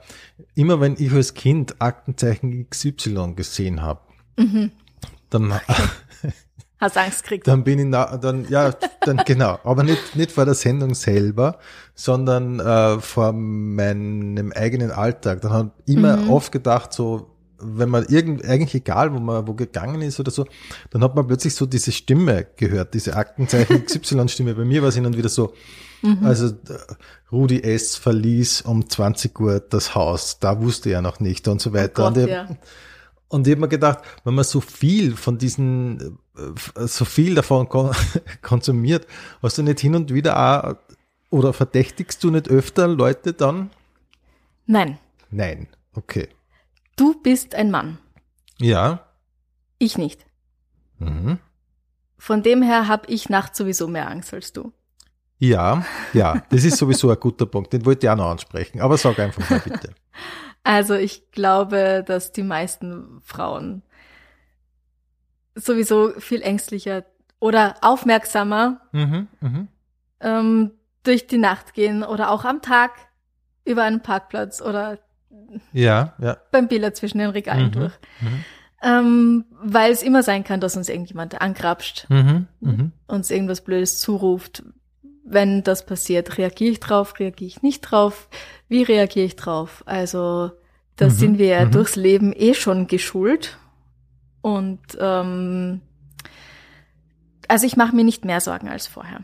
Immer 0.56 0.80
wenn 0.80 0.96
ich 0.98 1.12
als 1.12 1.34
Kind 1.34 1.82
Aktenzeichen 1.82 2.70
XY 2.70 3.34
gesehen 3.36 3.82
habe, 3.82 4.02
Mhm. 4.38 4.72
dann, 5.30 5.54
Hast 6.82 6.98
Angst 6.98 7.24
gekriegt. 7.24 7.48
dann 7.48 7.64
bin 7.64 7.80
ich, 7.80 7.86
na, 7.86 8.18
dann, 8.18 8.46
ja, 8.50 8.72
dann 9.02 9.18
genau, 9.26 9.60
aber 9.64 9.84
nicht, 9.84 10.16
nicht 10.16 10.32
vor 10.32 10.46
der 10.46 10.56
Sendung 10.56 10.94
selber, 10.96 11.60
sondern 11.96 12.60
äh, 12.60 13.00
vor 13.00 13.32
meinem 13.34 14.52
eigenen 14.54 14.92
Alltag. 14.92 15.42
Dann 15.42 15.52
habe 15.54 15.72
ich 15.86 15.96
immer 15.96 16.18
Mhm. 16.18 16.30
oft 16.32 16.52
gedacht, 16.52 16.92
so, 16.94 17.28
wenn 17.60 17.90
man 17.90 18.06
irgend, 18.06 18.44
eigentlich 18.44 18.74
egal, 18.74 19.14
wo 19.14 19.20
man 19.20 19.48
wo 19.48 19.54
gegangen 19.54 20.02
ist 20.02 20.20
oder 20.20 20.32
so, 20.32 20.46
dann 20.90 21.04
hat 21.04 21.16
man 21.16 21.28
plötzlich 21.28 21.54
so 21.54 21.68
diese 21.68 21.92
Stimme 21.92 22.48
gehört, 22.58 22.94
diese 22.96 23.16
Aktenzeichen 23.16 23.86
XY-Stimme. 23.86 24.56
Bei 24.56 24.66
mir 24.66 24.82
war 24.82 24.90
es 24.90 24.96
hin 24.96 25.06
und 25.06 25.16
wieder 25.16 25.30
so, 25.30 25.54
Mhm. 26.04 26.26
also 26.26 26.52
Rudi 27.32 27.62
S. 27.62 27.96
verließ 27.96 28.62
um 28.62 28.90
20 28.90 29.40
Uhr 29.40 29.60
das 29.60 29.94
Haus, 29.94 30.40
da 30.40 30.60
wusste 30.60 30.90
er 30.90 31.04
noch 31.04 31.20
nicht 31.20 31.48
und 31.48 31.62
so 31.62 31.74
weiter. 31.74 32.06
Oh 32.06 32.08
Gott, 32.08 32.18
und, 32.18 32.24
ich, 32.24 32.30
ja. 32.32 32.48
Und 33.32 33.48
ich 33.48 33.52
habe 33.52 33.62
mir 33.62 33.68
gedacht, 33.70 34.00
wenn 34.24 34.34
man 34.34 34.44
so 34.44 34.60
viel 34.60 35.16
von 35.16 35.38
diesen, 35.38 36.18
äh, 36.36 36.88
so 36.88 37.06
viel 37.06 37.36
davon 37.36 37.70
kon 37.70 37.92
konsumiert, 38.42 39.08
hast 39.42 39.58
du 39.58 39.64
nicht 39.64 39.80
hin 39.80 39.96
und 39.96 40.14
wieder 40.14 40.38
auch, 40.38 40.76
oder 41.30 41.54
verdächtigst 41.54 42.24
du 42.24 42.30
nicht 42.30 42.50
öfter 42.50 42.88
Leute 42.88 43.34
dann? 43.34 43.70
Nein, 44.66 45.00
Nein. 45.30 45.68
Okay. 45.94 46.28
du 46.98 47.22
bist 47.22 47.56
ein 47.56 47.72
Mann. 47.72 47.98
Ja. 48.58 49.06
Ich 49.80 49.98
nicht. 49.98 50.26
Mhm. 51.00 51.40
Von 52.18 52.44
dem 52.44 52.62
her 52.62 52.88
habe 52.88 53.12
ich 53.12 53.30
nachts 53.30 53.58
sowieso 53.58 53.88
mehr 53.88 54.10
Angst 54.10 54.34
als 54.34 54.54
du. 54.54 54.72
Ja, 55.44 55.84
ja, 56.14 56.44
das 56.50 56.64
ist 56.66 56.78
sowieso 56.78 57.10
ein 57.10 57.20
guter 57.20 57.48
Punkt. 57.48 57.74
Den 57.74 57.84
wollte 57.84 58.06
ich 58.06 58.10
auch 58.12 58.16
noch 58.16 58.30
ansprechen. 58.30 58.80
Aber 58.80 58.96
sag 58.96 59.18
einfach 59.18 59.50
mal 59.50 59.60
bitte. 59.60 59.96
Also 60.64 60.94
ich 60.94 61.32
glaube, 61.32 62.04
dass 62.06 62.32
die 62.32 62.44
meisten 62.44 63.20
Frauen 63.24 63.82
sowieso 65.56 66.12
viel 66.20 66.44
ängstlicher 66.44 67.06
oder 67.40 67.76
aufmerksamer 67.82 68.82
Mhm, 68.92 69.28
mhm. 69.40 69.68
ähm, 70.20 70.72
durch 71.04 71.26
die 71.26 71.40
Nacht 71.40 71.74
gehen 71.74 72.04
oder 72.04 72.30
auch 72.30 72.46
am 72.46 72.62
Tag 72.62 72.92
über 73.66 73.82
einen 73.84 74.04
Parkplatz 74.04 74.62
oder 74.62 75.00
Ja, 75.74 76.14
ja. 76.20 76.38
beim 76.52 76.68
Biller 76.68 76.94
zwischen 76.94 77.18
den 77.18 77.32
Regalen 77.32 77.68
Mhm. 77.68 77.72
durch. 77.72 77.94
Mhm. 78.22 78.46
Ähm, 78.84 79.46
weil 79.62 79.92
es 79.92 80.04
immer 80.04 80.22
sein 80.22 80.44
kann, 80.44 80.60
dass 80.60 80.78
uns 80.78 80.90
irgendjemand 80.90 81.42
angrapscht, 81.42 82.06
Mhm, 82.10 82.48
mhm. 82.60 82.92
uns 83.08 83.32
irgendwas 83.32 83.62
Blödes 83.64 83.98
zuruft. 84.00 84.64
Wenn 85.34 85.64
das 85.64 85.86
passiert, 85.86 86.38
reagiere 86.38 86.72
ich 86.74 86.80
drauf, 86.82 87.18
reagiere 87.20 87.48
ich 87.48 87.62
nicht 87.62 87.82
drauf, 87.82 88.28
wie 88.68 88.84
reagiere 88.84 89.26
ich 89.26 89.36
drauf? 89.38 89.82
Also 89.86 90.52
da 90.98 91.06
Mhm, 91.06 91.10
sind 91.12 91.38
wir 91.38 91.48
ja 91.48 91.66
mhm. 91.66 91.72
durchs 91.72 91.96
Leben 91.96 92.34
eh 92.36 92.54
schon 92.54 92.88
geschult. 92.88 93.58
Und 94.42 94.80
ähm, 95.00 95.82
also 97.48 97.66
ich 97.66 97.78
mache 97.78 97.96
mir 97.96 98.04
nicht 98.04 98.26
mehr 98.26 98.42
Sorgen 98.42 98.68
als 98.70 98.88
vorher. 98.88 99.22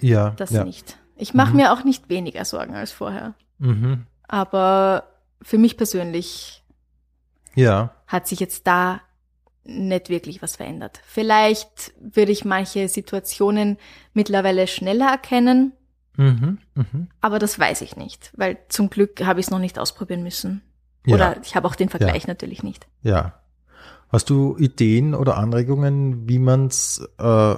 Ja, 0.00 0.30
Das 0.30 0.50
ja. 0.50 0.64
nicht. 0.64 0.98
Ich 1.16 1.34
mache 1.34 1.50
Mhm. 1.50 1.56
mir 1.56 1.72
auch 1.72 1.84
nicht 1.84 2.08
weniger 2.08 2.44
Sorgen 2.44 2.74
als 2.74 2.90
vorher. 2.92 3.34
Mhm. 3.58 4.06
Aber 4.26 5.04
für 5.42 5.58
mich 5.58 5.76
persönlich 5.76 6.64
Ja. 7.54 7.94
hat 8.06 8.26
sich 8.26 8.40
jetzt 8.40 8.66
da 8.66 9.00
nicht 9.64 10.08
wirklich 10.10 10.42
was 10.42 10.56
verändert. 10.56 11.00
Vielleicht 11.06 11.94
würde 12.00 12.32
ich 12.32 12.44
manche 12.44 12.88
Situationen 12.88 13.78
mittlerweile 14.12 14.66
schneller 14.66 15.08
erkennen, 15.10 15.72
Mhm, 16.16 16.58
mhm. 16.76 17.08
aber 17.20 17.40
das 17.40 17.58
weiß 17.58 17.80
ich 17.80 17.96
nicht, 17.96 18.30
weil 18.36 18.58
zum 18.68 18.88
Glück 18.88 19.24
habe 19.24 19.40
ich 19.40 19.46
es 19.46 19.50
noch 19.50 19.58
nicht 19.58 19.80
ausprobieren 19.80 20.22
müssen. 20.22 20.62
Ja. 21.06 21.14
Oder 21.16 21.36
ich 21.42 21.56
habe 21.56 21.66
auch 21.66 21.74
den 21.74 21.88
Vergleich 21.88 22.28
natürlich 22.28 22.62
nicht. 22.62 22.86
Ja. 23.02 23.40
Hast 24.10 24.30
du 24.30 24.56
Ideen 24.56 25.14
oder 25.16 25.36
Anregungen, 25.38 26.28
wie 26.28 26.38
man 26.38 26.66
es 26.68 27.02
äh, 27.18 27.56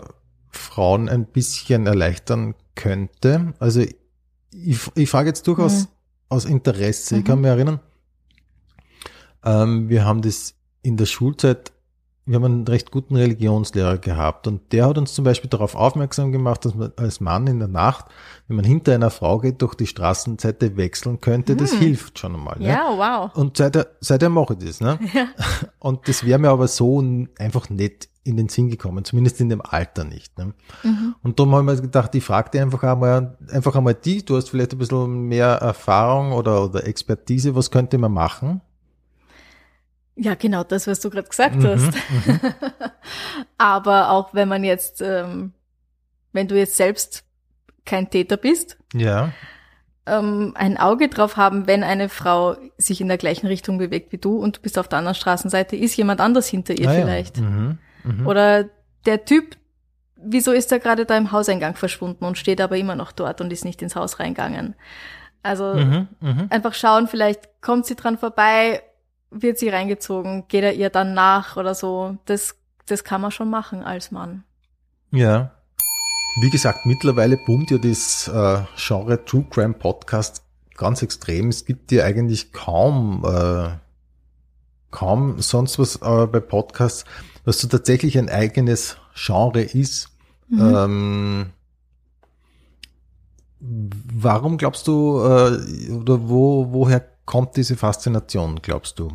Frauen 0.50 1.08
ein 1.10 1.26
bisschen 1.26 1.86
erleichtern 1.86 2.54
könnte? 2.74 3.52
Also 3.58 3.82
ich, 3.82 4.78
ich 4.94 5.10
frage 5.10 5.28
jetzt 5.28 5.46
durchaus 5.48 5.82
Mhm. 5.82 5.88
aus 6.30 6.44
Interesse. 6.46 7.16
Ich 7.16 7.24
Mhm. 7.24 7.26
kann 7.26 7.40
mich 7.42 7.50
erinnern, 7.50 7.80
ähm, 9.44 9.88
wir 9.88 10.04
haben 10.04 10.22
das 10.22 10.54
in 10.82 10.96
der 10.96 11.06
Schulzeit, 11.06 11.72
wir 12.26 12.34
haben 12.36 12.44
einen 12.44 12.66
recht 12.68 12.90
guten 12.90 13.14
Religionslehrer 13.16 13.98
gehabt 13.98 14.46
und 14.48 14.72
der 14.72 14.86
hat 14.86 14.98
uns 14.98 15.14
zum 15.14 15.24
Beispiel 15.24 15.48
darauf 15.48 15.76
aufmerksam 15.76 16.32
gemacht, 16.32 16.64
dass 16.64 16.74
man 16.74 16.92
als 16.96 17.20
Mann 17.20 17.46
in 17.46 17.60
der 17.60 17.68
Nacht, 17.68 18.06
wenn 18.48 18.56
man 18.56 18.64
hinter 18.64 18.94
einer 18.94 19.10
Frau 19.10 19.38
geht, 19.38 19.62
durch 19.62 19.74
die 19.74 19.86
Straßenseite 19.86 20.76
wechseln 20.76 21.20
könnte. 21.20 21.54
Das 21.54 21.72
Mhm. 21.74 21.78
hilft 21.78 22.18
schon 22.18 22.34
einmal. 22.34 22.58
Ne? 22.58 22.66
Ja, 22.68 22.88
wow. 22.96 23.34
Und 23.36 23.56
seither, 23.56 23.86
seither 24.00 24.28
mache 24.28 24.56
ich 24.58 24.66
das. 24.66 24.80
Ne? 24.80 24.98
Ja. 25.14 25.28
Und 25.78 26.08
das 26.08 26.24
wäre 26.26 26.38
mir 26.40 26.50
aber 26.50 26.66
so 26.68 27.02
einfach 27.38 27.70
nicht 27.70 28.08
in 28.24 28.36
den 28.36 28.48
Sinn 28.48 28.68
gekommen, 28.70 29.04
zumindest 29.04 29.40
in 29.40 29.48
dem 29.48 29.62
Alter 29.62 30.02
nicht. 30.02 30.36
Ne? 30.36 30.52
Mhm. 30.82 31.14
Und 31.22 31.38
darum 31.38 31.54
habe 31.54 31.70
ich 31.72 31.76
mir 31.76 31.82
gedacht, 31.82 32.12
ich 32.16 32.24
frage 32.24 32.50
dir 32.50 32.62
einfach 32.62 32.82
einmal, 32.82 33.38
einfach 33.52 33.76
einmal 33.76 33.94
die, 33.94 34.24
du 34.24 34.36
hast 34.36 34.50
vielleicht 34.50 34.72
ein 34.72 34.78
bisschen 34.78 35.28
mehr 35.28 35.46
Erfahrung 35.46 36.32
oder, 36.32 36.64
oder 36.64 36.84
Expertise, 36.88 37.54
was 37.54 37.70
könnte 37.70 37.98
man 37.98 38.10
machen? 38.12 38.62
Ja, 40.16 40.34
genau 40.34 40.64
das, 40.64 40.86
was 40.86 41.00
du 41.00 41.10
gerade 41.10 41.28
gesagt 41.28 41.56
Mhm, 41.56 41.64
hast. 41.66 41.92
Aber 43.58 44.10
auch 44.10 44.34
wenn 44.34 44.48
man 44.48 44.64
jetzt, 44.64 45.00
ähm, 45.02 45.52
wenn 46.32 46.48
du 46.48 46.56
jetzt 46.58 46.76
selbst 46.76 47.24
kein 47.84 48.10
Täter 48.10 48.36
bist, 48.36 48.76
Ja. 48.94 49.32
ähm, 50.06 50.52
ein 50.56 50.76
Auge 50.76 51.08
drauf 51.08 51.36
haben, 51.36 51.66
wenn 51.66 51.82
eine 51.84 52.08
Frau 52.08 52.56
sich 52.78 53.00
in 53.00 53.08
der 53.08 53.18
gleichen 53.18 53.46
Richtung 53.46 53.78
bewegt 53.78 54.12
wie 54.12 54.18
du 54.18 54.38
und 54.38 54.56
du 54.58 54.60
bist 54.62 54.78
auf 54.78 54.88
der 54.88 54.98
anderen 54.98 55.14
Straßenseite, 55.14 55.76
ist 55.76 55.96
jemand 55.96 56.20
anders 56.20 56.46
hinter 56.48 56.74
ihr 56.78 56.88
Ah, 56.88 56.94
ja. 56.94 57.00
vielleicht. 57.00 57.38
Mhm. 57.38 57.78
Mhm. 58.04 58.26
Oder 58.26 58.64
der 59.04 59.24
Typ, 59.24 59.56
wieso 60.16 60.52
ist 60.52 60.72
er 60.72 60.78
gerade 60.78 61.06
da 61.06 61.16
im 61.16 61.30
Hauseingang 61.32 61.76
verschwunden 61.76 62.24
und 62.24 62.38
steht 62.38 62.60
aber 62.60 62.76
immer 62.76 62.96
noch 62.96 63.12
dort 63.12 63.40
und 63.40 63.52
ist 63.52 63.64
nicht 63.64 63.82
ins 63.82 63.96
Haus 63.96 64.18
reingegangen? 64.18 64.74
Also 65.42 65.74
Mhm. 65.74 66.08
Mhm. 66.20 66.46
einfach 66.50 66.74
schauen, 66.74 67.06
vielleicht 67.06 67.60
kommt 67.60 67.86
sie 67.86 67.94
dran 67.94 68.18
vorbei, 68.18 68.82
wird 69.42 69.58
sie 69.58 69.68
reingezogen, 69.68 70.44
geht 70.48 70.64
er 70.64 70.74
ihr 70.74 70.90
dann 70.90 71.14
nach 71.14 71.56
oder 71.56 71.74
so. 71.74 72.16
Das, 72.24 72.56
das 72.86 73.04
kann 73.04 73.20
man 73.20 73.30
schon 73.30 73.50
machen 73.50 73.82
als 73.82 74.10
Mann. 74.10 74.44
Ja. 75.10 75.52
Wie 76.40 76.50
gesagt, 76.50 76.84
mittlerweile 76.84 77.38
boomt 77.46 77.70
ja 77.70 77.78
das 77.78 78.28
äh, 78.28 78.62
Genre 78.76 79.24
True 79.24 79.46
Crime 79.50 79.74
Podcast 79.74 80.42
ganz 80.76 81.02
extrem. 81.02 81.48
Es 81.48 81.64
gibt 81.64 81.90
ja 81.92 82.04
eigentlich 82.04 82.52
kaum, 82.52 83.24
äh, 83.24 83.70
kaum 84.90 85.40
sonst 85.40 85.78
was 85.78 85.96
äh, 85.96 86.26
bei 86.26 86.40
Podcasts, 86.40 87.04
was 87.44 87.58
so 87.58 87.68
tatsächlich 87.68 88.18
ein 88.18 88.28
eigenes 88.28 88.98
Genre 89.14 89.62
ist. 89.62 90.10
Mhm. 90.48 90.74
Ähm, 90.76 91.46
warum 93.60 94.58
glaubst 94.58 94.86
du, 94.86 95.18
äh, 95.20 95.90
oder 95.90 96.28
wo, 96.28 96.72
woher 96.72 97.15
kommt 97.26 97.56
diese 97.56 97.76
Faszination, 97.76 98.60
glaubst 98.62 98.98
du? 98.98 99.10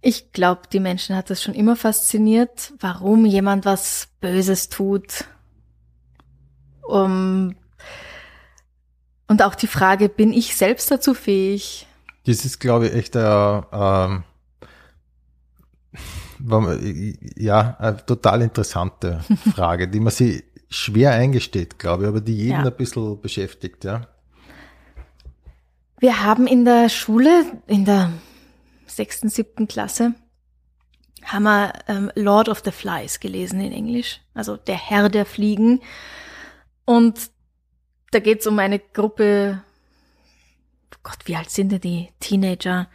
Ich 0.00 0.32
glaube, 0.32 0.62
die 0.72 0.80
Menschen 0.80 1.16
hat 1.16 1.28
das 1.28 1.42
schon 1.42 1.54
immer 1.54 1.74
fasziniert, 1.76 2.72
warum 2.80 3.26
jemand 3.26 3.64
was 3.64 4.08
Böses 4.20 4.68
tut. 4.68 5.24
Um, 6.82 7.56
und 9.26 9.42
auch 9.42 9.54
die 9.54 9.66
Frage, 9.66 10.08
bin 10.08 10.32
ich 10.32 10.56
selbst 10.56 10.90
dazu 10.90 11.12
fähig? 11.14 11.86
Das 12.24 12.44
ist, 12.44 12.60
glaube 12.60 12.86
ich, 12.86 12.94
echt 12.94 13.16
eine, 13.16 13.66
ähm, 13.72 14.24
war 16.38 16.60
mal- 16.60 16.80
ja, 17.36 17.76
eine 17.78 18.04
total 18.06 18.42
interessante 18.42 19.20
Frage, 19.54 19.88
die 19.88 20.00
man 20.00 20.12
sich 20.12 20.44
schwer 20.70 21.12
eingesteht, 21.12 21.78
glaube 21.78 22.04
ich, 22.04 22.08
aber 22.08 22.20
die 22.20 22.36
jeden 22.36 22.50
Ja. 22.64 22.64
ein 22.64 22.76
bisschen 22.76 23.20
beschäftigt, 23.20 23.84
ja. 23.84 24.06
Wir 26.00 26.22
haben 26.22 26.46
in 26.46 26.64
der 26.64 26.88
Schule, 26.88 27.44
in 27.66 27.84
der 27.84 28.12
sechsten, 28.86 29.28
siebten 29.28 29.66
Klasse, 29.68 30.14
haben 31.24 31.42
wir 31.42 31.72
ähm, 31.88 32.10
Lord 32.14 32.48
of 32.48 32.62
the 32.64 32.70
Flies 32.70 33.20
gelesen 33.20 33.60
in 33.60 33.72
Englisch, 33.72 34.20
also 34.34 34.56
der 34.56 34.76
Herr 34.76 35.08
der 35.08 35.26
Fliegen. 35.26 35.80
Und 36.84 37.30
da 38.12 38.20
geht's 38.20 38.46
um 38.46 38.58
eine 38.58 38.78
Gruppe, 38.78 39.62
Gott, 41.02 41.18
wie 41.24 41.36
alt 41.36 41.50
sind 41.50 41.72
denn 41.72 41.80
die 41.80 42.08
Teenager? 42.20 42.88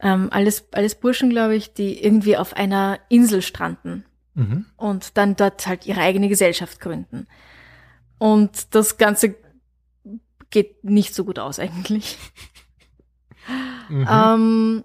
Ähm, 0.00 0.28
alles, 0.32 0.64
alles 0.72 0.94
Burschen, 0.96 1.30
glaube 1.30 1.54
ich, 1.54 1.74
die 1.74 2.02
irgendwie 2.02 2.36
auf 2.36 2.54
einer 2.54 2.98
Insel 3.08 3.42
stranden 3.42 4.04
Mhm. 4.36 4.66
und 4.76 5.16
dann 5.16 5.36
dort 5.36 5.64
halt 5.68 5.86
ihre 5.86 6.00
eigene 6.00 6.28
Gesellschaft 6.28 6.80
gründen. 6.80 7.28
Und 8.18 8.74
das 8.74 8.98
Ganze 8.98 9.36
geht 10.54 10.84
nicht 10.84 11.14
so 11.14 11.24
gut 11.24 11.38
aus 11.38 11.58
eigentlich. 11.58 12.16
Mhm. 13.90 14.08
Ähm, 14.10 14.84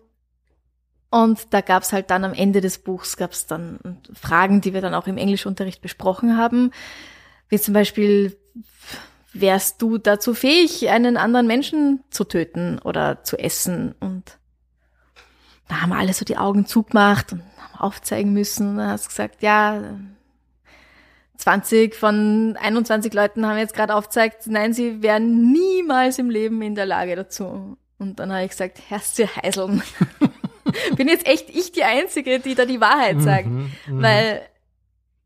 und 1.12 1.54
da 1.54 1.62
gab's 1.62 1.94
halt 1.94 2.10
dann 2.10 2.26
am 2.26 2.34
Ende 2.34 2.60
des 2.60 2.80
Buchs 2.80 3.16
gab's 3.16 3.48
dann 3.48 4.02
Fragen, 4.14 4.62
die 4.62 4.74
wir 4.74 4.82
dann 4.82 4.94
auch 4.94 5.08
im 5.08 5.18
Englischunterricht 5.18 5.82
besprochen 5.82 6.38
haben, 6.38 6.72
wie 7.48 7.60
zum 7.60 7.74
Beispiel, 7.74 8.38
wärst 9.32 9.82
du 9.82 9.98
dazu 9.98 10.34
fähig, 10.34 10.90
einen 10.90 11.18
anderen 11.18 11.48
Menschen 11.48 12.04
zu 12.10 12.24
töten 12.24 12.80
oder 12.80 13.24
zu 13.24 13.38
essen? 13.38 13.96
Und 14.00 14.38
da 15.68 15.82
haben 15.82 15.94
alle 15.94 16.14
so 16.14 16.26
die 16.26 16.38
Augen 16.38 16.66
zugemacht 16.66 17.32
und 17.32 17.44
haben 17.58 17.80
aufzeigen 17.80 18.34
müssen. 18.34 18.72
Und 18.72 18.78
dann 18.78 18.90
hast 18.90 19.06
du 19.06 19.10
gesagt, 19.10 19.42
ja, 19.44 19.82
20 21.40 21.96
von 21.96 22.58
21 22.62 23.14
Leuten 23.14 23.46
haben 23.46 23.58
jetzt 23.58 23.74
gerade 23.74 23.96
aufgezeigt, 23.96 24.48
nein, 24.48 24.74
sie 24.74 25.02
wären 25.02 25.52
niemals 25.52 26.20
im 26.20 26.30
Leben 26.30 26.62
in 26.62 26.76
der 26.76 26.86
Lage 26.86 27.16
dazu. 27.16 27.78
Und 27.98 28.20
dann 28.20 28.32
habe 28.32 28.44
ich 28.44 28.52
gesagt, 28.52 28.80
Herrst 28.90 29.18
ihr 29.20 29.34
Heiseln. 29.36 29.82
Bin 30.98 31.08
jetzt 31.08 31.26
echt 31.28 31.50
ich 31.50 31.72
die 31.72 31.84
Einzige, 31.84 32.40
die 32.40 32.56
da 32.56 32.66
die 32.66 32.80
Wahrheit 32.82 33.22
sagt. 33.22 33.48
Mhm, 33.48 33.72
mhm. 33.88 34.02
Weil 34.02 34.42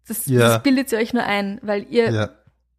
das, 0.07 0.25
Ja. 0.27 0.39
das 0.39 0.63
bildet 0.63 0.89
sie 0.89 0.97
euch 0.97 1.13
nur 1.13 1.23
ein, 1.23 1.59
weil 1.63 1.85
ihr, 1.89 2.11
ja. 2.11 2.29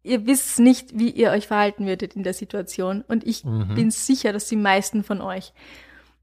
ihr 0.03 0.25
wisst 0.25 0.59
nicht, 0.59 0.97
wie 0.97 1.09
ihr 1.09 1.31
euch 1.31 1.47
verhalten 1.47 1.85
würdet 1.87 2.15
in 2.15 2.23
der 2.23 2.33
Situation. 2.33 3.03
Und 3.07 3.25
ich 3.27 3.43
Mhm. 3.43 3.75
bin 3.75 3.91
sicher, 3.91 4.31
dass 4.33 4.47
die 4.47 4.55
meisten 4.55 5.03
von 5.03 5.21
euch 5.21 5.53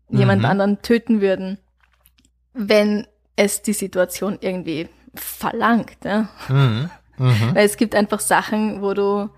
jemand 0.08 0.40
Mhm. 0.40 0.46
anderen 0.46 0.82
töten 0.82 1.20
würden, 1.20 1.58
wenn 2.54 3.06
es 3.36 3.62
die 3.62 3.72
Situation 3.74 4.38
irgendwie 4.40 4.88
verlangt. 5.14 6.04
Ja? 6.04 6.28
Mhm. 6.48 6.90
Mhm. 7.18 7.54
Weil 7.54 7.66
es 7.66 7.76
gibt 7.76 7.94
einfach 7.94 8.20
Sachen, 8.20 8.82
wo 8.82 8.94
du 8.94 9.30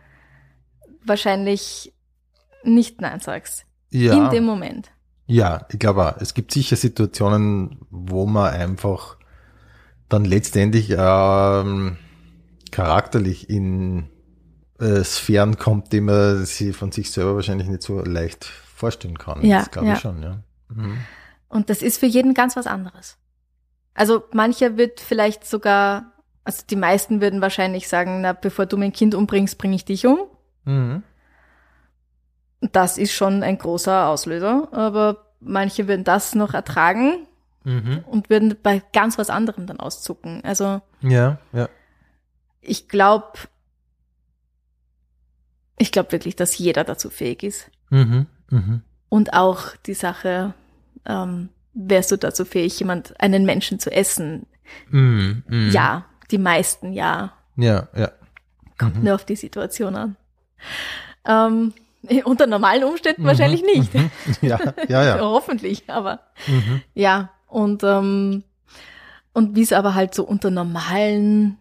wahrscheinlich 1.04 1.92
nicht 2.62 3.00
Nein 3.00 3.20
sagst. 3.20 3.66
Ja. 3.90 4.24
In 4.24 4.30
dem 4.30 4.44
Moment. 4.44 4.90
Ja, 5.26 5.66
ich 5.70 5.78
glaube 5.78 6.06
auch. 6.06 6.20
Es 6.20 6.34
gibt 6.34 6.52
sicher 6.52 6.76
Situationen, 6.76 7.78
wo 7.90 8.26
man 8.26 8.52
einfach 8.52 9.16
dann 10.08 10.24
letztendlich 10.24 10.90
ähm, 10.90 11.96
charakterlich 12.70 13.48
in 13.48 14.08
äh, 14.80 15.02
Sphären 15.04 15.56
kommt, 15.56 15.92
die 15.92 16.00
man 16.00 16.44
sich 16.44 16.76
von 16.76 16.92
sich 16.92 17.10
selber 17.10 17.36
wahrscheinlich 17.36 17.68
nicht 17.68 17.82
so 17.82 18.00
leicht 18.00 18.44
vorstellen 18.44 19.18
kann. 19.18 19.44
Ja, 19.44 19.60
das 19.60 19.70
glaube 19.70 19.88
ja. 19.88 19.94
ich 19.94 20.00
schon, 20.00 20.22
ja. 20.22 20.42
Mhm. 20.68 20.98
Und 21.48 21.70
das 21.70 21.82
ist 21.82 21.98
für 21.98 22.06
jeden 22.06 22.34
ganz 22.34 22.56
was 22.56 22.66
anderes. 22.66 23.16
Also 23.94 24.24
mancher 24.32 24.76
wird 24.76 25.00
vielleicht 25.00 25.46
sogar, 25.46 26.12
also 26.44 26.62
die 26.68 26.76
meisten 26.76 27.20
würden 27.20 27.40
wahrscheinlich 27.40 27.88
sagen, 27.88 28.20
na, 28.20 28.32
bevor 28.32 28.66
du 28.66 28.76
mein 28.76 28.92
Kind 28.92 29.14
umbringst, 29.14 29.58
bringe 29.58 29.76
ich 29.76 29.84
dich 29.84 30.06
um. 30.06 30.18
Mhm. 30.64 31.02
Das 32.72 32.96
ist 32.98 33.12
schon 33.12 33.42
ein 33.42 33.58
großer 33.58 34.06
Auslöser, 34.08 34.68
aber 34.72 35.26
manche 35.40 35.86
würden 35.88 36.04
das 36.04 36.34
noch 36.34 36.54
ertragen 36.54 37.26
Mhm. 37.66 38.04
und 38.06 38.28
würden 38.28 38.56
bei 38.62 38.82
ganz 38.92 39.16
was 39.16 39.30
anderem 39.30 39.66
dann 39.66 39.80
auszucken. 39.80 40.42
Also 40.44 40.82
Ja, 41.00 41.38
ja. 41.52 41.68
ich 42.60 42.88
glaube, 42.88 43.38
ich 45.78 45.90
glaube 45.92 46.12
wirklich, 46.12 46.36
dass 46.36 46.56
jeder 46.58 46.84
dazu 46.84 47.10
fähig 47.10 47.42
ist. 47.42 47.70
Mhm. 47.90 48.26
Mhm. 48.50 48.82
Und 49.08 49.32
auch 49.32 49.76
die 49.86 49.94
Sache, 49.94 50.54
ähm, 51.06 51.48
wärst 51.72 52.10
du 52.12 52.16
dazu 52.18 52.44
fähig, 52.44 52.78
jemand, 52.78 53.18
einen 53.20 53.44
Menschen 53.46 53.78
zu 53.78 53.90
essen? 53.90 54.46
Mhm. 54.90 55.42
Mhm. 55.48 55.70
Ja, 55.70 56.04
die 56.30 56.38
meisten 56.38 56.92
ja. 56.92 57.32
Ja, 57.56 57.88
ja. 57.96 58.10
Kommt 58.78 58.96
Mhm. 58.96 59.04
nur 59.04 59.14
auf 59.14 59.24
die 59.24 59.36
Situation 59.36 59.94
an. 59.96 60.16
Ähm, 61.26 61.72
unter 62.24 62.46
normalen 62.46 62.84
Umständen 62.84 63.22
Mhm. 63.22 63.26
wahrscheinlich 63.26 63.62
nicht. 63.62 63.94
Mhm. 63.94 64.10
Ja, 64.42 64.58
ja, 64.88 65.04
ja. 65.04 65.20
Hoffentlich, 65.20 65.84
aber 65.88 66.20
Mhm. 66.46 66.82
ja. 66.94 67.30
Und, 67.46 67.82
ähm, 67.84 68.42
und 69.32 69.54
wie 69.56 69.62
es 69.62 69.72
aber 69.72 69.94
halt 69.94 70.14
so 70.14 70.24
unter 70.24 70.50
normalen 70.50 71.56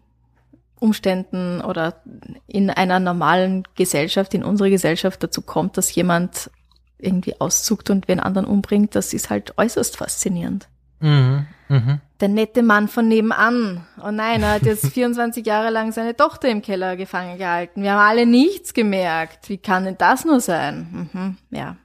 Umständen 0.80 1.60
oder 1.60 2.02
in 2.46 2.68
einer 2.68 3.00
normalen 3.00 3.62
Gesellschaft, 3.74 4.34
in 4.34 4.44
unserer 4.44 4.68
Gesellschaft 4.70 5.22
dazu 5.22 5.40
kommt, 5.40 5.76
dass 5.78 5.94
jemand 5.94 6.50
irgendwie 6.98 7.40
auszuckt 7.40 7.90
und 7.90 8.08
wen 8.08 8.20
anderen 8.20 8.46
umbringt, 8.46 8.94
das 8.94 9.12
ist 9.12 9.30
halt 9.30 9.56
äußerst 9.56 9.96
faszinierend. 9.96 10.68
Mhm. 11.00 11.46
Mhm. 11.68 12.00
Der 12.20 12.28
nette 12.28 12.62
Mann 12.62 12.88
von 12.88 13.08
nebenan. 13.08 13.86
Oh 14.02 14.10
nein, 14.10 14.42
er 14.42 14.52
hat 14.52 14.62
jetzt 14.62 14.86
24 14.92 15.44
Jahre 15.46 15.70
lang 15.70 15.92
seine 15.92 16.14
Tochter 16.16 16.48
im 16.48 16.62
Keller 16.62 16.96
gefangen 16.96 17.38
gehalten. 17.38 17.82
Wir 17.82 17.92
haben 17.92 18.08
alle 18.08 18.26
nichts 18.26 18.74
gemerkt. 18.74 19.48
Wie 19.48 19.58
kann 19.58 19.84
denn 19.84 19.98
das 19.98 20.24
nur 20.24 20.40
sein? 20.40 21.08
Mhm, 21.12 21.36
ja, 21.50 21.76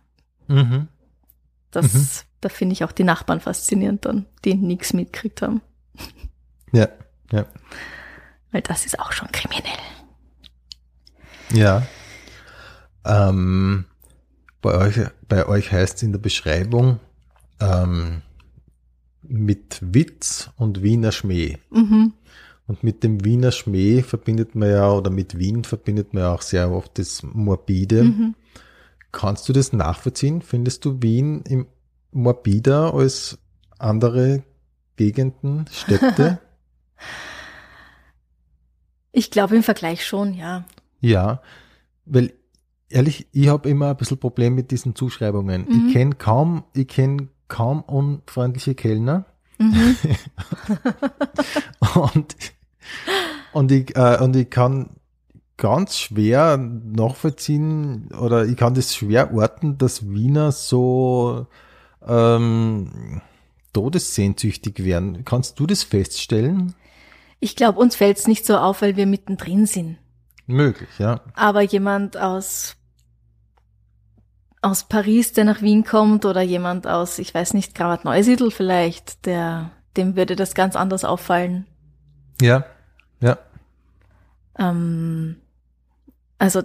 Mhm. 0.47 0.87
das, 1.71 2.25
da 2.41 2.49
finde 2.49 2.73
ich 2.73 2.83
auch 2.83 2.91
die 2.91 3.03
Nachbarn 3.03 3.39
faszinierend 3.39 4.05
dann, 4.05 4.25
die 4.45 4.55
nichts 4.55 4.93
mitgekriegt 4.93 5.41
haben. 5.41 5.61
Ja, 6.71 6.87
ja. 7.31 7.45
Weil 8.51 8.61
das 8.61 8.85
ist 8.85 8.99
auch 8.99 9.11
schon 9.11 9.31
kriminell. 9.31 9.71
Ja. 11.51 11.81
Ähm, 13.05 13.85
bei 14.61 14.75
euch, 14.75 14.99
bei 15.27 15.47
euch 15.47 15.71
heißt 15.71 15.97
es 15.97 16.03
in 16.03 16.11
der 16.11 16.19
Beschreibung 16.19 16.99
ähm, 17.59 18.21
mit 19.29 19.79
Witz 19.81 20.49
und 20.57 20.83
Wiener 20.83 21.11
Schmäh. 21.11 21.57
Mhm. 21.69 22.13
Und 22.67 22.83
mit 22.83 23.03
dem 23.03 23.23
Wiener 23.25 23.51
Schmäh 23.51 24.03
verbindet 24.03 24.55
man 24.55 24.69
ja, 24.69 24.91
oder 24.91 25.09
mit 25.09 25.37
Wien 25.37 25.63
verbindet 25.63 26.13
man 26.13 26.23
ja 26.23 26.33
auch 26.33 26.41
sehr 26.41 26.71
oft 26.71 26.97
das 26.99 27.23
Morbide. 27.23 28.03
Mhm. 28.03 28.35
Kannst 29.11 29.49
du 29.49 29.53
das 29.53 29.73
nachvollziehen? 29.73 30.41
Findest 30.41 30.85
du 30.85 31.01
Wien 31.01 31.41
im 31.47 31.67
morbider 32.11 32.93
als 32.93 33.39
andere 33.77 34.43
Gegenden, 34.97 35.65
Städte? 35.71 36.39
Ich 39.11 39.31
glaube 39.31 39.55
im 39.55 39.63
Vergleich 39.63 40.05
schon, 40.05 40.35
ja. 40.35 40.65
Ja, 41.01 41.41
weil 42.05 42.31
ehrlich, 42.89 43.27
ich 43.31 43.47
habe 43.47 43.67
immer 43.67 43.89
ein 43.89 43.97
bisschen 43.97 44.19
Problem 44.19 44.53
mit 44.55 44.71
diesen 44.71 44.95
Zuschreibungen. 44.95 45.65
Mhm. 45.67 45.87
Ich 45.87 45.93
kenne 45.93 46.15
kaum, 46.15 46.63
ich 46.73 46.87
kenne 46.87 47.27
kaum 47.49 47.81
unfreundliche 47.81 48.75
Kellner 48.75 49.25
Mhm. 49.59 49.97
und 52.11 52.35
und 53.51 53.71
ich 53.71 53.95
äh, 53.95 54.17
und 54.21 54.35
ich 54.35 54.49
kann 54.49 54.91
ganz 55.57 55.97
schwer 55.97 56.57
nachvollziehen 56.57 58.09
oder 58.13 58.45
ich 58.45 58.55
kann 58.55 58.73
das 58.73 58.95
schwer 58.95 59.33
orten, 59.33 59.77
dass 59.77 60.09
Wiener 60.09 60.53
so 60.53 61.47
ähm, 62.07 63.21
todessehnsüchtig 63.73 64.85
werden. 64.85 65.25
Kannst 65.25 65.59
du 65.59 65.67
das 65.67 65.83
feststellen? 65.83 66.73
Ich 67.41 67.57
glaube, 67.57 67.79
uns 67.79 67.97
fällt 67.97 68.17
es 68.17 68.27
nicht 68.27 68.45
so 68.45 68.57
auf, 68.57 68.81
weil 68.81 68.95
wir 68.95 69.05
mittendrin 69.05 69.65
sind. 69.65 69.97
Möglich, 70.47 70.89
ja. 70.97 71.21
Aber 71.33 71.61
jemand 71.61 72.15
aus, 72.17 72.77
aus 74.61 74.83
Paris, 74.83 75.33
der 75.33 75.45
nach 75.45 75.61
Wien 75.61 75.83
kommt, 75.83 76.25
oder 76.25 76.41
jemand 76.41 76.87
aus, 76.87 77.19
ich 77.19 77.33
weiß 77.33 77.53
nicht, 77.53 77.75
Kravat 77.75 78.05
Neusiedl 78.05 78.51
vielleicht, 78.51 79.25
der, 79.25 79.71
dem 79.97 80.15
würde 80.15 80.35
das 80.35 80.53
ganz 80.53 80.75
anders 80.75 81.05
auffallen. 81.05 81.65
Ja, 82.41 82.65
ja. 83.21 83.37
Ähm, 84.57 85.37
also, 86.37 86.63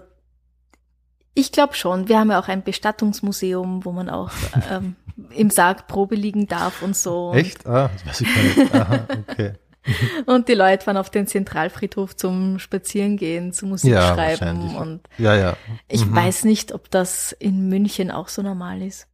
ich 1.35 1.51
glaube 1.51 1.75
schon. 1.75 2.09
Wir 2.09 2.19
haben 2.19 2.31
ja 2.31 2.41
auch 2.41 2.49
ein 2.49 2.63
Bestattungsmuseum, 2.63 3.85
wo 3.85 3.93
man 3.93 4.09
auch 4.09 4.31
ähm, 4.71 4.95
im 5.31 5.51
Sarg 5.51 5.87
Probe 5.89 6.15
liegen 6.15 6.47
darf 6.47 6.83
und 6.83 6.97
so. 6.97 7.33
Echt? 7.35 7.67
Ah, 7.67 7.91
das 7.93 8.07
weiß 8.07 8.21
ich 8.21 8.35
gar 8.35 8.43
nicht. 8.43 8.75
Aha, 8.75 9.07
okay. 9.29 9.53
Und 10.27 10.49
die 10.49 10.55
Leute 10.55 10.85
fahren 10.85 10.97
auf 10.97 11.11
den 11.11 11.27
Zentralfriedhof 11.27 12.17
zum 12.17 12.59
Spazierengehen, 12.59 13.53
zu 13.53 13.67
Musik 13.67 13.93
Ja. 13.93 14.15
Und 14.81 15.01
Ja, 15.19 15.35
ja. 15.37 15.57
ich 15.89 16.07
Mhm. 16.07 16.15
weiß 16.17 16.45
nicht, 16.45 16.73
ob 16.73 16.91
das 16.91 17.33
in 17.33 17.69
München 17.69 18.11
auch 18.11 18.29
so 18.29 18.43
normal 18.43 18.83
ist. 18.83 19.07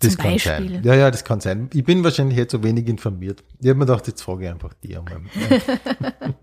Das 0.00 0.12
Zum 0.14 0.22
kann 0.22 0.32
Beispiel. 0.32 0.70
sein. 0.74 0.82
Ja, 0.84 0.94
ja, 0.94 1.10
das 1.10 1.24
kann 1.24 1.40
sein. 1.40 1.70
Ich 1.72 1.84
bin 1.84 2.04
wahrscheinlich 2.04 2.36
jetzt 2.36 2.52
so 2.52 2.62
wenig 2.62 2.86
informiert. 2.88 3.42
Ich 3.60 3.68
habe 3.68 3.78
mir 3.78 3.86
gedacht, 3.86 4.06
jetzt 4.06 4.22
frage 4.22 4.44
ich 4.44 4.50
einfach 4.50 4.74
die 4.82 4.96
einmal. 4.96 5.20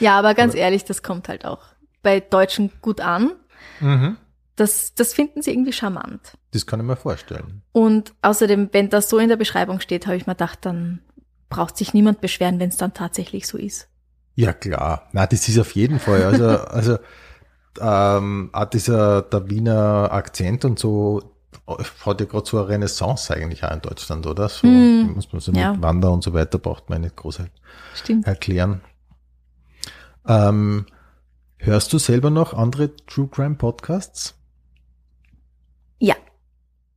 Ja, 0.00 0.18
aber 0.18 0.34
ganz 0.34 0.54
ehrlich, 0.54 0.84
das 0.84 1.02
kommt 1.02 1.28
halt 1.28 1.44
auch 1.44 1.62
bei 2.02 2.20
Deutschen 2.20 2.70
gut 2.82 3.00
an. 3.00 3.32
mhm. 3.80 4.16
Das, 4.56 4.94
das 4.94 5.12
finden 5.14 5.42
sie 5.42 5.50
irgendwie 5.50 5.72
charmant. 5.72 6.34
Das 6.52 6.64
kann 6.64 6.78
ich 6.78 6.86
mir 6.86 6.94
vorstellen. 6.94 7.62
Und 7.72 8.14
außerdem, 8.22 8.68
wenn 8.70 8.88
das 8.88 9.08
so 9.10 9.18
in 9.18 9.28
der 9.28 9.36
Beschreibung 9.36 9.80
steht, 9.80 10.06
habe 10.06 10.16
ich 10.16 10.28
mir 10.28 10.34
gedacht, 10.34 10.60
dann 10.62 11.00
braucht 11.54 11.76
sich 11.76 11.94
niemand 11.94 12.20
beschweren, 12.20 12.58
wenn 12.58 12.70
es 12.70 12.76
dann 12.76 12.94
tatsächlich 12.94 13.46
so 13.46 13.58
ist. 13.58 13.88
Ja, 14.34 14.52
klar. 14.52 15.08
Na, 15.12 15.26
das 15.26 15.48
ist 15.48 15.58
auf 15.58 15.74
jeden 15.74 16.00
Fall. 16.00 16.24
Also, 16.24 16.44
also 16.66 16.98
ähm, 17.80 18.50
auch 18.52 18.64
dieser 18.66 19.22
der 19.22 19.48
Wiener 19.50 20.10
Akzent 20.12 20.64
und 20.64 20.78
so, 20.78 21.22
hat 22.04 22.20
ja 22.20 22.26
gerade 22.26 22.46
so 22.46 22.58
eine 22.58 22.68
Renaissance 22.68 23.32
eigentlich 23.34 23.64
auch 23.64 23.72
in 23.72 23.80
Deutschland, 23.80 24.26
oder? 24.26 24.48
So 24.48 24.66
Mm, 24.66 25.12
muss 25.14 25.32
man 25.32 25.40
so 25.40 25.52
ja. 25.52 25.72
mit 25.72 25.82
Wander 25.82 26.12
und 26.12 26.24
so 26.24 26.34
weiter 26.34 26.58
braucht 26.58 26.90
man 26.90 27.02
nicht 27.02 27.16
groß 27.16 27.42
Stimmt. 27.94 28.26
erklären. 28.26 28.82
Ähm, 30.26 30.86
hörst 31.58 31.92
du 31.92 31.98
selber 31.98 32.30
noch 32.30 32.54
andere 32.54 32.94
True 33.06 33.28
Crime 33.28 33.56
Podcasts? 33.56 34.34
Ja. 35.98 36.14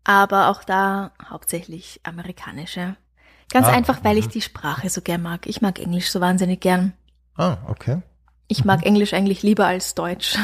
Aber 0.03 0.49
auch 0.49 0.63
da 0.63 1.11
hauptsächlich 1.29 1.99
amerikanische. 2.03 2.95
Ganz 3.51 3.67
Ah, 3.67 3.71
einfach, 3.71 4.03
weil 4.03 4.17
ich 4.17 4.25
mhm. 4.27 4.31
die 4.31 4.41
Sprache 4.41 4.89
so 4.89 5.01
gern 5.01 5.21
mag. 5.21 5.47
Ich 5.47 5.61
mag 5.61 5.79
Englisch 5.79 6.09
so 6.09 6.19
wahnsinnig 6.19 6.59
gern. 6.59 6.93
Ah, 7.35 7.57
okay. 7.67 8.01
Ich 8.47 8.65
mag 8.65 8.85
Englisch 8.85 9.13
eigentlich 9.13 9.43
lieber 9.43 9.65
als 9.67 9.95
Deutsch. 9.95 10.37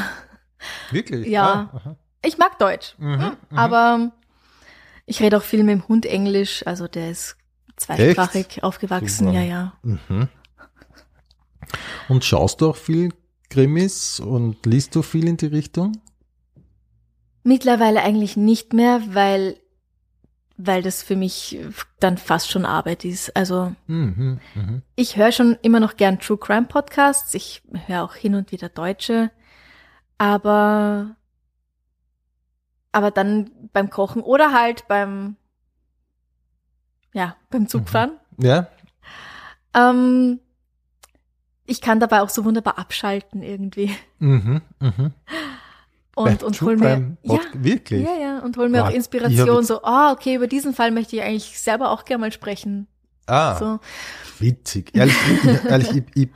Wirklich? 0.90 1.26
Ja. 1.28 1.70
Ah. 1.84 1.96
Ich 2.24 2.38
mag 2.38 2.58
Deutsch, 2.58 2.94
Mhm, 2.98 3.20
hm, 3.20 3.36
mhm. 3.50 3.58
aber 3.58 4.12
ich 5.04 5.20
rede 5.20 5.36
auch 5.36 5.42
viel 5.42 5.62
mit 5.62 5.74
dem 5.74 5.88
Hund 5.88 6.06
Englisch, 6.06 6.66
also 6.66 6.88
der 6.88 7.10
ist 7.10 7.36
zweisprachig 7.76 8.62
aufgewachsen, 8.62 9.26
Super. 9.26 9.40
ja, 9.40 9.42
ja. 9.42 9.72
Mhm. 9.82 10.28
Und 12.08 12.24
schaust 12.24 12.60
du 12.62 12.70
auch 12.70 12.76
viel 12.76 13.12
Krimis 13.50 14.20
und 14.20 14.64
liest 14.64 14.94
du 14.94 15.02
viel 15.02 15.28
in 15.28 15.36
die 15.36 15.46
Richtung? 15.46 15.92
Mittlerweile 17.42 18.02
eigentlich 18.02 18.36
nicht 18.38 18.72
mehr, 18.72 19.02
weil, 19.08 19.58
weil 20.56 20.82
das 20.82 21.02
für 21.02 21.16
mich 21.16 21.58
dann 22.00 22.16
fast 22.18 22.50
schon 22.50 22.64
Arbeit 22.64 23.04
ist. 23.04 23.34
Also 23.36 23.74
Mhm, 23.86 24.40
mhm. 24.54 24.82
ich 24.94 25.16
höre 25.16 25.32
schon 25.32 25.58
immer 25.62 25.80
noch 25.80 25.96
gern 25.96 26.18
True 26.20 26.38
Crime 26.38 26.66
Podcasts, 26.66 27.34
ich 27.34 27.62
höre 27.86 28.04
auch 28.04 28.14
hin 28.14 28.34
und 28.34 28.52
wieder 28.52 28.68
deutsche, 28.68 29.30
aber, 30.18 31.16
aber 32.92 33.10
dann 33.10 33.50
beim 33.72 33.90
Kochen 33.90 34.22
oder 34.22 34.52
halt 34.52 34.86
beim, 34.88 35.36
ja, 37.12 37.36
beim 37.50 37.68
Zugfahren. 37.68 38.12
Ja, 38.38 38.68
Ähm, 39.74 40.40
ich 41.66 41.80
kann 41.80 42.00
dabei 42.00 42.20
auch 42.22 42.28
so 42.28 42.44
wunderbar 42.44 42.78
abschalten 42.78 43.42
irgendwie. 43.42 43.94
mhm, 44.18 44.62
mhm. 44.80 45.12
Und, 46.16 46.38
Bei 46.40 46.46
und 46.46 46.56
True 46.56 46.68
hol 46.70 46.76
mir, 46.76 47.16
ja, 47.22 47.38
Wirklich? 47.54 48.04
ja, 48.04 48.14
ja, 48.20 48.38
und 48.40 48.56
hol 48.56 48.68
mir 48.68 48.82
Boah, 48.82 48.88
auch 48.88 48.92
Inspiration, 48.94 49.64
so, 49.64 49.82
ah, 49.82 50.12
okay, 50.12 50.36
über 50.36 50.46
diesen 50.46 50.72
Fall 50.74 50.90
möchte 50.92 51.16
ich 51.16 51.22
eigentlich 51.22 51.58
selber 51.58 51.90
auch 51.90 52.04
gerne 52.04 52.20
mal 52.20 52.32
sprechen. 52.32 52.86
Ah, 53.26 53.56
So, 53.58 53.80
witzig. 54.38 54.90
Ehrlich, 54.94 55.16
ich, 55.42 55.64
ehrlich 55.70 55.90
ich, 55.90 56.04
ich, 56.14 56.28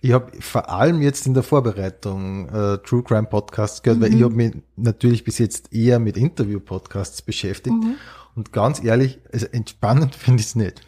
ich 0.00 0.12
habe 0.12 0.30
vor 0.40 0.68
allem 0.70 1.02
jetzt 1.02 1.26
in 1.26 1.34
der 1.34 1.42
Vorbereitung 1.42 2.48
äh, 2.48 2.78
True 2.78 3.02
Crime 3.02 3.26
Podcasts 3.26 3.82
gehört, 3.82 4.00
weil 4.00 4.10
Mhm. 4.10 4.16
ich 4.16 4.22
habe 4.22 4.34
mich 4.34 4.52
natürlich 4.76 5.24
bis 5.24 5.38
jetzt 5.38 5.72
eher 5.72 5.98
mit 5.98 6.16
Interview-Podcasts 6.16 7.22
beschäftigt. 7.22 7.74
Mhm. 7.76 7.96
Und 8.36 8.52
ganz 8.52 8.82
ehrlich, 8.82 9.18
also 9.32 9.46
entspannend 9.46 10.14
finde 10.16 10.40
ich 10.40 10.46
es 10.46 10.54
nicht. 10.54 10.80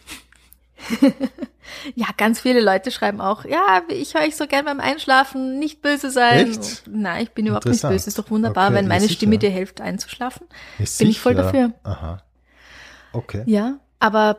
ja, 1.94 2.06
ganz 2.16 2.40
viele 2.40 2.60
Leute 2.60 2.90
schreiben 2.90 3.20
auch, 3.20 3.44
ja, 3.44 3.82
ich 3.88 4.14
höre 4.14 4.24
ich 4.26 4.36
so 4.36 4.46
gern 4.46 4.64
beim 4.64 4.80
Einschlafen, 4.80 5.58
nicht 5.58 5.82
böse 5.82 6.10
sein. 6.10 6.50
Echt? 6.50 6.84
Nein, 6.88 7.22
ich 7.24 7.30
bin 7.32 7.46
überhaupt 7.46 7.66
nicht 7.66 7.82
böse, 7.82 8.08
ist 8.08 8.18
doch 8.18 8.30
wunderbar, 8.30 8.66
Okay, 8.68 8.74
wenn 8.76 8.88
meine 8.88 9.02
sicher. 9.02 9.14
Stimme 9.14 9.38
dir 9.38 9.50
hilft 9.50 9.80
einzuschlafen. 9.80 10.46
Ja, 10.78 10.84
Bin 10.98 11.08
ich 11.08 11.20
voll 11.20 11.32
sicher. 11.32 11.44
dafür. 11.44 11.72
Aha. 11.82 12.22
Okay. 13.12 13.42
Ja, 13.46 13.78
aber 13.98 14.38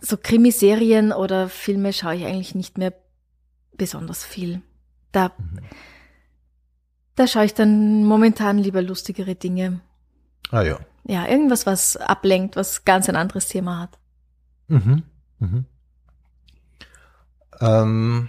so 0.00 0.16
Krimiserien 0.18 1.12
oder 1.12 1.48
Filme 1.48 1.92
schaue 1.92 2.16
ich 2.16 2.26
eigentlich 2.26 2.54
nicht 2.54 2.76
mehr 2.76 2.92
besonders 3.72 4.24
viel. 4.24 4.60
Da, 5.12 5.32
Mhm. 5.38 5.60
da 7.16 7.26
schaue 7.26 7.46
ich 7.46 7.54
dann 7.54 8.04
momentan 8.04 8.58
lieber 8.58 8.82
lustigere 8.82 9.34
Dinge. 9.34 9.80
Ah 10.50 10.62
ja. 10.62 10.78
Ja, 11.06 11.26
irgendwas, 11.26 11.64
was 11.66 11.96
ablenkt, 11.96 12.56
was 12.56 12.84
ganz 12.84 13.08
ein 13.08 13.16
anderes 13.16 13.48
Thema 13.48 13.78
hat. 13.80 13.98
Mhm. 14.68 15.02
Mhm. 15.38 15.64
Ähm, 17.60 18.28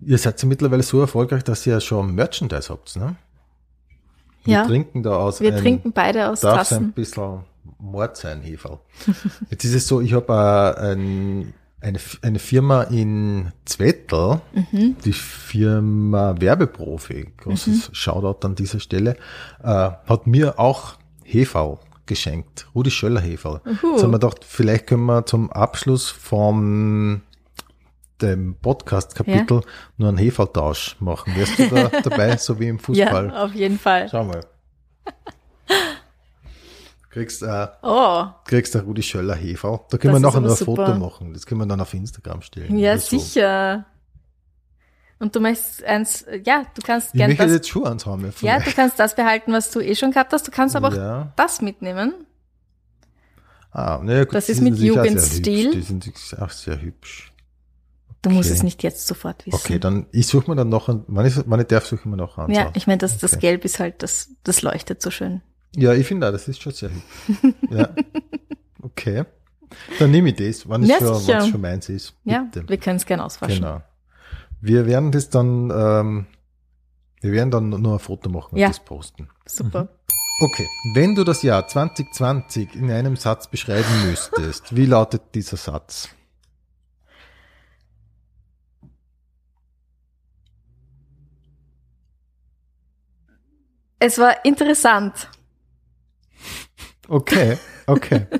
ihr 0.00 0.18
seid 0.18 0.42
ja 0.42 0.48
mittlerweile 0.48 0.82
so 0.82 1.00
erfolgreich, 1.00 1.44
dass 1.44 1.66
ihr 1.66 1.74
ja 1.74 1.80
schon 1.80 2.14
Merchandise 2.14 2.68
habt, 2.70 2.96
ne? 2.96 3.16
Wir 4.44 4.54
Ja. 4.54 4.66
trinken 4.66 5.02
da 5.02 5.16
aus 5.16 5.40
Wir 5.40 5.54
ein- 5.54 5.60
trinken 5.60 5.92
beide 5.92 6.28
aus 6.28 6.40
darf 6.40 6.52
ein 6.54 6.58
Tassen. 6.58 6.92
bisschen 6.92 7.40
Mord 7.78 8.16
sein, 8.16 8.42
Heferl. 8.42 8.78
Jetzt 9.50 9.64
ist 9.64 9.74
es 9.74 9.88
so, 9.88 10.00
ich 10.00 10.12
habe 10.12 10.32
äh, 10.78 10.92
ein, 10.92 11.52
eine, 11.80 11.98
eine 12.22 12.38
Firma 12.38 12.82
in 12.84 13.52
Zwettl, 13.64 14.40
Mhm. 14.70 14.96
die 15.04 15.12
Firma 15.12 16.34
Werbeprofi, 16.38 17.32
großes 17.38 17.90
Shoutout 17.92 18.46
an 18.46 18.54
dieser 18.54 18.78
Stelle, 18.78 19.16
äh, 19.62 19.66
hat 20.06 20.26
mir 20.28 20.60
auch 20.60 20.94
Heferl 21.24 21.78
geschenkt, 22.06 22.66
Rudi 22.74 22.90
Schöller 22.90 23.20
Heferl. 23.20 23.60
Uhu. 23.64 23.92
Jetzt 23.92 24.02
haben 24.02 24.10
wir 24.12 24.18
gedacht, 24.18 24.44
vielleicht 24.44 24.86
können 24.86 25.04
wir 25.06 25.26
zum 25.26 25.50
Abschluss 25.52 26.08
vom 26.08 27.22
dem 28.22 28.54
Podcast-Kapitel 28.62 29.60
nur 29.98 30.08
einen 30.08 30.16
Heferltausch 30.18 30.96
machen. 31.00 31.34
Wärst 31.36 31.58
du 31.58 31.68
da 31.68 31.88
dabei, 32.02 32.36
so 32.38 32.58
wie 32.58 32.68
im 32.68 32.78
Fußball? 32.78 33.28
Ja, 33.28 33.44
auf 33.44 33.52
jeden 33.54 33.78
Fall. 33.78 34.08
Schau 34.10 34.24
mal. 34.24 34.40
Kriegst, 37.10 37.42
äh, 37.42 37.66
Oh, 37.82 38.24
kriegst 38.44 38.74
der 38.74 38.82
Rudi 38.82 39.02
Schöller 39.02 39.34
Heferl. 39.34 39.80
Da 39.90 39.96
können 39.96 40.14
wir 40.14 40.20
Das 40.20 40.34
ist 40.34 40.34
nachher 40.34 40.40
noch 40.46 40.50
ein 40.50 40.56
super. 40.56 40.86
Foto 40.86 40.98
machen. 40.98 41.32
Das 41.32 41.46
können 41.46 41.60
wir 41.60 41.66
dann 41.66 41.80
auf 41.80 41.94
Instagram 41.94 42.42
stellen. 42.42 42.76
ja, 42.78 42.92
oder 42.92 43.00
so. 43.00 43.16
Und 45.18 45.34
du 45.34 45.40
möchtest 45.40 45.82
eins, 45.84 46.26
ja, 46.44 46.64
du 46.74 46.82
kannst 46.82 47.08
Ich 47.08 47.18
gern 47.18 47.30
möchte 47.30 47.44
das, 47.44 47.52
jetzt 47.52 47.68
Schuhe 47.68 47.98
von 47.98 48.20
ja, 48.42 48.58
euch. 48.58 48.64
du 48.64 48.72
kannst 48.72 48.98
das 48.98 49.14
behalten, 49.16 49.52
was 49.52 49.70
du 49.70 49.80
eh 49.80 49.94
schon 49.94 50.10
gehabt 50.10 50.32
hast. 50.32 50.46
Du 50.46 50.50
kannst 50.50 50.76
aber 50.76 50.88
auch 50.88 50.94
ja. 50.94 51.32
das 51.36 51.62
mitnehmen. 51.62 52.12
Ah, 53.72 54.00
na 54.02 54.12
ja, 54.14 54.24
gut, 54.24 54.34
Das 54.34 54.48
ist 54.48 54.60
mit 54.60 54.74
auch 54.74 54.78
Jugendstil. 54.78 55.70
Die 55.72 55.82
sind 55.82 56.10
auch 56.38 56.50
sehr 56.50 56.80
hübsch. 56.80 57.32
Du 58.22 58.30
musst 58.30 58.50
es 58.50 58.62
nicht 58.62 58.82
jetzt 58.82 59.06
sofort 59.06 59.46
wissen. 59.46 59.54
Okay, 59.56 59.78
dann, 59.78 60.06
ich 60.10 60.26
suche 60.26 60.50
mir 60.50 60.56
dann 60.56 60.68
noch, 60.68 60.88
einen- 60.88 61.04
wenn 61.06 61.26
ich, 61.26 61.36
ich 61.36 61.66
darf, 61.68 61.86
suche 61.86 62.00
ich 62.00 62.06
mir 62.06 62.16
noch 62.16 62.38
eins 62.38 62.56
Ja, 62.56 62.70
ich 62.74 62.86
meine, 62.86 62.98
das, 62.98 63.18
das 63.18 63.34
Okay. 63.34 63.40
Gelb 63.40 63.64
ist 63.64 63.78
halt, 63.78 64.02
das, 64.02 64.30
das 64.44 64.62
leuchtet 64.62 65.00
so 65.00 65.10
schön. 65.10 65.42
Ja, 65.76 65.92
ich 65.94 66.06
finde 66.06 66.26
auch, 66.26 66.32
das 66.32 66.48
ist 66.48 66.60
schon 66.60 66.72
sehr 66.72 66.90
hübsch. 66.90 67.54
ja. 67.70 67.88
Okay. 68.82 69.24
Dann 69.98 70.10
nehme 70.10 70.30
ich 70.30 70.36
das, 70.36 70.68
wenn 70.68 70.82
es 70.82 70.88
Ja, 70.88 70.98
schon, 70.98 71.50
schon 71.50 71.60
meins 71.60 71.88
ist. 71.88 72.14
Ja, 72.24 72.46
Bitte. 72.50 72.68
wir 72.68 72.78
können 72.78 72.96
es 72.96 73.06
gern 73.06 73.20
auswaschen. 73.20 73.56
Genau. 73.56 73.82
Wir 74.66 74.84
werden 74.84 75.12
das 75.12 75.30
dann, 75.30 75.70
ähm, 75.70 76.26
wir 77.20 77.30
werden 77.30 77.52
dann 77.52 77.68
nur 77.70 77.92
ein 77.92 77.98
Foto 78.00 78.28
machen 78.28 78.54
und 78.54 78.58
Ja. 78.58 78.66
das 78.66 78.80
posten. 78.80 79.28
Super. 79.46 79.88
Okay. 80.40 80.66
Wenn 80.94 81.14
du 81.14 81.22
das 81.22 81.42
Jahr 81.44 81.68
2020 81.68 82.74
in 82.74 82.90
einem 82.90 83.14
Satz 83.14 83.48
beschreiben 83.48 83.86
müsstest, 84.10 84.74
wie 84.74 84.86
lautet 84.86 85.22
dieser 85.36 85.56
Satz? 85.56 86.08
Es 93.98 94.18
war 94.18 94.44
interessant. 94.44 95.30
Okay, 97.08 97.56
okay. 97.86 98.26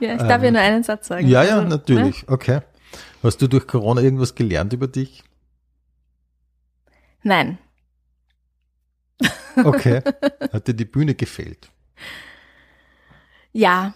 Ja, 0.00 0.14
ich 0.16 0.22
darf 0.22 0.42
ja 0.42 0.48
Ähm, 0.48 0.54
nur 0.54 0.60
einen 0.62 0.82
Satz 0.82 1.06
sagen. 1.06 1.26
ja, 1.28 1.44
ja, 1.44 1.54
Also, 1.60 1.68
natürlich. 1.68 2.28
Okay. 2.28 2.60
Hast 3.24 3.40
du 3.40 3.48
durch 3.48 3.66
Corona 3.66 4.02
irgendwas 4.02 4.34
gelernt 4.34 4.74
über 4.74 4.86
dich? 4.86 5.24
Ne? 7.22 7.22
Nein. 7.22 7.58
Okay. 9.56 10.02
Hat 10.52 10.68
dir 10.68 10.74
die 10.74 10.84
Bühne 10.84 11.14
gefehlt? 11.14 11.70
Ja, 13.52 13.94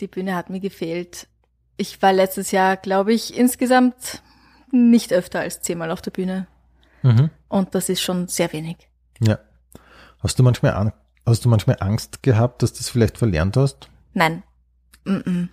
die 0.00 0.06
Bühne 0.06 0.36
hat 0.36 0.50
mir 0.50 0.60
gefehlt. 0.60 1.26
Ich 1.78 2.00
war 2.00 2.12
letztes 2.12 2.52
Jahr, 2.52 2.76
glaube 2.76 3.12
ich, 3.12 3.36
insgesamt 3.36 4.22
nicht 4.70 5.12
öfter 5.12 5.40
als 5.40 5.62
zehnmal 5.62 5.90
auf 5.90 6.02
der 6.02 6.10
Bühne. 6.10 6.46
Mhm. 7.02 7.30
Und 7.48 7.74
das 7.74 7.88
ist 7.88 8.02
schon 8.02 8.28
sehr 8.28 8.52
wenig. 8.52 8.76
Ja. 9.20 9.38
Hast 10.20 10.38
du 10.38 10.42
manchmal, 10.42 10.74
Ang- 10.74 10.92
hast 11.26 11.44
du 11.44 11.48
manchmal 11.48 11.78
Angst 11.80 12.22
gehabt, 12.22 12.62
dass 12.62 12.74
du 12.74 12.78
das 12.78 12.90
vielleicht 12.90 13.18
verlernt 13.18 13.56
hast? 13.56 13.88
Nein. 14.12 14.42
Mm 15.04 15.16
-mm. 15.16 15.48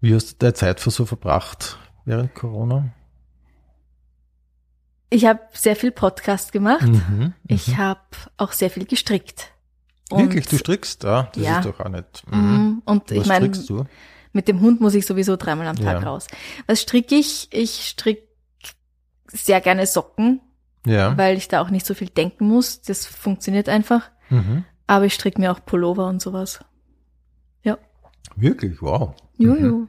Wie 0.00 0.14
hast 0.14 0.32
du 0.32 0.36
deine 0.38 0.54
Zeit 0.54 0.80
für 0.80 0.90
so 0.90 1.04
verbracht 1.04 1.78
während 2.06 2.34
Corona? 2.34 2.88
Ich 5.10 5.24
habe 5.26 5.40
sehr 5.52 5.76
viel 5.76 5.92
Podcast 5.92 6.52
gemacht. 6.52 6.82
Mhm. 6.86 7.34
Ich 7.46 7.76
habe 7.76 8.00
auch 8.38 8.52
sehr 8.52 8.70
viel 8.70 8.86
gestrickt. 8.86 9.52
Wirklich, 10.10 10.46
du 10.46 10.56
strickst? 10.58 11.04
Ja, 11.04 11.30
das 11.34 11.42
Ja. 11.42 11.58
ist 11.58 11.66
doch 11.66 11.80
auch 11.80 11.88
nicht. 11.88 12.24
Mhm. 12.30 12.38
Mhm. 12.40 12.82
Und 12.84 13.10
Was 13.10 13.16
ich 13.18 13.26
meine, 13.26 13.46
strickst 13.46 13.68
du? 13.70 13.84
mit 14.32 14.48
dem 14.48 14.60
Hund 14.60 14.80
muss 14.80 14.94
ich 14.94 15.06
sowieso 15.06 15.36
dreimal 15.36 15.66
am 15.66 15.76
Tag 15.76 16.02
Ja. 16.02 16.08
raus. 16.08 16.26
Was 16.66 16.80
stricke 16.82 17.14
ich? 17.14 17.48
Ich 17.52 17.86
stricke 17.88 18.26
sehr 19.28 19.60
gerne 19.60 19.86
Socken, 19.86 20.40
Ja. 20.86 21.16
weil 21.18 21.36
ich 21.36 21.48
da 21.48 21.60
auch 21.60 21.70
nicht 21.70 21.86
so 21.86 21.94
viel 21.94 22.08
denken 22.08 22.46
muss. 22.48 22.80
Das 22.82 23.06
funktioniert 23.06 23.68
einfach. 23.68 24.10
Mhm. 24.30 24.64
Aber 24.86 25.04
ich 25.06 25.14
stricke 25.14 25.40
mir 25.40 25.50
auch 25.52 25.64
Pullover 25.64 26.06
und 26.08 26.20
sowas. 26.22 26.60
Wirklich, 28.38 28.82
wow. 28.82 29.14
Jojo. 29.38 29.76
Mhm. 29.78 29.88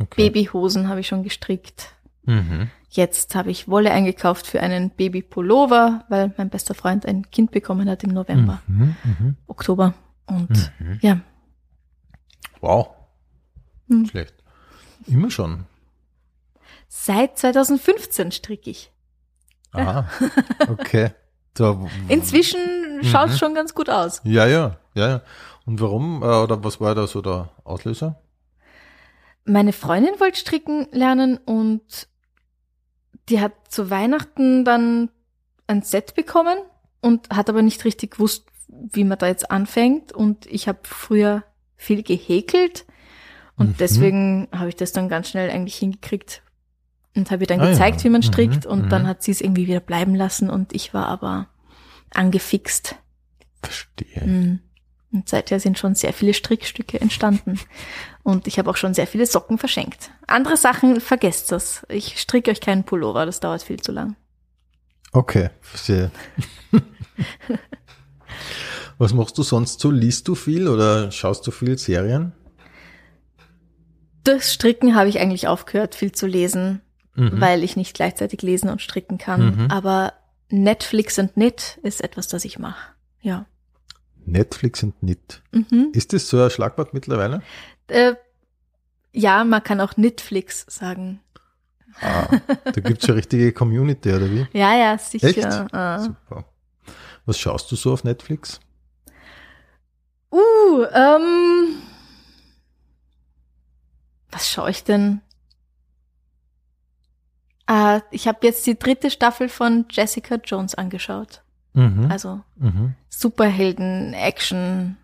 Okay. 0.00 0.28
Babyhosen 0.30 0.88
habe 0.88 1.00
ich 1.00 1.08
schon 1.08 1.22
gestrickt. 1.22 1.92
Mhm. 2.24 2.70
Jetzt 2.90 3.34
habe 3.34 3.50
ich 3.50 3.68
Wolle 3.68 3.90
eingekauft 3.90 4.46
für 4.46 4.60
einen 4.60 4.90
Baby-Pullover, 4.90 6.04
weil 6.08 6.32
mein 6.36 6.48
bester 6.50 6.74
Freund 6.74 7.04
ein 7.06 7.30
Kind 7.30 7.50
bekommen 7.50 7.88
hat 7.88 8.02
im 8.04 8.10
November, 8.10 8.62
Mhm. 8.66 8.96
Mhm. 9.04 9.36
Oktober. 9.46 9.94
Und 10.26 10.72
Mhm. 10.78 10.98
ja, 11.02 11.20
Wow. 12.60 12.88
Hm. 13.88 14.06
Schlecht. 14.06 14.34
Immer 15.06 15.30
schon. 15.30 15.64
seit 16.88 17.38
2015 17.38 18.32
stricke 18.32 18.70
ich. 18.70 18.90
Aha. 19.72 20.08
Okay. 20.68 21.10
So, 21.56 21.88
Inzwischen 22.08 22.58
schaut 23.02 23.26
Mhm. 23.28 23.32
es 23.32 23.38
schon 23.38 23.54
ganz 23.54 23.74
gut 23.74 23.90
aus. 23.90 24.20
Ja, 24.24 24.46
ja, 24.46 24.76
ja, 24.94 25.08
ja. 25.08 25.22
Und 25.66 25.80
warum? 25.80 26.22
Äh, 26.22 26.26
Oder 26.26 26.62
was 26.62 26.80
war 26.80 26.94
da 26.94 27.06
so 27.06 27.20
der 27.20 27.48
Auslöser? 27.64 28.20
Meine 29.48 29.72
Freundin 29.72 30.20
wollte 30.20 30.38
stricken 30.38 30.86
lernen 30.92 31.38
und 31.38 32.08
die 33.28 33.40
hat 33.40 33.52
zu 33.68 33.90
Weihnachten 33.90 34.64
dann 34.64 35.10
ein 35.66 35.82
Set 35.82 36.14
bekommen 36.14 36.58
und 37.00 37.28
hat 37.30 37.48
aber 37.48 37.62
nicht 37.62 37.84
richtig 37.84 38.12
gewusst, 38.12 38.46
wie 38.68 39.04
man 39.04 39.18
da 39.18 39.26
jetzt 39.26 39.50
anfängt. 39.50 40.12
Und 40.12 40.46
ich 40.46 40.68
habe 40.68 40.80
früher 40.82 41.44
viel 41.76 42.02
gehäkelt 42.02 42.84
und 43.56 43.68
Mhm. 43.70 43.76
deswegen 43.78 44.48
habe 44.52 44.68
ich 44.68 44.76
das 44.76 44.92
dann 44.92 45.08
ganz 45.08 45.28
schnell 45.30 45.50
eigentlich 45.50 45.76
hingekriegt 45.76 46.42
und 47.16 47.30
habe 47.30 47.44
ihr 47.44 47.46
dann 47.46 47.60
Ah 47.60 47.64
ja. 47.66 47.70
gezeigt, 47.70 48.04
wie 48.04 48.10
man 48.10 48.22
strickt 48.22 48.64
Mhm, 48.66 48.70
und 48.70 48.88
dann 48.90 49.02
mhm. 49.04 49.06
hat 49.08 49.22
sie 49.22 49.30
es 49.30 49.40
irgendwie 49.40 49.66
wieder 49.66 49.80
bleiben 49.80 50.14
lassen 50.14 50.50
und 50.50 50.74
ich 50.74 50.92
war 50.94 51.06
aber 51.06 51.48
angefixt. 52.12 52.96
Verstehe. 53.62 54.60
Und 55.10 55.28
seither 55.28 55.58
sind 55.58 55.78
schon 55.78 55.94
sehr 55.94 56.12
viele 56.12 56.34
Strickstücke 56.34 57.00
entstanden. 57.00 57.58
Und 58.22 58.46
ich 58.46 58.58
habe 58.58 58.68
auch 58.70 58.76
schon 58.76 58.92
sehr 58.92 59.06
viele 59.06 59.24
Socken 59.26 59.56
verschenkt. 59.56 60.10
Andere 60.26 60.56
Sachen, 60.58 61.00
vergesst 61.00 61.50
das. 61.50 61.86
Ich 61.88 62.20
stricke 62.20 62.50
euch 62.50 62.60
keinen 62.60 62.84
Pullover, 62.84 63.24
das 63.24 63.40
dauert 63.40 63.62
viel 63.62 63.80
zu 63.80 63.90
lang. 63.92 64.16
Okay, 65.12 65.48
verstehe. 65.62 66.10
Was 68.98 69.14
machst 69.14 69.38
du 69.38 69.42
sonst 69.42 69.80
so? 69.80 69.90
Liest 69.90 70.28
du 70.28 70.34
viel 70.34 70.68
oder 70.68 71.10
schaust 71.10 71.46
du 71.46 71.50
viel 71.50 71.78
Serien? 71.78 72.32
Das 74.24 74.52
Stricken 74.52 74.94
habe 74.94 75.08
ich 75.08 75.20
eigentlich 75.20 75.48
aufgehört, 75.48 75.94
viel 75.94 76.12
zu 76.12 76.26
lesen, 76.26 76.82
Mhm. 77.14 77.40
weil 77.40 77.64
ich 77.64 77.76
nicht 77.76 77.94
gleichzeitig 77.94 78.42
lesen 78.42 78.68
und 78.70 78.82
stricken 78.82 79.18
kann. 79.18 79.56
Mhm. 79.64 79.70
Aber 79.70 80.12
Netflix 80.50 81.18
und 81.18 81.34
Knit 81.34 81.78
ist 81.82 82.02
etwas, 82.04 82.28
das 82.28 82.44
ich 82.44 82.58
mache. 82.58 82.92
Ja. 83.20 83.46
Netflix 84.30 84.82
und 84.82 84.98
Knit. 85.00 85.42
Mhm. 85.52 85.90
Ist 85.92 86.12
das 86.12 86.28
so 86.28 86.42
ein 86.42 86.50
Schlagwort 86.50 86.94
mittlerweile? 86.94 87.42
Äh, 87.88 88.14
ja, 89.12 89.44
man 89.44 89.62
kann 89.62 89.80
auch 89.80 89.96
Netflix 89.96 90.64
sagen. 90.68 91.20
Ah, 92.00 92.28
da 92.64 92.80
gibt's 92.80 93.06
schon 93.06 93.16
richtige 93.16 93.52
Community, 93.52 94.12
oder 94.12 94.30
wie? 94.30 94.46
Ja, 94.52 94.76
ja, 94.76 94.98
sicher. 94.98 95.28
Echt? 95.28 95.44
Ah. 95.44 95.98
Super. 95.98 96.44
Was 97.26 97.38
schaust 97.38 97.70
du 97.72 97.76
so 97.76 97.92
auf 97.92 98.04
Netflix? 98.04 98.60
Uh, 100.30 100.84
ähm. 100.92 101.76
Was 104.30 104.48
schaue 104.48 104.70
ich 104.70 104.84
denn? 104.84 105.22
Ah, 107.66 108.00
ich 108.10 108.28
habe 108.28 108.46
jetzt 108.46 108.66
die 108.66 108.78
dritte 108.78 109.10
Staffel 109.10 109.48
von 109.48 109.86
Jessica 109.90 110.36
Jones 110.36 110.74
angeschaut. 110.74 111.42
Mhm. 111.74 112.10
Also 112.10 112.40
mhm. 112.56 112.94
Superhelden, 113.08 114.14
Action, 114.14 114.96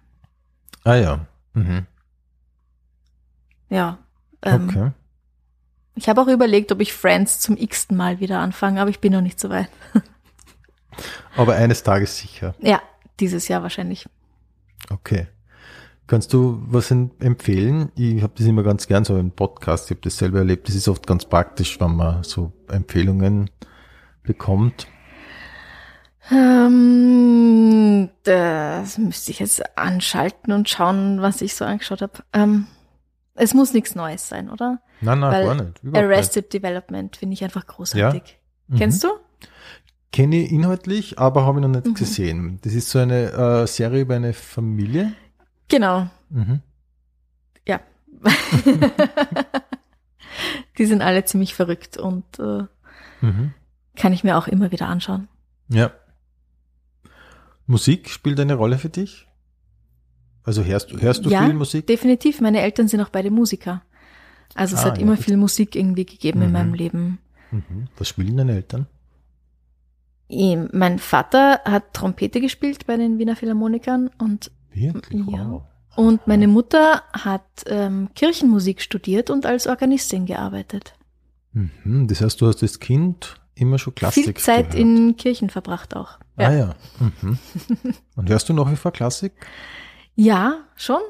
Ah 0.84 0.94
ja. 0.96 1.26
Mhm. 1.54 1.86
ja. 3.70 3.98
Ähm, 4.42 4.68
Okay. 4.68 4.90
Ich 5.96 6.08
habe 6.08 6.20
auch 6.20 6.26
überlegt, 6.26 6.72
ob 6.72 6.80
ich 6.80 6.92
Friends 6.92 7.38
zum 7.38 7.56
x-ten 7.56 7.96
Mal 7.96 8.18
wieder 8.18 8.40
anfange, 8.40 8.80
aber 8.80 8.90
ich 8.90 8.98
bin 9.00 9.12
noch 9.12 9.20
nicht 9.20 9.38
so 9.38 9.48
weit. 9.48 9.68
Aber 11.36 11.54
eines 11.54 11.82
Tages 11.82 12.18
sicher. 12.18 12.54
Ja, 12.60 12.80
dieses 13.20 13.48
Jahr 13.48 13.62
wahrscheinlich. 13.62 14.08
Okay. 14.90 15.26
Kannst 16.06 16.32
du 16.32 16.62
was 16.66 16.90
em- 16.90 17.10
empfehlen? 17.20 17.90
Ich 17.96 18.22
habe 18.22 18.32
das 18.36 18.46
immer 18.46 18.62
ganz 18.62 18.86
gern 18.86 19.04
so 19.04 19.16
im 19.18 19.30
Podcast, 19.30 19.86
ich 19.86 19.96
habe 19.96 20.02
das 20.02 20.18
selber 20.18 20.38
erlebt. 20.38 20.68
Das 20.68 20.74
ist 20.74 20.86
oft 20.88 21.06
ganz 21.06 21.24
praktisch, 21.24 21.80
wenn 21.80 21.96
man 21.96 22.22
so 22.24 22.52
Empfehlungen 22.68 23.50
bekommt. 24.22 24.86
Ähm, 26.30 28.10
das 28.22 28.98
müsste 28.98 29.30
ich 29.30 29.38
jetzt 29.40 29.62
anschalten 29.78 30.52
und 30.52 30.68
schauen, 30.68 31.20
was 31.22 31.40
ich 31.42 31.54
so 31.54 31.64
angeschaut 31.64 32.02
habe. 32.02 32.24
Ähm, 32.32 32.66
es 33.34 33.54
muss 33.54 33.72
nichts 33.72 33.94
Neues 33.94 34.28
sein, 34.28 34.48
oder? 34.50 34.80
Nein, 35.00 35.20
nein, 35.20 35.32
Weil 35.32 35.44
gar 35.46 35.54
nicht. 35.64 35.82
Überhaupt 35.82 36.06
Arrested 36.12 36.52
Development 36.52 37.16
finde 37.16 37.34
ich 37.34 37.42
einfach 37.44 37.66
großartig. 37.66 38.22
nicht. 38.22 38.38
Mhm. 38.68 38.76
Kennst 38.76 39.02
du? 39.04 39.08
Kenne 40.12 40.36
ich 40.36 40.52
inhaltlich, 40.52 41.18
aber 41.18 41.44
habe 41.44 41.58
ich 41.58 41.62
noch 41.66 41.72
nicht 41.72 41.86
Mhm. 41.86 41.94
gesehen. 41.94 42.58
Das 42.62 42.72
ist 42.74 42.88
so 42.90 43.00
eine 43.00 43.32
äh, 43.32 43.66
Serie 43.66 44.02
über 44.02 44.14
eine 44.14 44.32
Familie. 44.32 45.12
Genau. 45.68 46.06
Mhm. 46.30 46.60
Ja. 47.66 47.80
Die 50.78 50.86
sind 50.86 51.02
alle 51.02 51.24
ziemlich 51.24 51.54
verrückt 51.54 51.96
und 51.96 52.24
äh, 52.38 52.64
Mhm. 53.20 53.52
kann 53.96 54.12
ich 54.12 54.22
mir 54.24 54.36
auch 54.38 54.48
immer 54.48 54.70
wieder 54.70 54.88
anschauen. 54.88 55.28
Ja. 55.68 55.90
Musik 57.66 58.08
spielt 58.10 58.38
eine 58.40 58.54
Rolle 58.54 58.78
für 58.78 58.88
dich? 58.90 59.26
Also 60.42 60.62
hörst 60.64 60.90
du, 60.92 60.98
hörst 61.00 61.24
du 61.24 61.30
Ja, 61.30 61.44
viel 61.44 61.54
Musik? 61.54 61.86
Definitiv, 61.86 62.40
meine 62.40 62.60
Eltern 62.60 62.88
sind 62.88 63.00
auch 63.00 63.08
beide 63.08 63.30
Musiker. 63.30 63.82
Also 64.54 64.76
es 64.76 64.82
Ah, 64.82 64.86
hat 64.90 64.98
ja, 64.98 65.02
immer 65.02 65.16
viel 65.16 65.36
Musik 65.36 65.74
irgendwie 65.74 66.04
gegeben 66.04 66.42
in 66.42 66.48
Mhm. 66.48 66.52
meinem 66.52 66.74
Leben. 66.74 67.18
Mhm. 67.50 67.88
Was 67.96 68.08
spielen 68.08 68.36
deine 68.36 68.52
Eltern? 68.56 68.86
Mein 70.72 70.98
Vater 70.98 71.60
hat 71.64 71.92
Trompete 71.94 72.40
gespielt 72.40 72.86
bei 72.86 72.96
den 72.96 73.18
Wiener 73.18 73.36
Philharmonikern 73.36 74.10
und, 74.18 74.50
Wirklich? 74.72 75.22
Ja. 75.28 75.50
Wow. 75.50 75.62
und 75.96 76.26
meine 76.26 76.48
Mutter 76.48 77.02
hat 77.12 77.44
ähm, 77.66 78.08
Kirchenmusik 78.14 78.80
studiert 78.80 79.30
und 79.30 79.46
als 79.46 79.66
Organistin 79.66 80.26
gearbeitet. 80.26 80.94
Mhm. 81.52 82.08
Das 82.08 82.20
heißt, 82.20 82.40
du 82.40 82.46
hast 82.46 82.62
als 82.62 82.80
Kind 82.80 83.36
immer 83.54 83.78
schon 83.78 83.94
Klassik 83.94 84.24
Viel 84.24 84.34
Zeit 84.34 84.70
gehört. 84.72 84.74
in 84.74 85.16
Kirchen 85.16 85.50
verbracht 85.50 85.94
auch. 85.96 86.18
Ah 86.36 86.50
ja. 86.52 86.74
Mhm. 86.98 87.38
Und 88.16 88.28
hörst 88.28 88.48
du 88.48 88.52
nach 88.52 88.70
wie 88.70 88.76
vor 88.76 88.92
Klassik? 88.92 89.32
Ja, 90.14 90.58
schon. 90.76 91.00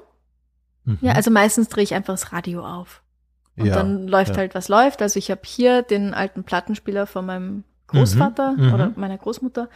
Mhm. 0.85 0.99
Ja, 1.01 1.13
also 1.13 1.31
meistens 1.31 1.69
drehe 1.69 1.85
ich 1.85 1.95
einfach 1.95 2.13
das 2.15 2.33
Radio 2.33 2.65
auf. 2.67 3.03
Und 3.57 3.67
Ja, 3.67 3.75
dann 3.77 4.07
läuft 4.09 4.33
ja. 4.33 4.37
halt, 4.39 4.55
was 4.55 4.69
läuft. 4.69 5.01
Also 5.01 5.19
ich 5.19 5.31
habe 5.31 5.41
hier 5.45 5.83
den 5.83 6.13
alten 6.13 6.45
Plattenspieler 6.45 7.07
von 7.07 7.25
meinem 7.27 7.65
Großvater 7.87 8.53
Mhm, 8.53 8.67
mhm. 8.67 8.75
oder 8.75 8.93
meiner 8.97 9.17
Großmutter. 9.19 9.69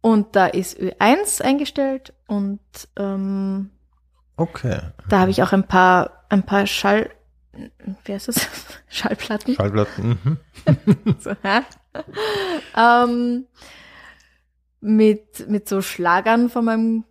Und 0.00 0.36
da 0.36 0.46
ist 0.46 0.78
Ö1 0.78 1.42
eingestellt 1.42 2.12
und 2.28 2.60
ähm, 2.96 3.70
Okay. 4.36 4.78
da 5.08 5.20
habe 5.20 5.30
ich 5.30 5.42
auch 5.42 5.52
ein 5.52 5.66
paar, 5.66 6.24
ein 6.28 6.44
paar 6.44 6.66
Schall, 6.66 7.10
wie 8.04 8.12
heißt 8.12 8.28
das? 8.28 8.46
Schallplatten. 8.88 9.54
Schallplatten. 9.54 10.18
Mhm. 10.24 11.16
so, 11.18 11.30
ähm, 12.76 13.46
mit, 14.80 15.48
mit 15.48 15.68
so 15.68 15.82
Schlagern 15.82 16.48
von 16.50 16.64
meinem, 16.64 17.04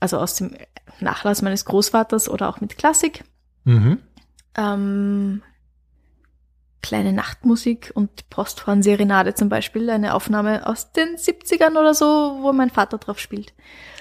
also 0.00 0.18
aus 0.18 0.34
dem 0.36 0.56
Nachlass 1.00 1.42
meines 1.42 1.64
Großvaters 1.64 2.28
oder 2.28 2.48
auch 2.48 2.60
mit 2.60 2.76
Klassik. 2.76 3.24
Mhm. 3.64 3.98
Ähm, 4.56 5.42
kleine 6.82 7.12
Nachtmusik 7.12 7.92
und 7.94 8.28
Posthorn-Serenade 8.30 9.34
zum 9.34 9.48
Beispiel, 9.48 9.88
eine 9.90 10.14
Aufnahme 10.14 10.66
aus 10.66 10.92
den 10.92 11.16
70ern 11.16 11.78
oder 11.78 11.94
so, 11.94 12.38
wo 12.40 12.52
mein 12.52 12.70
Vater 12.70 12.98
drauf 12.98 13.18
spielt. 13.18 13.52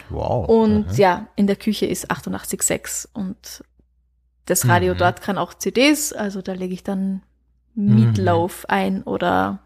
Wow. 0.09 0.47
Und 0.47 0.87
Mhm. 0.87 0.93
ja, 0.95 1.27
in 1.35 1.45
der 1.47 1.55
Küche 1.55 1.85
ist 1.85 2.09
88.6 2.09 3.07
und 3.13 3.63
das 4.49 4.67
Radio 4.67 4.93
Mhm. 4.93 4.97
dort 4.99 5.21
kann 5.21 5.37
auch 5.37 5.53
CDs, 5.53 6.13
also 6.13 6.41
da 6.41 6.53
lege 6.53 6.73
ich 6.73 6.83
dann 6.83 7.21
Mhm. 7.75 7.95
Meatloaf 7.95 8.65
ein 8.67 9.03
oder 9.03 9.59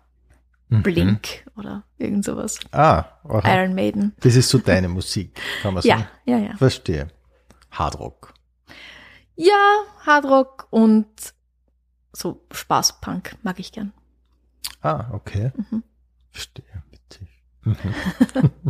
Mhm. 0.70 0.84
Blink 0.84 1.46
oder 1.56 1.84
irgend 1.98 2.26
sowas. 2.26 2.60
Ah, 2.72 3.06
aha. 3.28 3.56
Iron 3.56 3.74
Maiden. 3.76 4.14
das 4.20 4.36
ist 4.36 4.50
so 4.50 4.58
deine 4.58 4.88
Musik, 4.90 5.40
kann 5.62 5.74
man 5.74 5.84
sagen. 5.84 6.08
Ja, 6.26 6.38
ja, 6.38 6.44
ja. 6.50 6.58
Verstehe. 6.58 7.08
Hardrock. 7.72 8.34
Ja, 9.36 9.82
Hardrock 10.06 10.68
und 10.70 11.08
so 12.12 12.46
Spaßpunk 12.52 13.36
mag 13.42 13.60
ich 13.60 13.72
gern. 13.72 13.94
Ah, 14.82 15.06
okay. 15.14 15.52
Mhm. 15.56 15.84
Verstehe. 16.32 16.66
Witzig. 16.92 17.28
Mhm. 17.64 18.52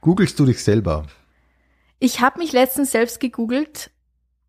Googlest 0.00 0.38
du 0.38 0.44
dich 0.46 0.62
selber? 0.62 1.06
Ich 1.98 2.20
habe 2.20 2.38
mich 2.38 2.52
letztens 2.52 2.92
selbst 2.92 3.20
gegoogelt 3.20 3.90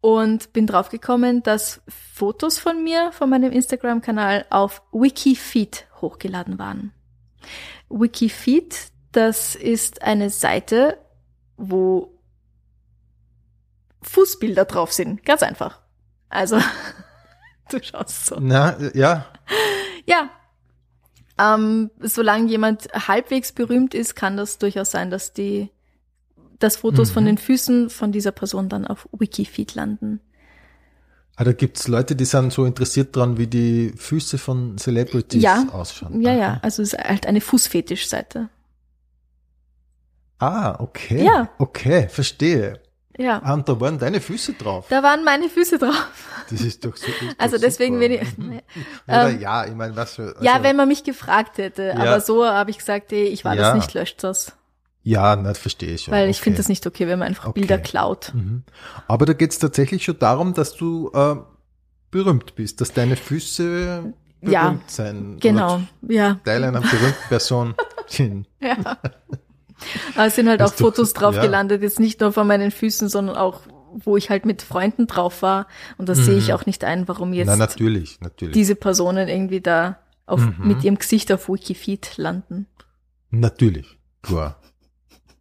und 0.01 0.53
bin 0.53 0.67
draufgekommen, 0.67 1.43
dass 1.43 1.81
Fotos 1.87 2.59
von 2.59 2.83
mir 2.83 3.11
von 3.11 3.29
meinem 3.29 3.51
Instagram-Kanal 3.51 4.45
auf 4.49 4.81
Wikifeed 4.91 5.87
hochgeladen 6.01 6.59
waren. 6.59 6.93
Wikifeed, 7.89 8.75
das 9.11 9.55
ist 9.55 10.01
eine 10.01 10.29
Seite, 10.29 10.97
wo 11.57 12.19
Fußbilder 14.01 14.65
drauf 14.65 14.93
sind. 14.93 15.25
Ganz 15.25 15.43
einfach. 15.43 15.81
Also 16.29 16.59
Du 17.69 17.81
schaust 17.83 18.27
so. 18.27 18.37
Na, 18.39 18.77
ja. 18.93 19.25
Ja. 20.05 20.29
Ähm, 21.39 21.91
solange 21.99 22.49
jemand 22.49 22.87
halbwegs 22.93 23.51
berühmt 23.51 23.93
ist, 23.93 24.15
kann 24.15 24.37
das 24.37 24.57
durchaus 24.57 24.91
sein, 24.91 25.11
dass 25.11 25.33
die, 25.33 25.69
dass 26.59 26.77
Fotos 26.77 27.09
Mhm. 27.09 27.13
von 27.13 27.25
den 27.25 27.37
Füßen 27.37 27.89
von 27.89 28.11
dieser 28.11 28.31
Person 28.31 28.69
dann 28.69 28.85
auf 28.87 29.07
Wikifeed 29.17 29.75
landen. 29.75 30.19
Ah, 31.35 31.43
da 31.43 31.51
gibt's 31.53 31.87
Leute, 31.87 32.15
die 32.15 32.25
sind 32.25 32.51
so 32.51 32.65
interessiert 32.65 33.15
dran, 33.15 33.37
wie 33.37 33.45
die 33.47 33.93
Füße 33.95 34.37
von 34.39 34.77
Celebrities 34.77 35.43
Ja. 35.43 35.67
ausschauen. 35.71 36.21
Ja, 36.21 36.31
Aha. 36.31 36.37
ja. 36.39 36.59
Also 36.63 36.81
es 36.81 36.93
ist 36.93 36.99
halt 36.99 37.27
eine 37.27 37.41
Fußfetischseite. 37.41 38.49
Ah, 40.39 40.75
okay. 40.79 41.23
Ja. 41.25 41.49
Okay, 41.57 42.07
verstehe. 42.09 42.79
Ja. 43.17 43.41
Ah, 43.43 43.53
und 43.55 43.67
da 43.67 43.79
waren 43.79 43.97
deine 43.97 44.21
Füße 44.21 44.53
drauf. 44.53 44.85
Da 44.89 45.01
waren 45.01 45.23
meine 45.23 45.49
Füße 45.49 45.79
drauf. 45.79 46.07
Das 46.51 46.61
ist 46.61 46.85
doch 46.85 46.95
so. 46.95 47.07
ist 47.07 47.21
doch 47.21 47.35
Also 47.39 47.57
deswegen 47.57 47.97
bin 47.99 48.11
ich. 48.11 48.21
Oder 49.07 49.29
Ähm, 49.29 49.41
ja, 49.41 49.65
ich 49.65 49.73
meine, 49.73 49.95
was 49.95 50.15
für. 50.15 50.33
Also, 50.35 50.43
ja, 50.43 50.61
wenn 50.61 50.75
man 50.75 50.87
mich 50.87 51.03
gefragt 51.03 51.57
hätte. 51.57 51.83
Ja. 51.87 51.95
Aber 51.95 52.21
so 52.21 52.45
habe 52.45 52.69
ich 52.69 52.77
gesagt, 52.77 53.11
ey, 53.11 53.25
ich 53.25 53.43
war 53.43 53.55
Ja. 53.55 53.61
das 53.73 53.75
nicht, 53.75 53.93
löscht 53.95 54.23
das. 54.23 54.53
Ja, 55.07 55.35
das 55.37 55.57
verstehe 55.57 55.93
ich 55.93 56.01
schon. 56.03 56.13
Weil 56.13 56.29
ich 56.29 56.37
okay. 56.37 56.43
finde 56.45 56.57
das 56.57 56.67
nicht 56.69 56.85
okay, 56.85 57.07
wenn 57.07 57.19
man 57.19 57.29
einfach 57.29 57.47
Okay. 57.47 57.61
Bilder 57.61 57.77
klaut. 57.77 58.33
Mhm. 58.33 58.63
Aber 59.07 59.25
da 59.25 59.33
geht's 59.33 59.57
tatsächlich 59.59 60.03
schon 60.03 60.19
darum, 60.19 60.53
dass 60.53 60.75
du 60.75 61.09
äh, 61.13 61.35
berühmt 62.11 62.55
bist, 62.55 62.81
dass 62.81 62.91
deine 62.91 63.15
Füße 63.15 64.13
berühmt 64.41 64.51
Ja, 64.53 64.79
sein. 64.87 65.37
Genau. 65.39 65.81
Ja. 66.07 66.39
Teil 66.43 66.63
einer 66.63 66.81
berühmten 66.81 67.27
Person 67.29 67.75
sind. 68.07 68.47
ja. 68.59 68.97
Aber 70.15 70.25
es 70.25 70.35
sind 70.35 70.49
halt 70.49 70.61
auch 70.61 70.73
Fotos 70.73 71.13
drauf 71.17 71.35
ja. 71.35 71.41
gelandet, 71.41 71.81
jetzt 71.83 71.99
nicht 71.99 72.19
nur 72.19 72.33
von 72.33 72.47
meinen 72.47 72.71
Füßen, 72.71 73.07
sondern 73.09 73.37
auch, 73.37 73.61
wo 73.93 74.17
ich 74.17 74.29
halt 74.29 74.45
mit 74.45 74.61
Freunden 74.61 75.07
drauf 75.07 75.41
war. 75.41 75.67
Und 75.97 76.09
das 76.09 76.17
sehe 76.17 76.37
ich 76.37 76.47
Mhm. 76.49 76.53
auch 76.55 76.65
nicht 76.65 76.83
ein, 76.83 77.07
warum 77.07 77.31
jetzt 77.31 77.47
Na, 77.47 77.55
natürlich, 77.55 78.19
natürlich. 78.19 78.53
diese 78.53 78.75
Personen 78.75 79.27
irgendwie 79.29 79.61
da 79.61 79.99
auf, 80.25 80.41
Mhm. 80.41 80.55
mit 80.67 80.83
ihrem 80.83 80.97
Gesicht 80.97 81.31
auf 81.31 81.47
Wikifeed 81.47 82.17
landen. 82.17 82.65
Natürlich, 83.29 83.97
klar. 84.21 84.59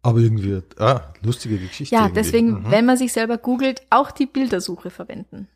Aber 0.07 0.19
irgendwie, 0.19 0.61
ah, 0.79 1.01
lustige 1.21 1.57
Geschichte. 1.57 1.93
Ja, 1.93 2.03
irgendwie. 2.03 2.13
deswegen, 2.21 2.49
Mhm. 2.63 2.71
wenn 2.71 2.85
man 2.85 2.95
sich 2.95 3.11
selber 3.11 3.37
googelt, 3.37 3.81
auch 3.89 4.09
die 4.11 4.25
Bildersuche 4.25 4.89
verwenden. 4.89 5.49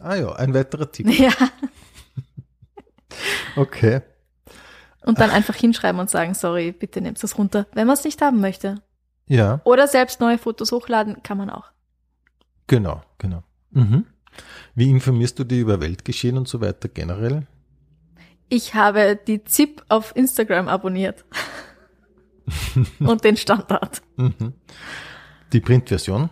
Ah 0.00 0.14
ja, 0.16 0.30
ein 0.34 0.52
weiterer 0.52 0.92
Tipp. 0.92 1.06
Ja. 1.18 1.32
Okay. 3.56 4.00
Und 5.04 5.20
dann 5.20 5.30
einfach 5.30 5.54
hinschreiben 5.54 6.00
und 6.00 6.10
sagen, 6.10 6.34
sorry, 6.34 6.72
bitte 6.72 7.00
nehmt 7.00 7.22
das 7.22 7.36
runter, 7.38 7.66
wenn 7.72 7.86
man 7.86 7.94
es 7.94 8.04
nicht 8.04 8.20
haben 8.22 8.40
möchte. 8.40 8.82
Ja, 9.26 9.60
Oder 9.64 9.88
selbst 9.88 10.20
neue 10.20 10.36
Fotos 10.38 10.70
hochladen, 10.72 11.22
kann 11.22 11.38
man 11.38 11.48
auch. 11.50 11.70
genau, 12.66 13.02
genau. 13.18 13.42
Mhm. 13.70 14.04
Wie 14.74 14.90
informierst 14.90 15.38
du 15.38 15.44
dich 15.44 15.60
über 15.60 15.80
Weltgeschehen 15.80 16.36
und 16.38 16.46
so 16.48 16.60
weiter 16.60 16.88
generell? 16.88 17.46
Ich 18.48 18.74
habe 18.74 19.18
die 19.26 19.44
ZIP 19.44 19.82
auf 19.88 20.14
Instagram 20.16 20.68
abonniert. 20.68 21.24
und 23.00 23.24
den 23.24 23.36
Standard 23.36 24.02
Mhm. 24.16 24.54
Die 25.52 25.60
Printversion? 25.60 26.30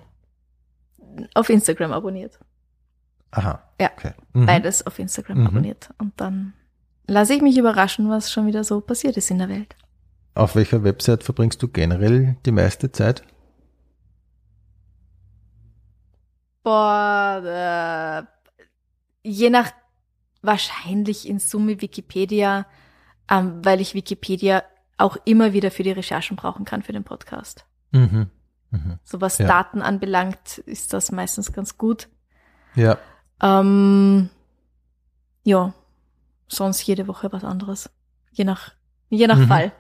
auf 1.35 1.49
Instagram 1.51 1.93
abonniert. 1.93 2.39
Aha. 3.33 3.63
Ja. 3.81 3.91
Okay. 3.97 4.13
Mhm. 4.33 4.47
Beides 4.47 4.87
auf 4.87 4.99
Instagram 4.99 5.41
Mhm. 5.41 5.47
abonniert. 5.49 5.91
Und 5.99 6.13
dann 6.19 6.55
lasse 7.07 7.35
ich 7.35 7.43
mich 7.43 7.59
überraschen, 7.59 8.09
was 8.09 8.33
schon 8.33 8.47
wieder 8.47 8.65
so 8.65 8.81
passiert 8.81 9.17
ist 9.17 9.31
in 9.31 9.39
der 9.39 9.49
Welt. 9.49 9.77
Auf 10.35 10.55
welcher 10.55 10.83
Website 10.85 11.23
verbringst 11.25 11.63
du 11.63 11.69
generell 11.69 12.37
die 12.47 12.53
meiste 12.53 12.91
Zeit? 12.93 13.23
Boah, 16.63 18.27
äh, 19.25 19.29
je 19.29 19.51
nach, 19.51 19.73
wahrscheinlich 20.43 21.29
in 21.29 21.39
Summe 21.39 21.81
Wikipedia, 21.81 22.67
ähm, 23.31 23.65
weil 23.65 23.81
ich 23.81 23.95
Wikipedia 23.95 24.63
auch 25.01 25.17
immer 25.25 25.53
wieder 25.53 25.71
für 25.71 25.83
die 25.83 25.93
Recherchen 25.93 26.37
brauchen 26.37 26.65
kann 26.65 26.83
für 26.83 26.93
den 26.93 27.05
Podcast. 27.05 27.65
Mhm. 27.93 28.31
Mhm. 28.71 28.99
So 29.05 29.21
was 29.21 29.39
Ja. 29.39 29.47
Daten 29.47 29.83
anbelangt, 29.83 30.59
ist 30.59 30.93
das 30.93 31.11
meistens 31.13 31.53
ganz 31.53 31.77
gut. 31.77 32.09
Ja. 32.75 32.99
Ähm, 33.43 34.31
ja, 35.43 35.73
sonst 36.49 36.83
jede 36.87 37.09
Woche 37.09 37.33
was 37.33 37.43
anderes. 37.45 37.91
Je 38.33 38.45
nach, 38.45 38.73
je 39.09 39.27
nach 39.27 39.39
Mhm. 39.39 39.49
Fall. 39.49 39.73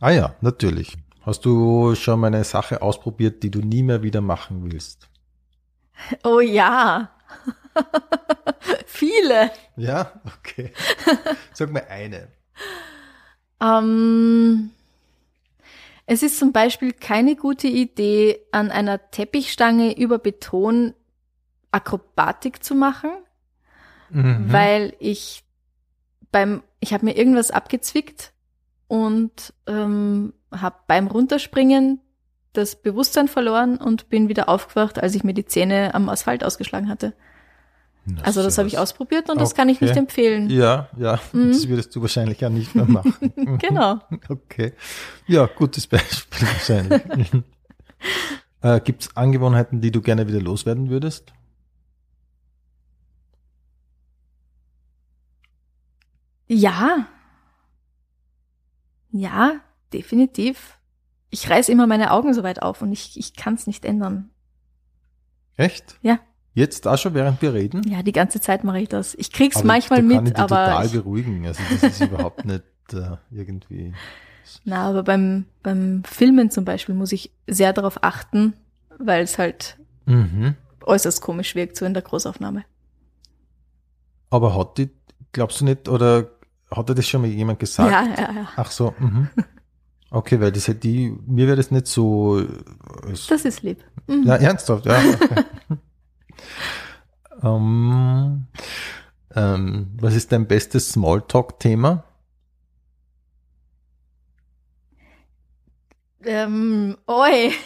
Ah 0.00 0.10
ja, 0.10 0.34
natürlich. 0.40 0.96
Hast 1.22 1.44
du 1.44 1.94
schon 1.94 2.20
mal 2.20 2.26
eine 2.26 2.44
Sache 2.44 2.82
ausprobiert, 2.82 3.42
die 3.42 3.50
du 3.50 3.60
nie 3.60 3.82
mehr 3.82 4.02
wieder 4.02 4.20
machen 4.20 4.70
willst? 4.70 5.08
Oh 6.24 6.40
ja. 6.40 7.10
Viele. 8.86 9.50
Ja, 9.76 10.12
okay. 10.38 10.72
Sag 11.52 11.70
mal 11.70 11.84
eine. 11.88 12.28
Ähm, 13.64 14.70
es 16.06 16.22
ist 16.22 16.38
zum 16.38 16.52
Beispiel 16.52 16.92
keine 16.92 17.34
gute 17.34 17.66
Idee, 17.68 18.40
an 18.52 18.70
einer 18.70 19.10
Teppichstange 19.10 19.96
über 19.96 20.18
Beton 20.18 20.94
Akrobatik 21.70 22.62
zu 22.62 22.74
machen, 22.74 23.10
Mhm. 24.10 24.52
weil 24.52 24.94
ich 25.00 25.42
beim, 26.30 26.62
ich 26.80 26.92
habe 26.92 27.06
mir 27.06 27.16
irgendwas 27.16 27.50
abgezwickt 27.50 28.32
und 28.86 29.54
ähm, 29.66 30.34
habe 30.52 30.76
beim 30.86 31.06
Runterspringen 31.06 32.00
das 32.52 32.76
Bewusstsein 32.76 33.26
verloren 33.28 33.76
und 33.78 34.08
bin 34.10 34.28
wieder 34.28 34.48
aufgewacht, 34.48 35.02
als 35.02 35.14
ich 35.14 35.24
mir 35.24 35.34
die 35.34 35.46
Zähne 35.46 35.94
am 35.94 36.08
Asphalt 36.08 36.44
ausgeschlagen 36.44 36.88
hatte. 36.88 37.14
Na, 38.06 38.22
Also 38.22 38.42
das 38.42 38.58
habe 38.58 38.68
ich 38.68 38.76
ausprobiert 38.78 39.30
und 39.30 39.40
das 39.40 39.54
kann 39.54 39.68
ich 39.68 39.80
nicht 39.80 39.96
empfehlen. 39.96 40.50
Ja, 40.50 40.88
ja, 40.98 41.18
Mhm. 41.32 41.48
das 41.48 41.68
würdest 41.68 41.94
du 41.96 42.02
wahrscheinlich 42.02 42.40
ja 42.40 42.50
nicht 42.50 42.74
mehr 42.74 42.84
machen. 42.84 43.32
Genau. 43.60 44.00
Okay. 44.28 44.72
Ja, 45.26 45.46
gutes 45.46 45.86
Beispiel 45.86 46.46
wahrscheinlich. 46.48 47.02
äh, 48.62 48.80
Gibt 48.80 49.02
es 49.02 49.16
Angewohnheiten, 49.16 49.80
die 49.80 49.90
du 49.90 50.02
gerne 50.02 50.28
wieder 50.28 50.40
loswerden 50.40 50.90
würdest? 50.90 51.32
Ja. 56.46 57.06
Ja, 59.10 59.60
definitiv. 59.92 60.78
Ich 61.30 61.48
reiß 61.48 61.68
immer 61.68 61.86
meine 61.86 62.10
Augen 62.12 62.34
so 62.34 62.42
weit 62.42 62.62
auf 62.62 62.82
und 62.82 62.92
ich, 62.92 63.18
ich 63.18 63.34
kann 63.34 63.54
es 63.54 63.66
nicht 63.66 63.84
ändern. 63.84 64.30
Echt? 65.56 65.96
Ja. 66.02 66.18
Jetzt 66.54 66.86
auch 66.86 66.96
schon, 66.96 67.14
während 67.14 67.42
wir 67.42 67.52
reden? 67.52 67.82
Ja, 67.88 68.02
die 68.02 68.12
ganze 68.12 68.40
Zeit 68.40 68.62
mache 68.64 68.78
ich 68.80 68.88
das. 68.88 69.14
Ich 69.16 69.32
krieg's 69.32 69.56
Aber 69.56 69.66
manchmal 69.66 70.02
da 70.02 70.08
kann 70.14 70.24
ich 70.26 70.30
mit, 70.32 70.38
aber 70.38 70.56
total 70.66 70.86
ich, 70.86 70.92
beruhigen. 70.92 71.46
Also 71.46 71.60
das 71.70 71.82
ist 71.82 72.00
überhaupt 72.08 72.44
nicht 72.44 72.62
äh, 72.92 73.16
irgendwie. 73.32 73.92
na, 74.64 74.88
aber 74.88 75.02
beim 75.02 75.46
beim 75.64 76.04
Filmen 76.04 76.50
zum 76.50 76.64
Beispiel 76.64 76.94
muss 76.94 77.10
ich 77.12 77.32
sehr 77.48 77.72
darauf 77.72 78.02
achten, 78.04 78.54
weil 78.98 79.24
es 79.24 79.38
halt 79.38 79.78
Mhm. 80.06 80.54
äußerst 80.82 81.20
komisch 81.22 81.54
wirkt 81.54 81.76
so 81.76 81.86
in 81.86 81.94
der 81.94 82.02
Großaufnahme. 82.02 82.64
Aber 84.30 84.54
hat 84.56 84.78
die, 84.78 84.90
glaubst 85.32 85.60
du 85.60 85.64
nicht, 85.64 85.88
oder 85.88 86.30
hat 86.70 86.88
dir 86.88 86.94
das 86.94 87.08
schon 87.08 87.22
mal 87.22 87.30
jemand 87.30 87.58
gesagt? 87.58 87.90
Ja, 87.90 88.04
ja, 88.04 88.32
ja. 88.32 88.48
Ach 88.56 88.70
so, 88.70 88.94
mhm. 88.98 89.28
Okay, 90.10 90.40
weil 90.40 90.52
das 90.52 90.68
hätte 90.68 90.80
die, 90.80 91.16
mir 91.26 91.46
wäre 91.46 91.56
das 91.56 91.70
nicht 91.72 91.86
so. 91.88 92.38
äh, 92.40 92.46
Das 93.28 93.44
ist 93.44 93.62
lieb. 93.62 93.82
Mhm. 94.06 94.24
Ja, 94.24 94.36
ernsthaft, 94.36 94.86
ja. 94.86 94.98
Okay. 94.98 95.44
ähm, 97.42 98.46
ähm, 99.34 99.90
was 100.00 100.14
ist 100.14 100.32
dein 100.32 100.46
bestes 100.46 100.90
Smalltalk-Thema? 100.90 102.04
Ähm, 106.24 106.96
oi. 107.06 107.50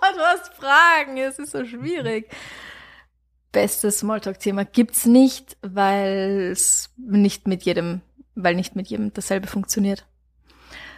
Du 0.00 0.20
hast 0.20 0.52
Fragen, 0.54 1.16
es 1.16 1.38
ist 1.38 1.52
so 1.52 1.64
schwierig. 1.64 2.28
Bestes 3.52 4.00
Smalltalk-Thema 4.00 4.64
gibt's 4.64 5.06
nicht, 5.06 5.56
weil 5.62 6.50
es 6.52 6.90
nicht 6.98 7.48
mit 7.48 7.62
jedem, 7.62 8.02
weil 8.34 8.54
nicht 8.54 8.76
mit 8.76 8.88
jedem 8.88 9.12
dasselbe 9.14 9.46
funktioniert. 9.46 10.04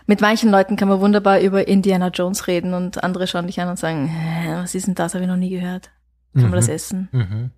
Mit 0.06 0.20
manchen 0.20 0.50
Leuten 0.50 0.76
kann 0.76 0.88
man 0.88 1.00
wunderbar 1.00 1.40
über 1.40 1.68
Indiana 1.68 2.08
Jones 2.08 2.48
reden 2.48 2.74
und 2.74 3.04
andere 3.04 3.26
schauen 3.28 3.46
dich 3.46 3.60
an 3.60 3.68
und 3.68 3.78
sagen, 3.78 4.08
"Hä, 4.08 4.56
was 4.56 4.74
ist 4.74 4.88
denn 4.88 4.96
das, 4.96 5.14
habe 5.14 5.22
ich 5.22 5.30
noch 5.30 5.36
nie 5.36 5.50
gehört. 5.50 5.90
Kann 6.34 6.42
man 6.44 6.52
das 6.52 6.68
essen? 6.68 7.08
Mhm. 7.12 7.50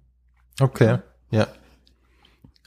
Okay, 0.61 0.99
ja. 1.31 1.47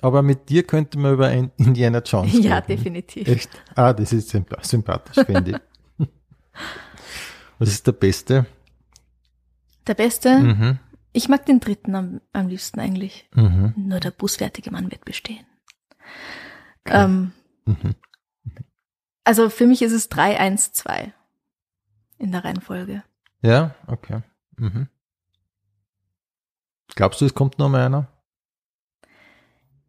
Aber 0.01 0.21
mit 0.21 0.49
dir 0.49 0.63
könnte 0.63 0.99
man 0.99 1.13
über 1.13 1.27
ein 1.27 1.51
Indiana 1.57 1.99
Jones 2.03 2.33
Ja, 2.43 2.55
reden. 2.57 2.67
definitiv. 2.67 3.27
Echt? 3.27 3.49
Ah, 3.75 3.93
das 3.93 4.13
ist 4.13 4.29
sympa- 4.33 4.63
sympathisch, 4.63 5.25
finde 5.25 5.61
ich. 5.97 6.07
Was 7.59 7.69
ist 7.69 7.87
der 7.87 7.93
Beste? 7.93 8.45
Der 9.87 9.93
Beste, 9.93 10.39
Mhm. 10.39 10.79
ich 11.13 11.29
mag 11.29 11.45
den 11.45 11.59
dritten 11.59 11.95
am, 11.95 12.21
am 12.33 12.47
liebsten 12.47 12.79
eigentlich. 12.79 13.27
Mhm. 13.33 13.73
Nur 13.77 13.99
der 13.99 14.11
bußfertige 14.11 14.71
Mann 14.71 14.91
wird 14.91 15.05
bestehen. 15.05 15.45
Okay. 16.85 17.03
Ähm, 17.03 17.31
Mhm. 17.67 17.95
Also 19.23 19.49
für 19.49 19.65
mich 19.65 19.81
ist 19.81 19.91
es 19.91 20.11
3-1-2 20.11 21.11
in 22.19 22.31
der 22.31 22.43
Reihenfolge. 22.45 23.03
Ja, 23.41 23.73
okay. 23.87 24.21
Mhm. 24.57 24.87
Glaubst 26.95 27.21
du, 27.21 27.25
es 27.25 27.33
kommt 27.33 27.57
noch 27.57 27.69
mal 27.69 27.85
einer? 27.85 28.07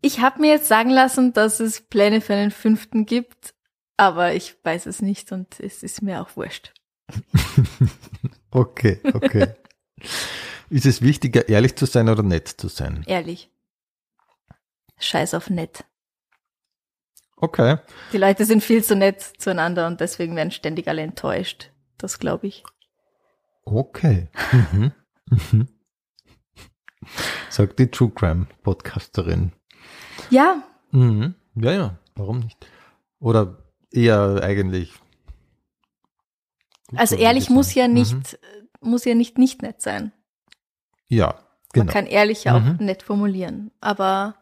Ich 0.00 0.20
habe 0.20 0.40
mir 0.40 0.50
jetzt 0.50 0.68
sagen 0.68 0.90
lassen, 0.90 1.32
dass 1.32 1.60
es 1.60 1.80
Pläne 1.80 2.20
für 2.20 2.34
einen 2.34 2.50
fünften 2.50 3.06
gibt, 3.06 3.54
aber 3.96 4.34
ich 4.34 4.56
weiß 4.64 4.86
es 4.86 5.02
nicht 5.02 5.32
und 5.32 5.58
es 5.60 5.82
ist 5.82 6.02
mir 6.02 6.22
auch 6.22 6.36
wurscht. 6.36 6.72
Okay, 8.56 9.00
okay. 9.12 9.48
Ist 10.70 10.86
es 10.86 11.02
wichtiger, 11.02 11.46
ehrlich 11.46 11.76
zu 11.76 11.84
sein 11.84 12.08
oder 12.08 12.22
nett 12.22 12.48
zu 12.48 12.68
sein? 12.68 13.04
Ehrlich. 13.06 13.50
Scheiß 14.98 15.34
auf 15.34 15.50
nett. 15.50 15.84
Okay. 17.36 17.76
Die 18.12 18.18
Leute 18.18 18.46
sind 18.46 18.62
viel 18.62 18.82
zu 18.82 18.96
nett 18.96 19.20
zueinander 19.20 19.86
und 19.86 20.00
deswegen 20.00 20.36
werden 20.36 20.52
ständig 20.52 20.88
alle 20.88 21.02
enttäuscht. 21.02 21.70
Das 21.98 22.18
glaube 22.18 22.46
ich. 22.46 22.64
Okay. 23.66 24.28
Mhm. 24.52 24.92
Mhm. 25.28 25.68
Sagt 27.50 27.78
die 27.78 27.90
True 27.90 28.10
Crime 28.14 28.46
Podcasterin. 28.62 29.52
Ja, 30.30 30.62
Mhm. 30.92 31.34
Ja, 31.56 31.72
ja, 31.72 31.98
warum 32.14 32.40
nicht? 32.40 32.66
Oder 33.18 33.58
eher 33.90 34.40
eigentlich. 34.42 34.92
also 36.94 37.16
so, 37.16 37.22
ehrlich 37.22 37.50
muss 37.50 37.74
ja 37.74 37.88
nicht, 37.88 38.14
Mhm. 38.14 38.88
muss 38.90 39.04
ja 39.04 39.14
nicht 39.14 39.36
nicht 39.38 39.62
nett 39.62 39.80
sein. 39.82 40.12
Ja, 41.08 41.34
genau. 41.72 41.86
Man 41.86 41.92
kann 41.92 42.06
ehrlich 42.06 42.48
auch 42.50 42.60
Mhm. 42.60 42.76
nett 42.80 43.02
formulieren, 43.02 43.70
aber 43.80 44.36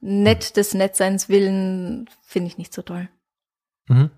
nett 0.00 0.56
des 0.56 0.74
Nettseins 0.74 1.28
willen 1.28 2.08
finde 2.22 2.48
ich 2.48 2.58
nicht 2.58 2.72
so 2.74 2.82
toll. 2.82 3.08
Mhm. 3.88 4.10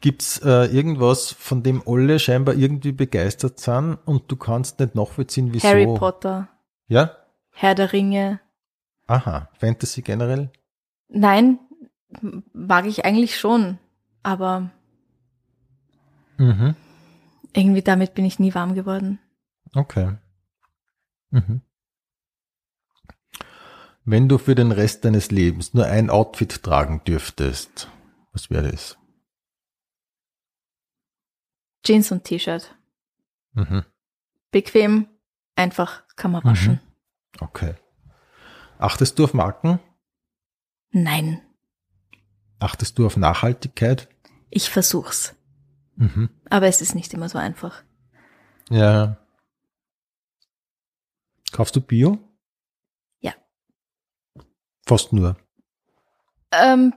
Gibt's 0.00 0.38
äh, 0.44 0.66
irgendwas, 0.66 1.32
von 1.32 1.62
dem 1.62 1.82
alle 1.86 2.18
scheinbar 2.20 2.54
irgendwie 2.54 2.92
begeistert 2.92 3.58
sind 3.58 3.98
und 4.04 4.30
du 4.30 4.36
kannst 4.36 4.78
nicht 4.78 4.94
nachvollziehen, 4.94 5.52
wieso? 5.52 5.66
Harry 5.68 5.86
Potter, 5.86 6.48
Ja? 6.86 7.10
Herr 7.50 7.74
der 7.74 7.92
Ringe. 7.92 8.40
Aha, 9.08 9.48
Fantasy 9.58 10.02
generell? 10.02 10.50
Nein, 11.08 11.58
mag 12.52 12.86
ich 12.86 13.04
eigentlich 13.04 13.38
schon, 13.38 13.78
aber 14.22 14.70
Mhm. 16.36 16.76
irgendwie 17.54 17.82
damit 17.82 18.14
bin 18.14 18.24
ich 18.24 18.38
nie 18.38 18.54
warm 18.54 18.74
geworden. 18.74 19.18
Okay. 19.74 20.16
Mhm. 21.30 21.62
Wenn 24.04 24.28
du 24.28 24.38
für 24.38 24.54
den 24.54 24.70
Rest 24.72 25.04
deines 25.04 25.30
Lebens 25.32 25.74
nur 25.74 25.86
ein 25.86 26.08
Outfit 26.08 26.62
tragen 26.62 27.02
dürftest, 27.04 27.90
was 28.32 28.48
wäre 28.50 28.70
das? 28.70 28.96
Jeans 31.88 32.12
und 32.12 32.24
T-Shirt. 32.24 32.76
Mhm. 33.52 33.82
Bequem, 34.50 35.08
einfach, 35.56 36.06
kann 36.16 36.32
man 36.32 36.44
waschen. 36.44 36.74
Mhm. 36.74 37.40
Okay. 37.40 37.74
Achtest 38.78 39.18
du 39.18 39.24
auf 39.24 39.32
Marken? 39.32 39.80
Nein, 40.90 41.40
Achtest 42.58 42.98
du 42.98 43.06
auf 43.06 43.16
Nachhaltigkeit? 43.16 44.06
ich 44.50 44.68
versuch's. 44.68 45.34
Mhm. 45.96 46.28
Aber 46.50 46.66
es 46.66 46.82
ist 46.82 46.94
nicht 46.94 47.14
immer 47.14 47.30
so 47.30 47.38
einfach. 47.38 47.82
Ja. 48.68 49.16
Kaufst 51.52 51.74
du 51.74 51.80
Bio? 51.80 52.18
Ja. 53.20 53.32
Fast 54.86 55.14
nur. 55.14 55.38
Ähm, 56.52 56.92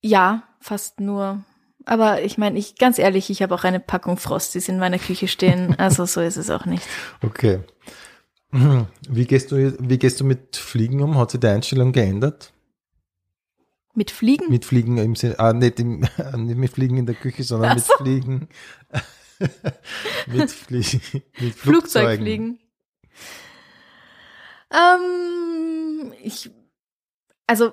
ja, 0.00 0.42
fast 0.58 0.98
nur. 0.98 1.44
Aber 1.86 2.22
ich 2.22 2.36
meine, 2.36 2.58
ich 2.58 2.74
ganz 2.74 2.98
ehrlich, 2.98 3.30
ich 3.30 3.42
habe 3.42 3.54
auch 3.54 3.62
eine 3.64 3.78
Packung 3.78 4.16
Frosties 4.16 4.68
in 4.68 4.78
meiner 4.78 4.98
Küche 4.98 5.28
stehen. 5.28 5.74
Also 5.86 6.04
so 6.04 6.20
ist 6.20 6.36
es 6.36 6.50
auch 6.50 6.66
nicht. 6.66 6.82
Okay. 7.22 7.60
Wie 9.08 9.24
gehst 9.24 9.52
du, 9.52 9.76
wie 9.78 9.98
gehst 9.98 10.20
du 10.20 10.24
mit 10.24 10.56
Fliegen 10.56 11.00
um? 11.02 11.16
Hat 11.16 11.30
sich 11.30 11.40
die 11.40 11.46
Einstellung 11.46 11.92
geändert? 11.92 12.52
Mit 13.94 14.10
Fliegen? 14.10 14.50
Mit 14.50 14.64
Fliegen 14.64 14.98
im 14.98 15.14
Sinne, 15.14 15.38
ah, 15.38 15.52
nicht, 15.52 15.78
im, 15.80 16.00
nicht 16.36 16.56
mit 16.56 16.70
Fliegen 16.72 16.98
in 16.98 17.06
der 17.06 17.14
Küche, 17.14 17.44
sondern 17.44 17.70
Ach 17.70 17.74
mit. 17.76 17.84
Fliegen. 17.84 18.48
mit 20.26 20.50
Fliegen. 20.50 21.22
Mit. 21.38 21.54
Flugzeugfliegen. 21.54 22.58
Ähm, 24.70 26.12
ich, 26.22 26.50
also 27.46 27.72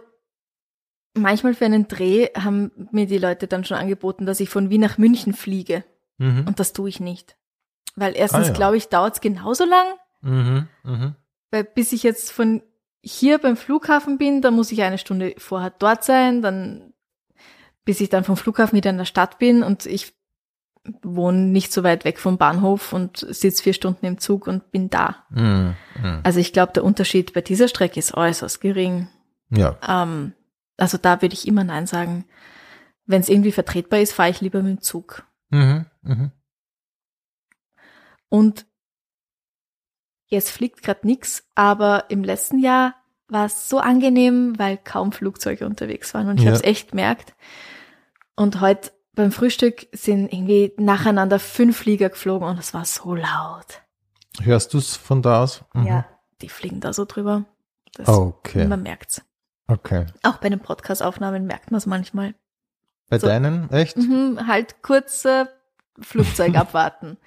manchmal 1.13 1.53
für 1.53 1.65
einen 1.65 1.87
Dreh 1.87 2.27
haben 2.35 2.71
mir 2.91 3.05
die 3.05 3.17
Leute 3.17 3.47
dann 3.47 3.63
schon 3.65 3.77
angeboten, 3.77 4.25
dass 4.25 4.39
ich 4.39 4.49
von 4.49 4.69
Wien 4.69 4.81
nach 4.81 4.97
München 4.97 5.33
fliege. 5.33 5.83
Mhm. 6.17 6.45
Und 6.47 6.59
das 6.59 6.73
tue 6.73 6.89
ich 6.89 6.99
nicht. 6.99 7.35
Weil 7.95 8.15
erstens, 8.15 8.45
Ah, 8.45 8.49
ja. 8.49 8.53
glaube 8.53 8.77
ich, 8.77 8.89
dauert 8.89 9.15
es 9.15 9.21
genauso 9.21 9.65
lang, 9.65 9.85
Mhm. 10.21 10.67
Mhm. 10.83 11.15
weil 11.51 11.63
bis 11.63 11.91
ich 11.93 12.01
jetzt 12.03 12.31
von 12.31 12.61
hier 13.01 13.37
beim 13.37 13.57
Flughafen 13.57 14.17
bin, 14.17 14.41
dann 14.41 14.55
muss 14.55 14.71
ich 14.71 14.81
eine 14.81 14.97
Stunde 14.97 15.35
vorher 15.37 15.69
dort 15.71 16.03
sein, 16.03 16.41
dann 16.41 16.93
bis 17.85 17.99
ich 17.99 18.09
dann 18.09 18.23
vom 18.23 18.37
Flughafen 18.37 18.77
wieder 18.77 18.89
in 18.91 18.97
der 18.97 19.05
Stadt 19.05 19.37
bin 19.39 19.61
und 19.61 19.85
ich 19.85 20.13
wohne 21.01 21.39
nicht 21.39 21.71
so 21.73 21.83
weit 21.83 22.03
weg 22.05 22.17
vom 22.19 22.37
Bahnhof 22.37 22.93
und 22.93 23.17
sitze 23.29 23.61
vier 23.63 23.73
Stunden 23.73 24.05
im 24.05 24.17
Zug 24.19 24.47
und 24.47 24.71
bin 24.71 24.89
da. 24.89 25.25
Mhm. 25.29 25.75
Mhm. 26.01 26.19
Also 26.23 26.39
ich 26.39 26.53
glaube, 26.53 26.73
der 26.73 26.83
Unterschied 26.83 27.33
bei 27.33 27.41
dieser 27.41 27.67
Strecke 27.67 27.99
ist 27.99 28.13
äußerst 28.15 28.59
gering. 28.61 29.07
Ja. 29.49 29.77
Ähm, 29.87 30.33
also 30.77 30.97
da 30.97 31.21
würde 31.21 31.33
ich 31.33 31.47
immer 31.47 31.63
Nein 31.63 31.87
sagen. 31.87 32.25
Wenn 33.05 33.19
es 33.21 33.29
irgendwie 33.29 33.51
vertretbar 33.51 33.99
ist, 33.99 34.13
fahre 34.13 34.29
ich 34.29 34.39
lieber 34.41 34.61
mit 34.63 34.77
dem 34.79 34.81
Zug. 34.81 35.25
Mhm. 35.49 35.85
Mhm. 36.03 36.31
Und 38.29 38.65
jetzt 40.27 40.49
fliegt 40.49 40.81
gerade 40.83 41.05
nix, 41.05 41.43
aber 41.55 42.05
im 42.09 42.23
letzten 42.23 42.59
Jahr 42.59 42.95
war 43.27 43.45
es 43.45 43.69
so 43.69 43.79
angenehm, 43.79 44.57
weil 44.57 44.77
kaum 44.77 45.11
Flugzeuge 45.11 45.65
unterwegs 45.65 46.13
waren 46.13 46.29
und 46.29 46.37
ich 46.37 46.43
Ja. 46.43 46.51
habe 46.51 46.57
es 46.57 46.63
echt 46.63 46.91
gemerkt. 46.91 47.35
Und 48.35 48.61
heute 48.61 48.91
beim 49.13 49.31
Frühstück 49.31 49.87
sind 49.91 50.31
irgendwie 50.33 50.73
nacheinander 50.77 51.39
fünf 51.39 51.77
Flieger 51.77 52.09
geflogen 52.09 52.47
und 52.47 52.57
es 52.57 52.73
war 52.73 52.85
so 52.85 53.13
laut. 53.15 53.81
Hörst 54.41 54.73
du 54.73 54.79
es 54.79 54.95
von 54.95 55.21
da 55.21 55.43
aus? 55.43 55.63
Mhm. 55.73 55.85
Ja, 55.85 56.05
die 56.41 56.49
fliegen 56.49 56.79
da 56.79 56.93
so 56.93 57.05
drüber. 57.05 57.45
Das, 57.93 58.07
Okay. 58.07 58.65
Man 58.65 58.81
merkt's. 58.81 59.21
Okay. 59.67 60.05
Auch 60.23 60.37
bei 60.37 60.49
den 60.49 60.59
Podcast-Aufnahmen 60.59 61.45
merkt 61.45 61.71
man 61.71 61.77
es 61.77 61.85
manchmal. 61.85 62.35
Bei 63.09 63.19
So. 63.19 63.27
deinen, 63.27 63.69
echt? 63.71 63.97
Mhm, 63.97 64.47
halt 64.47 64.81
kurz 64.81 65.23
äh, 65.25 65.45
Flugzeug 65.99 66.55
abwarten. 66.57 67.17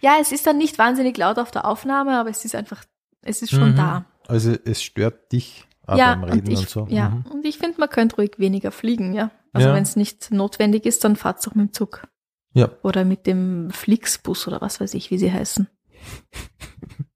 Ja, 0.00 0.16
es 0.20 0.32
ist 0.32 0.46
dann 0.46 0.58
nicht 0.58 0.78
wahnsinnig 0.78 1.16
laut 1.16 1.38
auf 1.38 1.50
der 1.50 1.64
Aufnahme, 1.66 2.18
aber 2.18 2.30
es 2.30 2.44
ist 2.44 2.54
einfach, 2.54 2.84
es 3.22 3.42
ist 3.42 3.50
schon 3.50 3.72
Mhm. 3.72 3.76
da. 3.76 4.04
Also 4.28 4.52
es 4.64 4.82
stört 4.82 5.32
dich 5.32 5.66
ja, 5.88 6.14
beim 6.14 6.24
Reden 6.24 6.46
und 6.48 6.52
ich, 6.52 6.58
und 6.60 6.68
so. 6.68 6.86
ja, 6.90 7.08
Mhm. 7.10 7.22
und 7.30 7.44
ich 7.46 7.58
finde, 7.58 7.80
man 7.80 7.88
könnte 7.88 8.16
ruhig 8.16 8.32
weniger 8.38 8.70
fliegen, 8.70 9.12
ja. 9.14 9.30
Also 9.52 9.68
Ja. 9.68 9.74
wenn 9.74 9.82
es 9.82 9.96
nicht 9.96 10.30
notwendig 10.30 10.84
ist, 10.84 11.02
dann 11.04 11.16
fahrt's 11.16 11.44
doch 11.44 11.54
mit 11.54 11.68
dem 11.68 11.72
Zug. 11.72 12.06
Ja. 12.52 12.70
Oder 12.82 13.04
mit 13.04 13.26
dem 13.26 13.70
Flixbus 13.70 14.46
oder 14.48 14.60
was 14.60 14.80
weiß 14.80 14.94
ich, 14.94 15.10
wie 15.10 15.18
sie 15.18 15.32
heißen. 15.32 15.68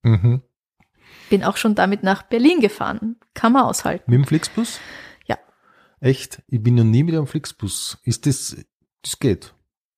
Mhm. 0.03 0.43
Bin 1.33 1.45
auch 1.45 1.57
schon 1.57 1.75
damit 1.75 2.03
nach 2.03 2.23
Berlin 2.25 2.61
gefahren. 2.61 3.17
Kann 3.33 3.55
man 3.55 3.63
aushalten. 3.63 4.05
Mit 4.11 4.19
dem 4.19 4.27
Flixbus? 4.27 4.79
Ja. 5.27 5.39
Echt? 6.01 6.43
Ich 6.49 6.63
bin 6.63 6.75
noch 6.75 6.85
nie 6.85 7.03
mit 7.03 7.15
einem 7.15 7.27
Flixbus. 7.27 7.97
Ist 8.05 8.27
das, 8.27 8.55
das 9.03 9.19
geht? 9.19 9.55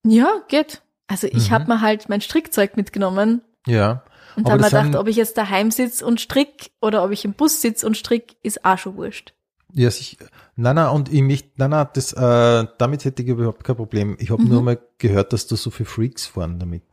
Ja, 0.07 0.29
geht. 0.47 0.83
Also 1.09 1.27
ich 1.27 1.51
Mhm. 1.51 1.55
hab 1.55 1.67
mir 1.67 1.81
halt 1.81 2.09
mein 2.09 2.21
Strickzeug 2.21 2.77
mitgenommen 2.77 3.43
Ja. 3.67 4.05
und 4.37 4.49
habe 4.49 4.61
mir 4.63 4.69
gedacht, 4.71 4.95
ob 4.95 5.09
ich 5.09 5.17
jetzt 5.17 5.37
daheim 5.37 5.73
sitze 5.73 6.07
und 6.07 6.21
strick 6.21 6.71
oder 6.81 7.03
ob 7.05 7.11
ich 7.11 7.25
im 7.25 7.33
Bus 7.33 7.61
sitze 7.61 7.85
und 7.85 7.97
strick, 7.97 8.37
ist 8.45 8.65
auch 8.65 8.79
schon 8.79 8.97
wurscht. 8.97 9.35
Ja, 9.73 9.91
sich, 9.91 10.17
nein, 10.55 10.77
nein, 10.77 10.89
und 10.91 11.13
ich 11.13 11.21
mich, 11.23 11.51
nein, 11.57 11.71
nein, 11.71 11.89
das, 11.95 12.13
äh, 12.13 12.67
damit 12.79 13.05
hätte 13.05 13.25
ich 13.25 13.29
überhaupt 13.29 13.65
kein 13.65 13.75
Problem. 13.75 14.17
Ich 14.21 14.31
habe 14.31 14.41
Mhm. 14.41 14.49
nur 14.51 14.63
mal 14.63 14.79
gehört, 14.99 15.33
dass 15.33 15.49
da 15.49 15.57
so 15.57 15.71
viele 15.71 15.89
Freaks 15.89 16.27
fahren 16.27 16.61
damit. 16.61 16.85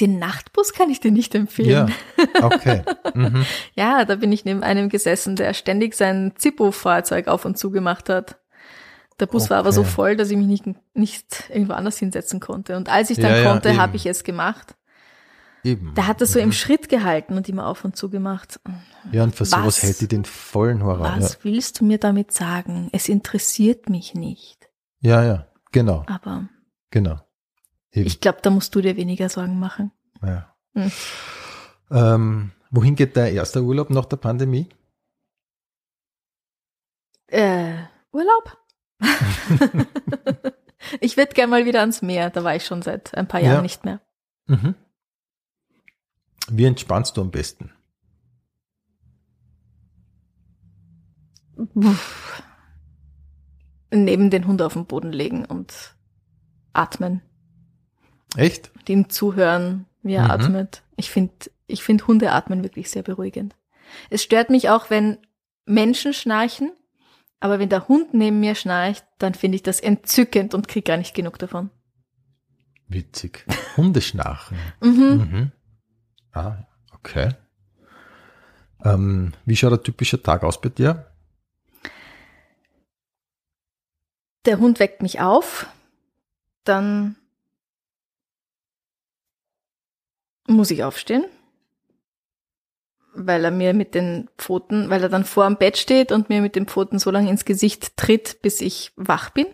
Den 0.00 0.18
Nachtbus 0.18 0.72
kann 0.72 0.90
ich 0.90 0.98
dir 1.00 1.12
nicht 1.12 1.34
empfehlen. 1.36 1.92
Ja, 2.34 2.44
okay. 2.44 2.82
mhm. 3.14 3.46
Ja, 3.74 4.04
da 4.04 4.16
bin 4.16 4.32
ich 4.32 4.44
neben 4.44 4.62
einem 4.64 4.88
gesessen, 4.88 5.36
der 5.36 5.54
ständig 5.54 5.94
sein 5.94 6.32
Zippo-Fahrzeug 6.36 7.28
auf 7.28 7.44
und 7.44 7.56
zu 7.58 7.70
gemacht 7.70 8.08
hat. 8.08 8.40
Der 9.20 9.26
Bus 9.26 9.48
war 9.50 9.58
aber 9.58 9.70
so 9.70 9.82
Okay. 9.82 9.90
voll, 9.90 10.16
dass 10.16 10.30
ich 10.30 10.36
mich 10.36 10.48
nicht, 10.48 10.64
nicht 10.94 11.48
irgendwo 11.48 11.74
anders 11.74 11.96
hinsetzen 11.98 12.40
konnte. 12.40 12.76
Und 12.76 12.88
als 12.88 13.10
ich 13.10 13.18
dann 13.20 13.30
Ja, 13.30 13.36
ja, 13.42 13.50
konnte, 13.52 13.68
eben. 13.68 13.78
habe 13.80 13.94
ich 13.96 14.06
es 14.06 14.24
gemacht. 14.24 14.74
Eben. 15.62 15.94
Der 15.94 16.08
hat 16.08 16.20
das 16.20 16.32
so 16.32 16.40
Mhm. 16.40 16.46
im 16.46 16.52
Schritt 16.52 16.88
gehalten 16.88 17.36
und 17.36 17.48
immer 17.48 17.68
auf 17.68 17.84
und 17.84 17.96
zu 17.96 18.10
gemacht. 18.10 18.58
Ja, 19.12 19.22
und 19.22 19.34
für 19.36 19.44
sowas 19.44 19.66
Was? 19.66 19.82
hätte 19.84 20.02
ich 20.02 20.08
den 20.08 20.24
vollen 20.24 20.82
Horror. 20.82 21.14
Was 21.16 21.44
willst 21.44 21.80
du 21.80 21.84
mir 21.84 21.98
damit 21.98 22.32
sagen? 22.32 22.88
Es 22.92 23.08
interessiert 23.08 23.88
mich 23.88 24.14
nicht. 24.14 24.68
Ja, 25.00 25.22
ja, 25.22 25.28
ja, 25.28 25.46
genau, 25.70 26.04
Aber 26.08 26.48
genau. 26.90 27.20
Eben. 27.94 28.06
ich 28.06 28.20
glaube, 28.20 28.38
da 28.42 28.50
musst 28.50 28.74
du 28.74 28.80
dir 28.80 28.96
weniger 28.96 29.28
Sorgen 29.28 29.58
machen. 29.58 29.92
ja. 30.22 30.50
Hm. 30.74 30.90
Ähm, 31.90 32.50
wohin 32.70 32.96
geht 32.96 33.16
dein 33.16 33.32
erster 33.32 33.60
Urlaub 33.62 33.90
nach 33.90 34.06
der 34.06 34.16
Pandemie? 34.16 34.68
Äh, 37.28 37.74
Urlaub? 38.10 38.58
ich 41.00 41.16
würde 41.16 41.32
gerne 41.34 41.50
mal 41.50 41.64
wieder 41.66 41.80
ans 41.80 42.02
Meer. 42.02 42.30
Da 42.30 42.42
war 42.42 42.56
ich 42.56 42.64
schon 42.64 42.82
seit 42.82 43.14
ein 43.14 43.28
paar 43.28 43.40
Jahren 43.40 43.56
Ja. 43.56 43.62
nicht 43.62 43.84
mehr. 43.84 44.00
Mhm. 44.46 44.74
Wie 46.50 46.64
entspannst 46.64 47.16
du 47.16 47.20
am 47.20 47.30
besten? 47.30 47.70
Uff. 51.56 52.42
neben 53.92 54.30
den 54.30 54.46
Hund 54.48 54.60
auf 54.60 54.72
den 54.72 54.86
Boden 54.86 55.12
legen 55.12 55.44
und 55.44 55.94
atmen. 56.72 57.22
Echt? 58.36 58.70
Dem 58.88 59.08
zuhören, 59.08 59.86
wie 60.02 60.14
er 60.14 60.24
Mhm. 60.24 60.30
atmet. 60.30 60.82
Ich 60.96 61.10
finde, 61.10 61.32
ich 61.66 61.82
finde 61.82 62.06
Hunde 62.06 62.32
atmen 62.32 62.62
wirklich 62.62 62.90
sehr 62.90 63.02
beruhigend. 63.02 63.54
Es 64.10 64.22
stört 64.22 64.50
mich 64.50 64.68
auch, 64.70 64.90
wenn 64.90 65.18
Menschen 65.66 66.12
schnarchen, 66.12 66.72
aber 67.40 67.58
wenn 67.58 67.68
der 67.68 67.88
Hund 67.88 68.14
neben 68.14 68.40
mir 68.40 68.54
schnarcht, 68.54 69.04
dann 69.18 69.34
finde 69.34 69.56
ich 69.56 69.62
das 69.62 69.80
entzückend 69.80 70.54
und 70.54 70.68
kriege 70.68 70.84
gar 70.88 70.96
nicht 70.96 71.14
genug 71.14 71.38
davon. 71.38 71.70
Witzig. 72.88 73.44
Hundeschnarchen. 73.76 74.58
Mhm. 74.80 75.28
Mhm. 75.30 75.52
Ah, 76.32 76.64
okay. 76.92 77.30
Ähm, 78.84 79.32
wie 79.46 79.56
schaut 79.56 79.72
ein 79.72 79.82
typischer 79.82 80.22
Tag 80.22 80.42
aus 80.42 80.60
bei 80.60 80.68
dir? 80.68 81.06
Der 84.44 84.58
Hund 84.58 84.78
weckt 84.80 85.00
mich 85.02 85.20
auf, 85.20 85.66
dann 86.64 87.16
muss 90.46 90.70
ich 90.70 90.84
aufstehen, 90.84 91.24
weil 93.14 93.44
er 93.44 93.50
mir 93.50 93.74
mit 93.74 93.94
den 93.94 94.28
Pfoten, 94.36 94.90
weil 94.90 95.02
er 95.02 95.08
dann 95.08 95.24
vor 95.24 95.46
dem 95.46 95.56
Bett 95.56 95.78
steht 95.78 96.12
und 96.12 96.28
mir 96.28 96.40
mit 96.40 96.56
den 96.56 96.66
Pfoten 96.66 96.98
so 96.98 97.10
lange 97.10 97.30
ins 97.30 97.44
Gesicht 97.44 97.96
tritt, 97.96 98.42
bis 98.42 98.60
ich 98.60 98.92
wach 98.96 99.30
bin. 99.30 99.46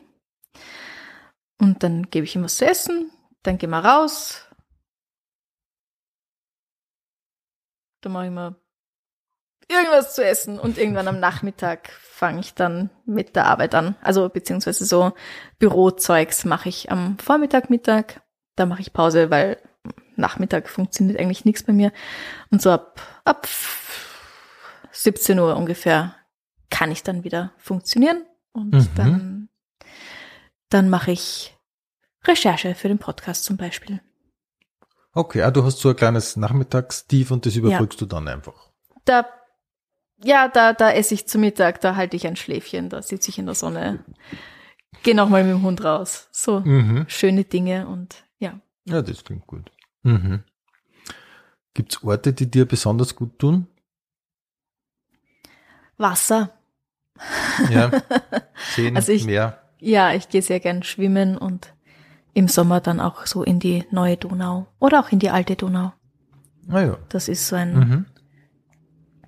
Und 1.58 1.82
dann 1.82 2.08
gebe 2.10 2.24
ich 2.24 2.34
ihm 2.34 2.42
was 2.42 2.56
zu 2.56 2.66
essen, 2.66 3.10
dann 3.42 3.58
gehen 3.58 3.70
wir 3.70 3.84
raus. 3.84 4.48
Dann 8.00 8.12
mache 8.12 8.26
ich 8.26 8.32
mal 8.32 8.56
irgendwas 9.68 10.14
zu 10.14 10.24
essen 10.24 10.58
und 10.58 10.78
irgendwann 10.78 11.06
am 11.06 11.20
Nachmittag 11.20 11.90
fange 11.90 12.40
ich 12.40 12.54
dann 12.54 12.90
mit 13.04 13.36
der 13.36 13.46
Arbeit 13.46 13.74
an. 13.74 13.94
Also 14.02 14.28
beziehungsweise 14.28 14.84
so 14.84 15.12
Bürozeugs 15.58 16.44
mache 16.44 16.68
ich 16.68 16.90
am 16.90 17.18
Vormittag, 17.18 17.70
Mittag. 17.70 18.22
Da 18.56 18.66
mache 18.66 18.80
ich 18.80 18.92
Pause, 18.92 19.30
weil 19.30 19.58
Nachmittag 20.16 20.68
funktioniert 20.68 21.18
eigentlich 21.18 21.44
nichts 21.44 21.62
bei 21.62 21.72
mir. 21.72 21.92
Und 22.50 22.60
so 22.62 22.70
ab, 22.70 23.00
ab 23.24 23.48
17 24.92 25.38
Uhr 25.38 25.56
ungefähr 25.56 26.14
kann 26.68 26.90
ich 26.90 27.02
dann 27.02 27.24
wieder 27.24 27.52
funktionieren. 27.58 28.24
Und 28.52 28.72
Mhm. 28.74 28.88
dann, 28.96 29.48
dann 30.68 30.90
mache 30.90 31.12
ich 31.12 31.56
Recherche 32.24 32.74
für 32.74 32.88
den 32.88 32.98
Podcast 32.98 33.44
zum 33.44 33.56
Beispiel. 33.56 34.00
Okay, 35.12 35.42
ah, 35.42 35.50
du 35.50 35.64
hast 35.64 35.78
so 35.78 35.88
ein 35.88 35.96
kleines 35.96 36.36
Nachmittagstief 36.36 37.30
und 37.30 37.46
das 37.46 37.56
überbrückst 37.56 38.00
du 38.00 38.06
dann 38.06 38.28
einfach. 38.28 38.70
Da, 39.04 39.26
ja, 40.22 40.48
da, 40.48 40.72
da 40.72 40.90
esse 40.92 41.14
ich 41.14 41.26
zu 41.26 41.38
Mittag, 41.38 41.80
da 41.80 41.96
halte 41.96 42.16
ich 42.16 42.26
ein 42.26 42.36
Schläfchen, 42.36 42.88
da 42.90 43.02
sitze 43.02 43.30
ich 43.30 43.38
in 43.38 43.46
der 43.46 43.54
Sonne, 43.54 44.04
gehe 45.02 45.14
nochmal 45.16 45.42
mit 45.44 45.52
dem 45.54 45.62
Hund 45.62 45.82
raus. 45.82 46.28
So 46.30 46.60
Mhm. 46.60 47.06
schöne 47.08 47.44
Dinge 47.44 47.88
und 47.88 48.24
ja. 48.90 49.02
Das 49.02 49.24
klingt 49.24 49.46
gut. 49.46 49.70
Mhm. 50.02 50.42
Gibt 51.74 51.92
es 51.92 52.02
Orte, 52.04 52.32
die 52.32 52.50
dir 52.50 52.66
besonders 52.66 53.14
gut 53.14 53.38
tun? 53.38 53.66
Wasser. 55.96 56.50
Ja. 57.70 57.90
Seen, 58.74 58.96
Also 58.96 59.12
ich- 59.12 59.24
Meer. 59.26 59.58
Ja, 59.82 60.12
ich 60.12 60.28
gehe 60.28 60.42
sehr 60.42 60.60
gern 60.60 60.82
schwimmen 60.82 61.38
und 61.38 61.72
im 62.34 62.48
Sommer 62.48 62.80
dann 62.80 63.00
auch 63.00 63.26
so 63.26 63.42
in 63.42 63.60
die 63.60 63.84
neue 63.90 64.16
Donau 64.18 64.66
oder 64.78 65.00
auch 65.00 65.10
in 65.10 65.18
die 65.18 65.30
alte 65.30 65.56
Donau. 65.56 65.92
Ah 66.68 66.80
ja. 66.82 66.98
Das 67.08 67.28
ist 67.28 67.48
so 67.48 67.56
ein, 67.56 67.74
Mhm. 67.78 68.06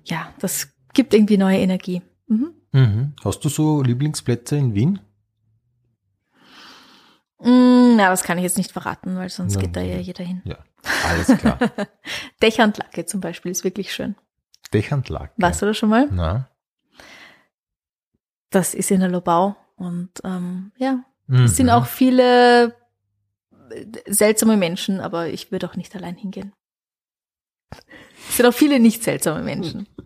ja, 0.05 0.31
das 0.39 0.69
gibt 0.93 1.13
irgendwie 1.13 1.37
neue 1.37 1.57
Energie. 1.57 2.03
Mhm. 2.27 2.53
Mhm. 2.71 3.13
Hast 3.23 3.43
du 3.43 3.49
so 3.49 3.81
Lieblingsplätze 3.81 4.55
in 4.57 4.75
Wien? 4.75 4.99
Mm, 7.43 7.95
na, 7.97 8.09
das 8.09 8.23
kann 8.23 8.37
ich 8.37 8.43
jetzt 8.43 8.57
nicht 8.57 8.71
verraten, 8.71 9.15
weil 9.17 9.29
sonst 9.29 9.55
Ja, 9.55 9.61
geht 9.61 9.75
da 9.75 9.81
ja 9.81 9.97
jeder 9.97 10.23
hin. 10.23 10.41
Ja, 10.45 10.57
alles 11.07 11.27
klar. 11.37 11.59
Dächer 12.41 12.63
und 12.63 12.77
Lacke 12.77 13.05
zum 13.05 13.21
Beispiel 13.21 13.51
ist 13.51 13.63
wirklich 13.63 13.93
schön. 13.93 14.15
Dächerndlake. 14.73 15.33
Warst 15.37 15.61
du 15.61 15.65
das 15.67 15.77
schon 15.77 15.89
mal? 15.89 16.07
Na. 16.11 16.49
Das 18.49 18.73
ist 18.73 18.91
in 18.91 18.99
der 18.99 19.09
Lobau 19.09 19.55
und 19.75 20.09
ähm, 20.23 20.71
ja, 20.77 21.03
Mhm. 21.27 21.45
es 21.45 21.55
sind 21.55 21.69
auch 21.69 21.85
viele 21.85 22.75
äh, 23.71 23.85
seltsame 24.07 24.57
Menschen, 24.57 24.99
aber 24.99 25.27
ich 25.29 25.51
würde 25.53 25.69
auch 25.69 25.75
nicht 25.77 25.95
allein 25.95 26.15
hingehen. 26.17 26.51
Es 28.29 28.37
sind 28.37 28.45
auch 28.45 28.53
viele 28.53 28.79
nicht 28.79 29.03
seltsame 29.03 29.41
Menschen. 29.41 29.87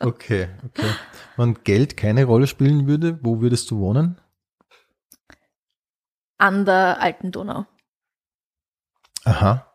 Okay, 0.00 0.48
okay. 0.66 0.90
Wenn 1.36 1.54
Geld 1.62 1.96
keine 1.96 2.24
Rolle 2.24 2.48
spielen 2.48 2.88
würde, 2.88 3.20
wo 3.22 3.40
würdest 3.40 3.70
du 3.70 3.78
wohnen? 3.78 4.20
An 6.44 6.66
der 6.66 7.00
alten 7.00 7.32
Donau. 7.32 7.64
Aha. 9.24 9.66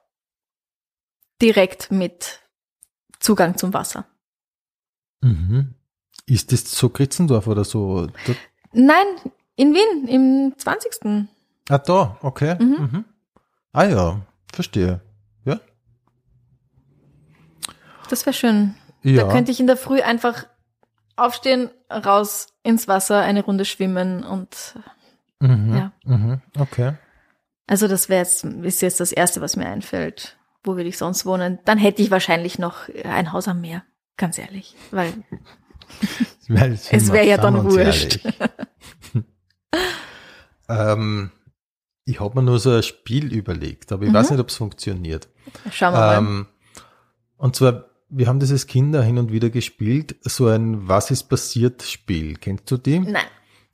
Direkt 1.41 1.89
mit 1.89 2.41
Zugang 3.19 3.57
zum 3.57 3.73
Wasser. 3.73 4.05
Mhm. 5.21 5.73
Ist 6.27 6.51
das 6.51 6.69
so 6.69 6.89
Kritzendorf 6.89 7.47
oder 7.47 7.63
so? 7.63 8.05
Nein, 8.71 9.07
in 9.55 9.73
Wien, 9.73 10.07
im 10.07 10.53
20. 10.59 11.27
ah, 11.69 11.79
da, 11.79 12.19
okay. 12.21 12.55
Mhm. 12.63 12.77
Mhm. 12.91 13.05
Ah 13.71 13.85
ja, 13.85 14.21
verstehe. 14.53 15.01
Ja. 15.45 15.59
Das 18.11 18.27
wäre 18.27 18.35
schön. 18.35 18.75
Ja. 19.01 19.23
Da 19.23 19.31
könnte 19.31 19.49
ich 19.49 19.59
in 19.59 19.65
der 19.65 19.75
Früh 19.75 20.01
einfach 20.03 20.45
aufstehen, 21.15 21.71
raus 21.89 22.53
ins 22.61 22.87
Wasser, 22.87 23.21
eine 23.21 23.43
Runde 23.43 23.65
schwimmen 23.65 24.23
und 24.23 24.75
mhm. 25.39 25.73
ja. 25.75 25.91
Mhm. 26.05 26.41
Okay. 26.57 26.93
also 27.67 27.87
das 27.87 28.09
wäre 28.09 28.19
jetzt, 28.23 28.43
ist 28.43 28.81
jetzt 28.81 28.99
das 28.99 29.11
Erste, 29.11 29.41
was 29.41 29.55
mir 29.55 29.67
einfällt. 29.67 30.37
Wo 30.63 30.75
würde 30.75 30.89
ich 30.89 30.97
sonst 30.97 31.25
wohnen? 31.25 31.59
Dann 31.65 31.77
hätte 31.77 32.01
ich 32.01 32.11
wahrscheinlich 32.11 32.59
noch 32.59 32.89
ein 33.05 33.31
Haus 33.31 33.47
am 33.47 33.61
Meer, 33.61 33.83
ganz 34.17 34.37
ehrlich. 34.37 34.75
Weil 34.91 35.13
sind 36.47 36.77
Es 36.91 37.07
wir- 37.07 37.13
wär 37.13 37.23
ja 37.23 37.37
dann 37.37 37.63
wurscht. 37.63 38.19
ähm, 40.69 41.31
ich 42.05 42.19
habe 42.19 42.35
mir 42.35 42.43
nur 42.43 42.59
so 42.59 42.71
ein 42.71 42.83
Spiel 42.83 43.33
überlegt, 43.33 43.91
aber 43.91 44.03
ich 44.03 44.09
Mhm. 44.09 44.13
weiß 44.15 44.31
nicht, 44.31 44.39
ob 44.39 44.49
es 44.49 44.55
funktioniert. 44.55 45.27
schauen 45.71 45.93
wir 45.93 45.99
mal. 45.99 46.17
Ähm, 46.17 46.47
und 47.37 47.55
zwar, 47.55 47.85
wir 48.09 48.27
haben 48.27 48.39
dieses 48.39 48.67
Kinder 48.67 49.01
hin 49.03 49.17
und 49.17 49.31
wieder 49.31 49.49
gespielt, 49.49 50.15
so 50.21 50.47
ein 50.47 50.87
Was 50.87 51.11
ist 51.11 51.23
passiert 51.23 51.83
Spiel. 51.83 52.35
Kennst 52.37 52.69
du 52.71 52.77
die? 52.77 52.99
Nein. 52.99 53.23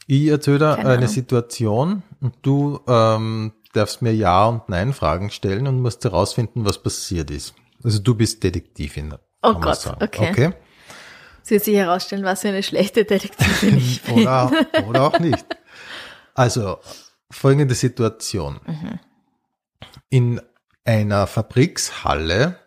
Ich 0.08 0.28
erzähle 0.28 0.60
dir 0.60 0.76
Keine 0.76 0.90
eine 0.90 0.98
Ahnung. 0.98 1.10
Situation 1.10 2.04
und 2.22 2.36
du 2.42 2.80
ähm, 2.88 3.54
darfst 3.74 4.02
mir 4.02 4.14
Ja 4.14 4.46
und 4.46 4.70
Nein 4.70 4.94
Fragen 4.94 5.30
stellen 5.32 5.68
und 5.68 5.82
musst 5.82 6.04
herausfinden, 6.04 6.66
was 6.66 6.82
passiert 6.82 7.32
ist. 7.32 7.56
Also 7.84 8.00
du 8.00 8.16
bist 8.16 8.44
Detektivin. 8.44 9.16
Oh 9.42 9.54
Gott, 9.56 9.82
sagen. 9.82 10.04
okay. 10.04 10.30
okay? 10.30 10.54
Es 11.44 11.52
wird 11.52 11.64
sich 11.64 11.76
herausstellen, 11.76 12.24
was 12.24 12.42
für 12.42 12.50
eine 12.50 12.64
schlechte 12.64 13.06
Detektivin 13.06 13.78
ich 13.78 14.02
bin. 14.04 14.22
Oder, 14.22 14.52
oder 14.88 15.04
auch 15.04 15.20
nicht. 15.20 15.46
Also, 16.34 16.80
folgende 17.30 17.76
Situation. 17.76 18.60
Mhm. 18.66 19.00
In 20.10 20.42
einer 20.84 21.28
Fabrikshalle 21.28 22.60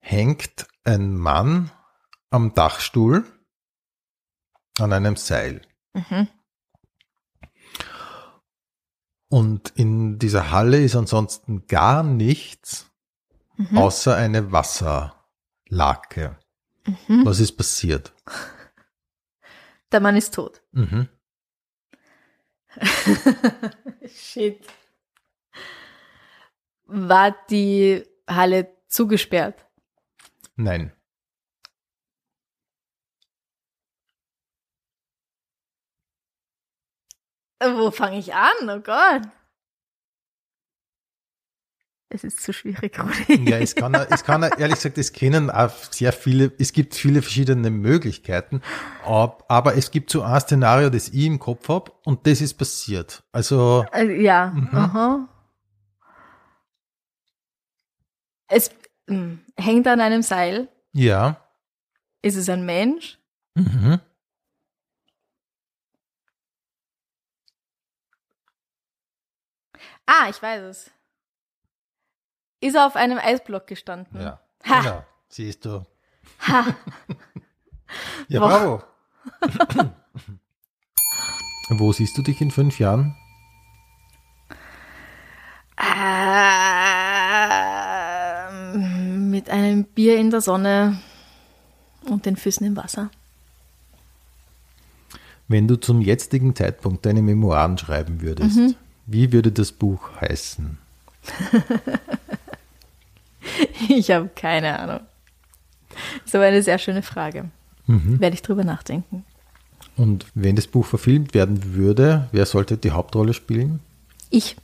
hängt 0.00 0.66
ein 0.84 1.16
Mann 1.16 1.70
am 2.30 2.54
Dachstuhl 2.54 3.24
an 4.78 4.92
einem 4.94 5.16
Seil. 5.16 5.60
Mhm. 5.92 6.28
Und 9.28 9.70
in 9.76 10.18
dieser 10.18 10.50
Halle 10.50 10.82
ist 10.82 10.96
ansonsten 10.96 11.66
gar 11.66 12.02
nichts 12.02 12.86
Mhm. 13.56 13.76
außer 13.76 14.14
eine 14.16 14.52
Wasserlake. 14.52 16.38
Mhm. 16.86 17.26
Was 17.26 17.40
ist 17.40 17.56
passiert? 17.56 18.12
Der 19.92 19.98
Mann 20.00 20.16
ist 20.16 20.34
tot. 20.34 20.62
Mhm. 20.72 21.08
Shit. 24.06 24.64
War 26.84 27.34
die 27.50 28.04
Halle 28.28 28.68
zugesperrt? 28.86 29.66
Nein. 30.56 30.92
Wo 37.60 37.90
fange 37.90 38.18
ich 38.18 38.34
an? 38.34 38.68
Oh 38.68 38.80
Gott. 38.80 39.22
Es 42.10 42.24
ist 42.24 42.40
zu 42.42 42.52
schwierig, 42.54 42.98
Rudi. 43.28 43.50
Ja, 43.50 43.58
es 43.58 43.74
kann, 43.74 43.94
es 43.94 44.24
kann, 44.24 44.42
ehrlich 44.42 44.76
gesagt, 44.76 44.96
es 44.96 45.12
kennen 45.12 45.50
auch 45.50 45.70
sehr 45.90 46.12
viele, 46.12 46.50
es 46.58 46.72
gibt 46.72 46.94
viele 46.94 47.20
verschiedene 47.20 47.68
Möglichkeiten, 47.70 48.62
ab- 49.04 49.44
aber 49.48 49.76
es 49.76 49.90
gibt 49.90 50.08
so 50.10 50.22
ein 50.22 50.40
Szenario, 50.40 50.88
das 50.88 51.08
ich 51.10 51.24
im 51.26 51.38
Kopf 51.38 51.68
hab 51.68 51.94
und 52.06 52.26
das 52.26 52.40
ist 52.40 52.54
passiert. 52.54 53.22
Also, 53.32 53.84
Äh, 53.92 54.22
ja. 54.22 54.46
Mhm. 54.54 54.68
Aha. 54.74 55.28
Es 58.48 58.70
mh, 59.08 59.38
hängt 59.56 59.86
an 59.86 60.00
einem 60.00 60.22
Seil. 60.22 60.68
ja. 60.92 61.44
Ist 62.20 62.34
es 62.36 62.48
ein 62.48 62.66
Mensch? 62.66 63.16
Mhm. 63.54 64.00
Ah, 70.10 70.28
ich 70.30 70.40
weiß 70.42 70.62
es. 70.62 70.90
Ist 72.60 72.74
er 72.74 72.86
auf 72.86 72.96
einem 72.96 73.18
Eisblock 73.18 73.66
gestanden? 73.66 74.18
Ja. 74.18 74.40
Ha. 74.66 74.80
Genau. 74.80 75.04
Siehst 75.28 75.64
du. 75.64 75.84
Ha. 76.46 76.64
Ja, 78.28 78.40
Boah. 78.40 78.48
bravo. 78.50 78.82
Wo 81.70 81.90
siehst 81.92 82.18
du 82.18 82.22
dich 82.22 82.38
in 82.42 82.50
fünf 82.50 82.78
Jahren? 82.78 83.16
Ähm, 87.88 89.30
mit 89.30 89.50
einem 89.50 89.84
Bier 89.84 90.18
in 90.18 90.30
der 90.30 90.40
Sonne 90.40 90.98
und 92.08 92.26
den 92.26 92.36
Füßen 92.36 92.66
im 92.66 92.76
Wasser. 92.76 93.10
Wenn 95.48 95.66
du 95.66 95.76
zum 95.76 96.00
jetzigen 96.02 96.54
Zeitpunkt 96.54 97.06
deine 97.06 97.22
Memoiren 97.22 97.78
schreiben 97.78 98.20
würdest, 98.20 98.56
Mhm. 98.56 98.74
Wie 99.08 99.32
würde 99.32 99.50
das 99.50 99.72
Buch 99.72 100.10
heißen? 100.20 100.78
Ich 103.88 104.10
habe 104.10 104.28
keine 104.34 104.78
Ahnung. 104.78 105.00
Das 105.88 106.26
ist 106.26 106.34
aber 106.34 106.44
eine 106.44 106.62
sehr 106.62 106.78
schöne 106.78 107.02
Frage. 107.02 107.46
Werde 107.86 108.34
ich 108.34 108.42
drüber 108.42 108.62
nachdenken. 108.62 109.24
Und 109.96 110.26
wenn 110.34 110.54
das 110.54 110.66
Buch 110.66 110.84
verfilmt 110.84 111.32
werden 111.32 111.74
würde, 111.74 112.28
wer 112.30 112.44
sollte 112.44 112.76
die 112.76 112.90
Hauptrolle 112.90 113.32
spielen? 113.32 113.80
Ich. 114.30 114.56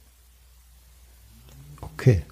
Okay. 1.80 2.22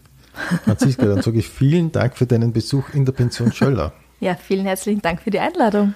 Franziska, 0.65 1.07
dann 1.07 1.23
sage 1.23 1.39
ich 1.39 1.49
vielen 1.49 1.93
Dank 1.93 2.17
für 2.17 2.27
deinen 2.27 2.53
Besuch 2.53 2.91
in 2.91 3.07
der 3.07 3.13
Pension 3.13 3.53
Schöller. 3.55 3.93
Ja, 4.21 4.35
vielen 4.35 4.67
herzlichen 4.67 5.01
Dank 5.01 5.23
für 5.23 5.31
die 5.31 5.41
Einladung. 5.41 5.95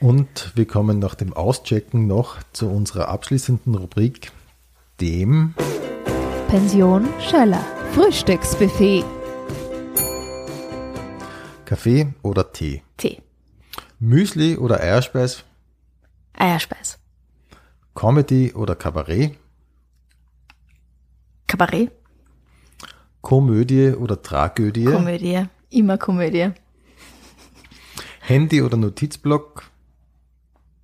Und 0.00 0.52
wir 0.54 0.66
kommen 0.66 0.98
nach 0.98 1.14
dem 1.14 1.32
Auschecken 1.32 2.06
noch 2.06 2.36
zu 2.52 2.68
unserer 2.68 3.08
abschließenden 3.08 3.74
Rubrik, 3.74 4.30
dem 5.00 5.54
Pension 6.48 7.08
Schöller. 7.20 7.64
Frühstücksbuffet. 7.92 9.04
Kaffee 11.64 12.14
oder 12.22 12.50
Tee, 12.52 12.82
Tee. 12.96 13.20
Müsli 13.98 14.56
oder 14.56 14.80
Eierspeis, 14.80 15.44
Eierspeis. 16.32 16.98
Comedy 17.94 18.52
oder 18.54 18.74
Kabarett, 18.74 19.36
Kabarett. 21.46 21.92
Komödie 23.20 23.90
oder 23.90 24.22
Tragödie, 24.22 24.84
Komödie. 24.86 25.44
Immer 25.70 25.98
Komödie. 25.98 26.52
Handy 28.20 28.62
oder 28.62 28.76
Notizblock, 28.76 29.64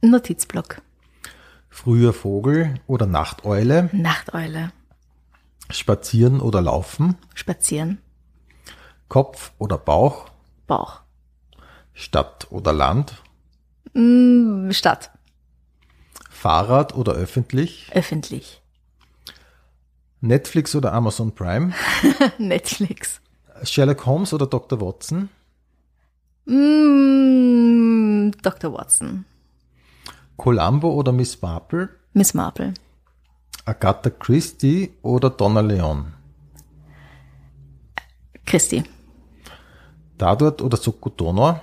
Notizblock. 0.02 0.82
Früher 1.74 2.12
Vogel 2.12 2.74
oder 2.86 3.05
Nachteule, 3.06 3.90
Nachteule. 3.92 4.70
Spazieren 5.70 6.40
oder 6.40 6.62
Laufen, 6.62 7.16
Spazieren. 7.34 7.98
Kopf 9.09 9.52
oder 9.59 9.76
Bauch, 9.76 10.26
Bauch. 10.68 11.01
Stadt 11.92 12.46
oder 12.51 12.72
Land, 12.72 13.20
Mm, 13.92 14.70
Stadt. 14.72 15.10
Fahrrad 16.30 16.94
oder 16.94 17.12
öffentlich, 17.12 17.90
Öffentlich. 17.92 18.60
Netflix 20.20 20.74
oder 20.76 20.92
Amazon 20.92 21.34
Prime, 21.34 21.72
Netflix. 22.38 23.20
Sherlock 23.64 24.06
Holmes 24.06 24.32
oder 24.32 24.46
Dr. 24.46 24.80
Watson, 24.80 25.28
Mm, 26.46 28.30
Dr. 28.42 28.72
Watson. 28.72 29.24
Columbo 30.36 30.93
oder 30.93 31.12
Miss 31.12 31.40
Marple, 31.40 31.89
Miss 32.12 32.35
Marple. 32.35 32.74
Agatha 33.65 34.11
Christie 34.11 34.94
oder 35.02 35.31
Donna 35.31 35.61
Leon, 35.61 36.12
Christi. 38.44 38.85
Tatort 40.19 40.62
oder 40.62 40.77
Sokotono, 40.77 41.61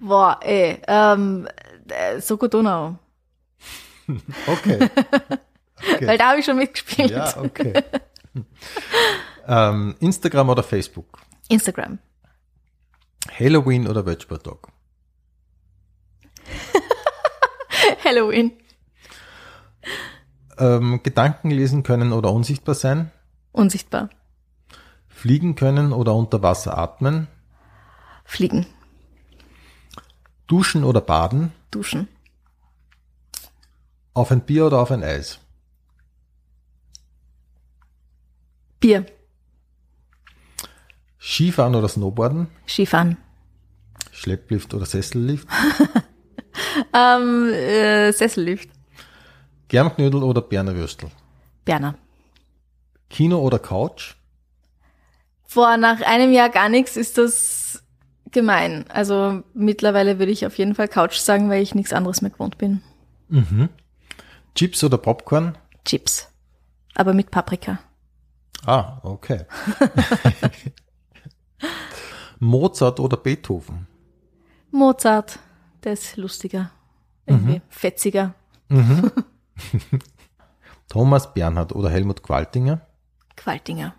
Boah, 0.00 0.40
ey, 0.42 0.80
ähm, 0.88 1.46
äh, 1.88 2.20
Soko 2.20 2.48
Donau. 2.48 2.96
Okay. 4.46 4.90
okay. 5.78 6.06
Weil 6.06 6.18
da 6.18 6.30
habe 6.30 6.40
ich 6.40 6.44
schon 6.44 6.56
mitgespielt. 6.56 7.12
Ja, 7.12 7.32
okay. 7.36 7.80
ähm, 9.46 9.94
Instagram 10.00 10.48
oder 10.48 10.64
Facebook, 10.64 11.20
Instagram. 11.48 12.00
Halloween 13.38 13.86
oder 13.86 14.02
Dog, 14.02 14.72
Halloween. 18.10 18.52
ähm, 20.58 21.00
Gedanken 21.02 21.50
lesen 21.50 21.82
können 21.84 22.12
oder 22.12 22.32
unsichtbar 22.32 22.74
sein, 22.74 23.10
Unsichtbar. 23.52 24.10
fliegen 25.08 25.54
können 25.54 25.92
oder 25.92 26.14
unter 26.14 26.42
Wasser 26.42 26.76
atmen, 26.76 27.28
Fliegen. 28.24 28.66
duschen 30.48 30.82
oder 30.84 31.00
baden, 31.00 31.52
Duschen. 31.70 32.08
auf 34.12 34.30
ein 34.32 34.40
Bier 34.40 34.66
oder 34.66 34.78
auf 34.80 34.90
ein 34.90 35.04
Eis, 35.04 35.38
Bier. 38.80 39.06
Skifahren 41.20 41.74
oder 41.76 41.88
Snowboarden, 41.88 42.48
Skifahren. 42.66 43.18
Schlepplift 44.10 44.74
oder 44.74 44.84
Sessellift, 44.86 45.46
Ähm, 46.92 47.52
äh, 47.52 48.12
Sessellift. 48.12 48.68
Germknödel 49.68 50.22
oder 50.22 50.42
Berner 50.42 50.74
Würstel, 50.74 51.10
Berner. 51.64 51.94
Kino 53.08 53.38
oder 53.38 53.58
Couch, 53.58 54.14
Vor 55.46 55.76
nach 55.76 56.00
einem 56.02 56.32
Jahr 56.32 56.48
gar 56.48 56.68
nichts 56.68 56.96
ist 56.96 57.18
das 57.18 57.82
gemein. 58.30 58.84
Also 58.88 59.42
mittlerweile 59.54 60.18
würde 60.18 60.32
ich 60.32 60.46
auf 60.46 60.58
jeden 60.58 60.74
Fall 60.74 60.88
Couch 60.88 61.16
sagen, 61.16 61.50
weil 61.50 61.62
ich 61.62 61.74
nichts 61.74 61.92
anderes 61.92 62.22
mehr 62.22 62.30
gewohnt 62.30 62.58
bin. 62.58 62.82
Chips 64.54 64.84
oder 64.84 64.98
Popcorn, 64.98 65.56
Chips. 65.84 66.28
Aber 66.94 67.12
mit 67.14 67.30
Paprika. 67.30 67.78
ah, 68.66 68.98
okay. 69.02 69.44
Mozart 72.40 73.00
oder 73.00 73.16
Beethoven, 73.16 73.86
Mozart. 74.70 75.38
Der 75.84 75.92
ist 75.94 76.16
lustiger. 76.16 76.70
Irgendwie 77.26 77.62
fetziger. 77.68 78.34
Thomas 80.88 81.32
Bernhard 81.32 81.74
oder 81.74 81.90
Helmut 81.90 82.22
Qualtinger, 82.22 82.80
Qualtinger. 83.36 83.94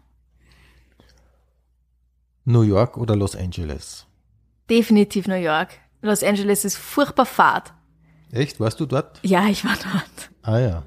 New 2.45 2.61
York 2.61 2.97
oder 2.97 3.15
Los 3.15 3.35
Angeles. 3.35 4.05
Definitiv 4.69 5.27
New 5.27 5.35
York. 5.35 5.69
Los 6.01 6.23
Angeles 6.23 6.65
ist 6.65 6.77
furchtbar 6.77 7.25
fad. 7.25 7.73
Echt? 8.31 8.59
Warst 8.59 8.79
du 8.79 8.85
dort? 8.85 9.19
Ja, 9.23 9.47
ich 9.47 9.63
war 9.63 9.75
dort. 9.75 10.31
Ah 10.41 10.59
ja. 10.59 10.83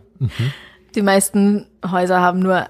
Die 0.95 1.03
meisten 1.03 1.67
Häuser 1.85 2.21
haben 2.21 2.39
nur 2.41 2.69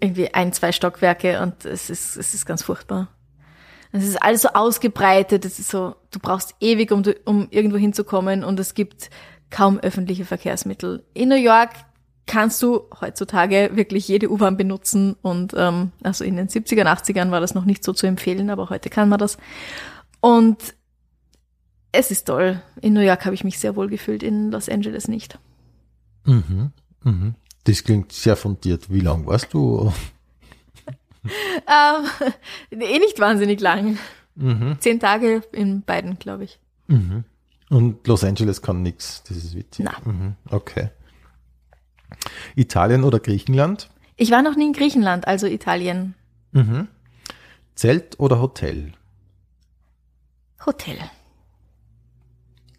irgendwie 0.00 0.32
ein, 0.32 0.52
zwei 0.52 0.72
Stockwerke 0.72 1.40
und 1.40 1.64
es 1.64 1.90
ist, 1.90 2.16
es 2.16 2.34
ist 2.34 2.46
ganz 2.46 2.62
furchtbar. 2.62 3.08
Es 3.92 4.04
ist 4.06 4.22
alles 4.22 4.42
so 4.42 4.48
ausgebreitet, 4.50 5.44
es 5.44 5.58
ist 5.58 5.70
so, 5.70 5.96
du 6.10 6.20
brauchst 6.20 6.54
ewig, 6.60 6.92
um, 6.92 7.02
um 7.24 7.48
irgendwo 7.50 7.76
hinzukommen 7.76 8.44
und 8.44 8.60
es 8.60 8.74
gibt 8.74 9.10
kaum 9.50 9.78
öffentliche 9.78 10.24
Verkehrsmittel. 10.24 11.04
In 11.12 11.28
New 11.28 11.36
York 11.36 11.70
kannst 12.26 12.62
du 12.62 12.82
heutzutage 13.00 13.70
wirklich 13.74 14.06
jede 14.06 14.30
U-Bahn 14.30 14.56
benutzen 14.56 15.16
und 15.22 15.52
ähm, 15.56 15.90
also 16.04 16.22
in 16.22 16.36
den 16.36 16.48
70er, 16.48 16.84
80ern 16.84 17.32
war 17.32 17.40
das 17.40 17.54
noch 17.54 17.64
nicht 17.64 17.82
so 17.82 17.92
zu 17.92 18.06
empfehlen, 18.06 18.50
aber 18.50 18.70
heute 18.70 18.90
kann 18.90 19.08
man 19.08 19.18
das. 19.18 19.36
Und 20.20 20.74
es 21.90 22.12
ist 22.12 22.26
toll. 22.26 22.62
In 22.80 22.92
New 22.92 23.00
York 23.00 23.24
habe 23.24 23.34
ich 23.34 23.42
mich 23.42 23.58
sehr 23.58 23.74
wohl 23.74 23.88
gefühlt, 23.88 24.22
in 24.22 24.52
Los 24.52 24.68
Angeles 24.68 25.08
nicht. 25.08 25.40
Mhm. 26.24 26.70
Mhm. 27.02 27.34
Das 27.64 27.82
klingt 27.82 28.12
sehr 28.12 28.36
fundiert. 28.36 28.92
Wie 28.92 29.00
lang 29.00 29.26
warst 29.26 29.52
du? 29.52 29.92
Ähm, 32.72 32.80
eh 32.80 32.98
nicht 32.98 33.20
wahnsinnig 33.20 33.60
lang. 33.60 33.98
Mhm. 34.34 34.76
Zehn 34.80 35.00
Tage 35.00 35.42
in 35.52 35.82
beiden, 35.82 36.18
glaube 36.18 36.44
ich. 36.44 36.58
Mhm. 36.86 37.24
Und 37.68 38.06
Los 38.06 38.24
Angeles 38.24 38.62
kann 38.62 38.82
nix. 38.82 39.22
Das 39.24 39.36
ist 39.36 39.54
witzig. 39.54 39.86
Mhm. 40.04 40.34
Okay. 40.48 40.90
Italien 42.56 43.04
oder 43.04 43.20
Griechenland? 43.20 43.90
Ich 44.16 44.30
war 44.30 44.42
noch 44.42 44.56
nie 44.56 44.66
in 44.66 44.72
Griechenland, 44.72 45.26
also 45.28 45.46
Italien. 45.46 46.14
Mhm. 46.52 46.88
Zelt 47.74 48.18
oder 48.18 48.40
Hotel? 48.40 48.92
Hotel. 50.66 50.98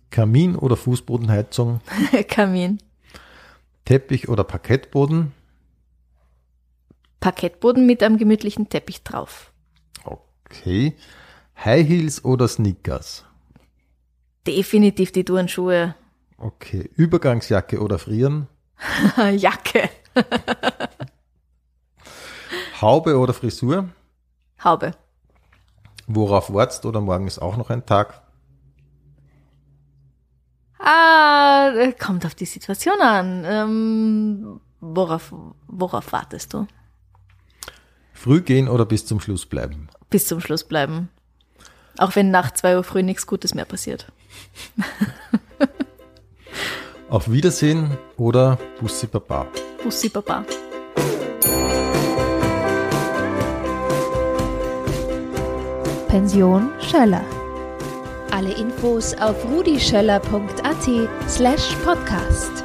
Kamin 0.10 0.56
oder 0.56 0.76
Fußbodenheizung? 0.76 1.80
Kamin. 2.28 2.80
Teppich 3.86 4.30
oder 4.30 4.44
Parkettboden? 4.44 5.32
Parkettboden 7.22 7.86
mit 7.86 8.04
einem 8.04 8.18
gemütlichen 8.18 8.68
Teppich 8.68 9.04
drauf. 9.04 9.54
Okay. 10.04 10.98
High 11.64 11.88
Heels 11.88 12.26
oder 12.26 12.48
Sneakers? 12.48 13.24
Definitiv 14.46 15.12
die 15.12 15.24
Turnschuhe. 15.24 15.96
Okay. 16.38 16.90
Übergangsjacke 16.96 17.80
oder 17.80 18.00
Frieren? 18.00 18.48
Jacke. 19.38 19.90
Haube 22.82 23.18
oder 23.18 23.34
Frisur? 23.34 23.90
Haube. 24.64 24.92
Worauf 26.08 26.52
wartest 26.52 26.86
oder 26.86 27.00
morgen 27.00 27.28
ist 27.28 27.40
auch 27.40 27.56
noch 27.56 27.70
ein 27.70 27.86
Tag? 27.86 28.24
Ah, 30.80 31.72
äh, 31.78 31.94
kommt 31.94 32.26
auf 32.26 32.34
die 32.34 32.46
Situation 32.46 33.00
an. 33.00 33.44
Ähm, 33.46 34.62
worauf, 34.80 35.32
worauf 35.68 36.12
wartest 36.12 36.56
du? 36.56 36.66
Früh 38.22 38.42
gehen 38.42 38.70
oder 38.70 38.86
bis 38.86 39.08
zum 39.08 39.20
Schluss 39.20 39.48
bleiben? 39.48 39.88
Bis 40.12 40.28
zum 40.28 40.42
Schluss 40.42 40.64
bleiben. 40.64 41.10
Auch 41.98 42.16
wenn 42.16 42.30
nach 42.30 42.52
zwei 42.52 42.78
Uhr 42.78 42.84
früh 42.84 43.02
nichts 43.02 43.26
Gutes 43.26 43.56
mehr 43.56 43.66
passiert. 43.66 44.12
Auf 47.10 47.32
Wiedersehen 47.32 47.98
oder 48.18 48.60
Bussi 48.80 49.08
Baba? 49.08 49.48
Bussi 49.84 50.08
Baba. 50.08 50.46
Pension 56.08 56.70
Schöller. 56.80 57.26
Alle 58.30 58.54
Infos 58.54 59.16
auf 59.16 59.44
rudischöller.at 59.46 61.10
slash 61.28 61.76
podcast. 61.84 62.64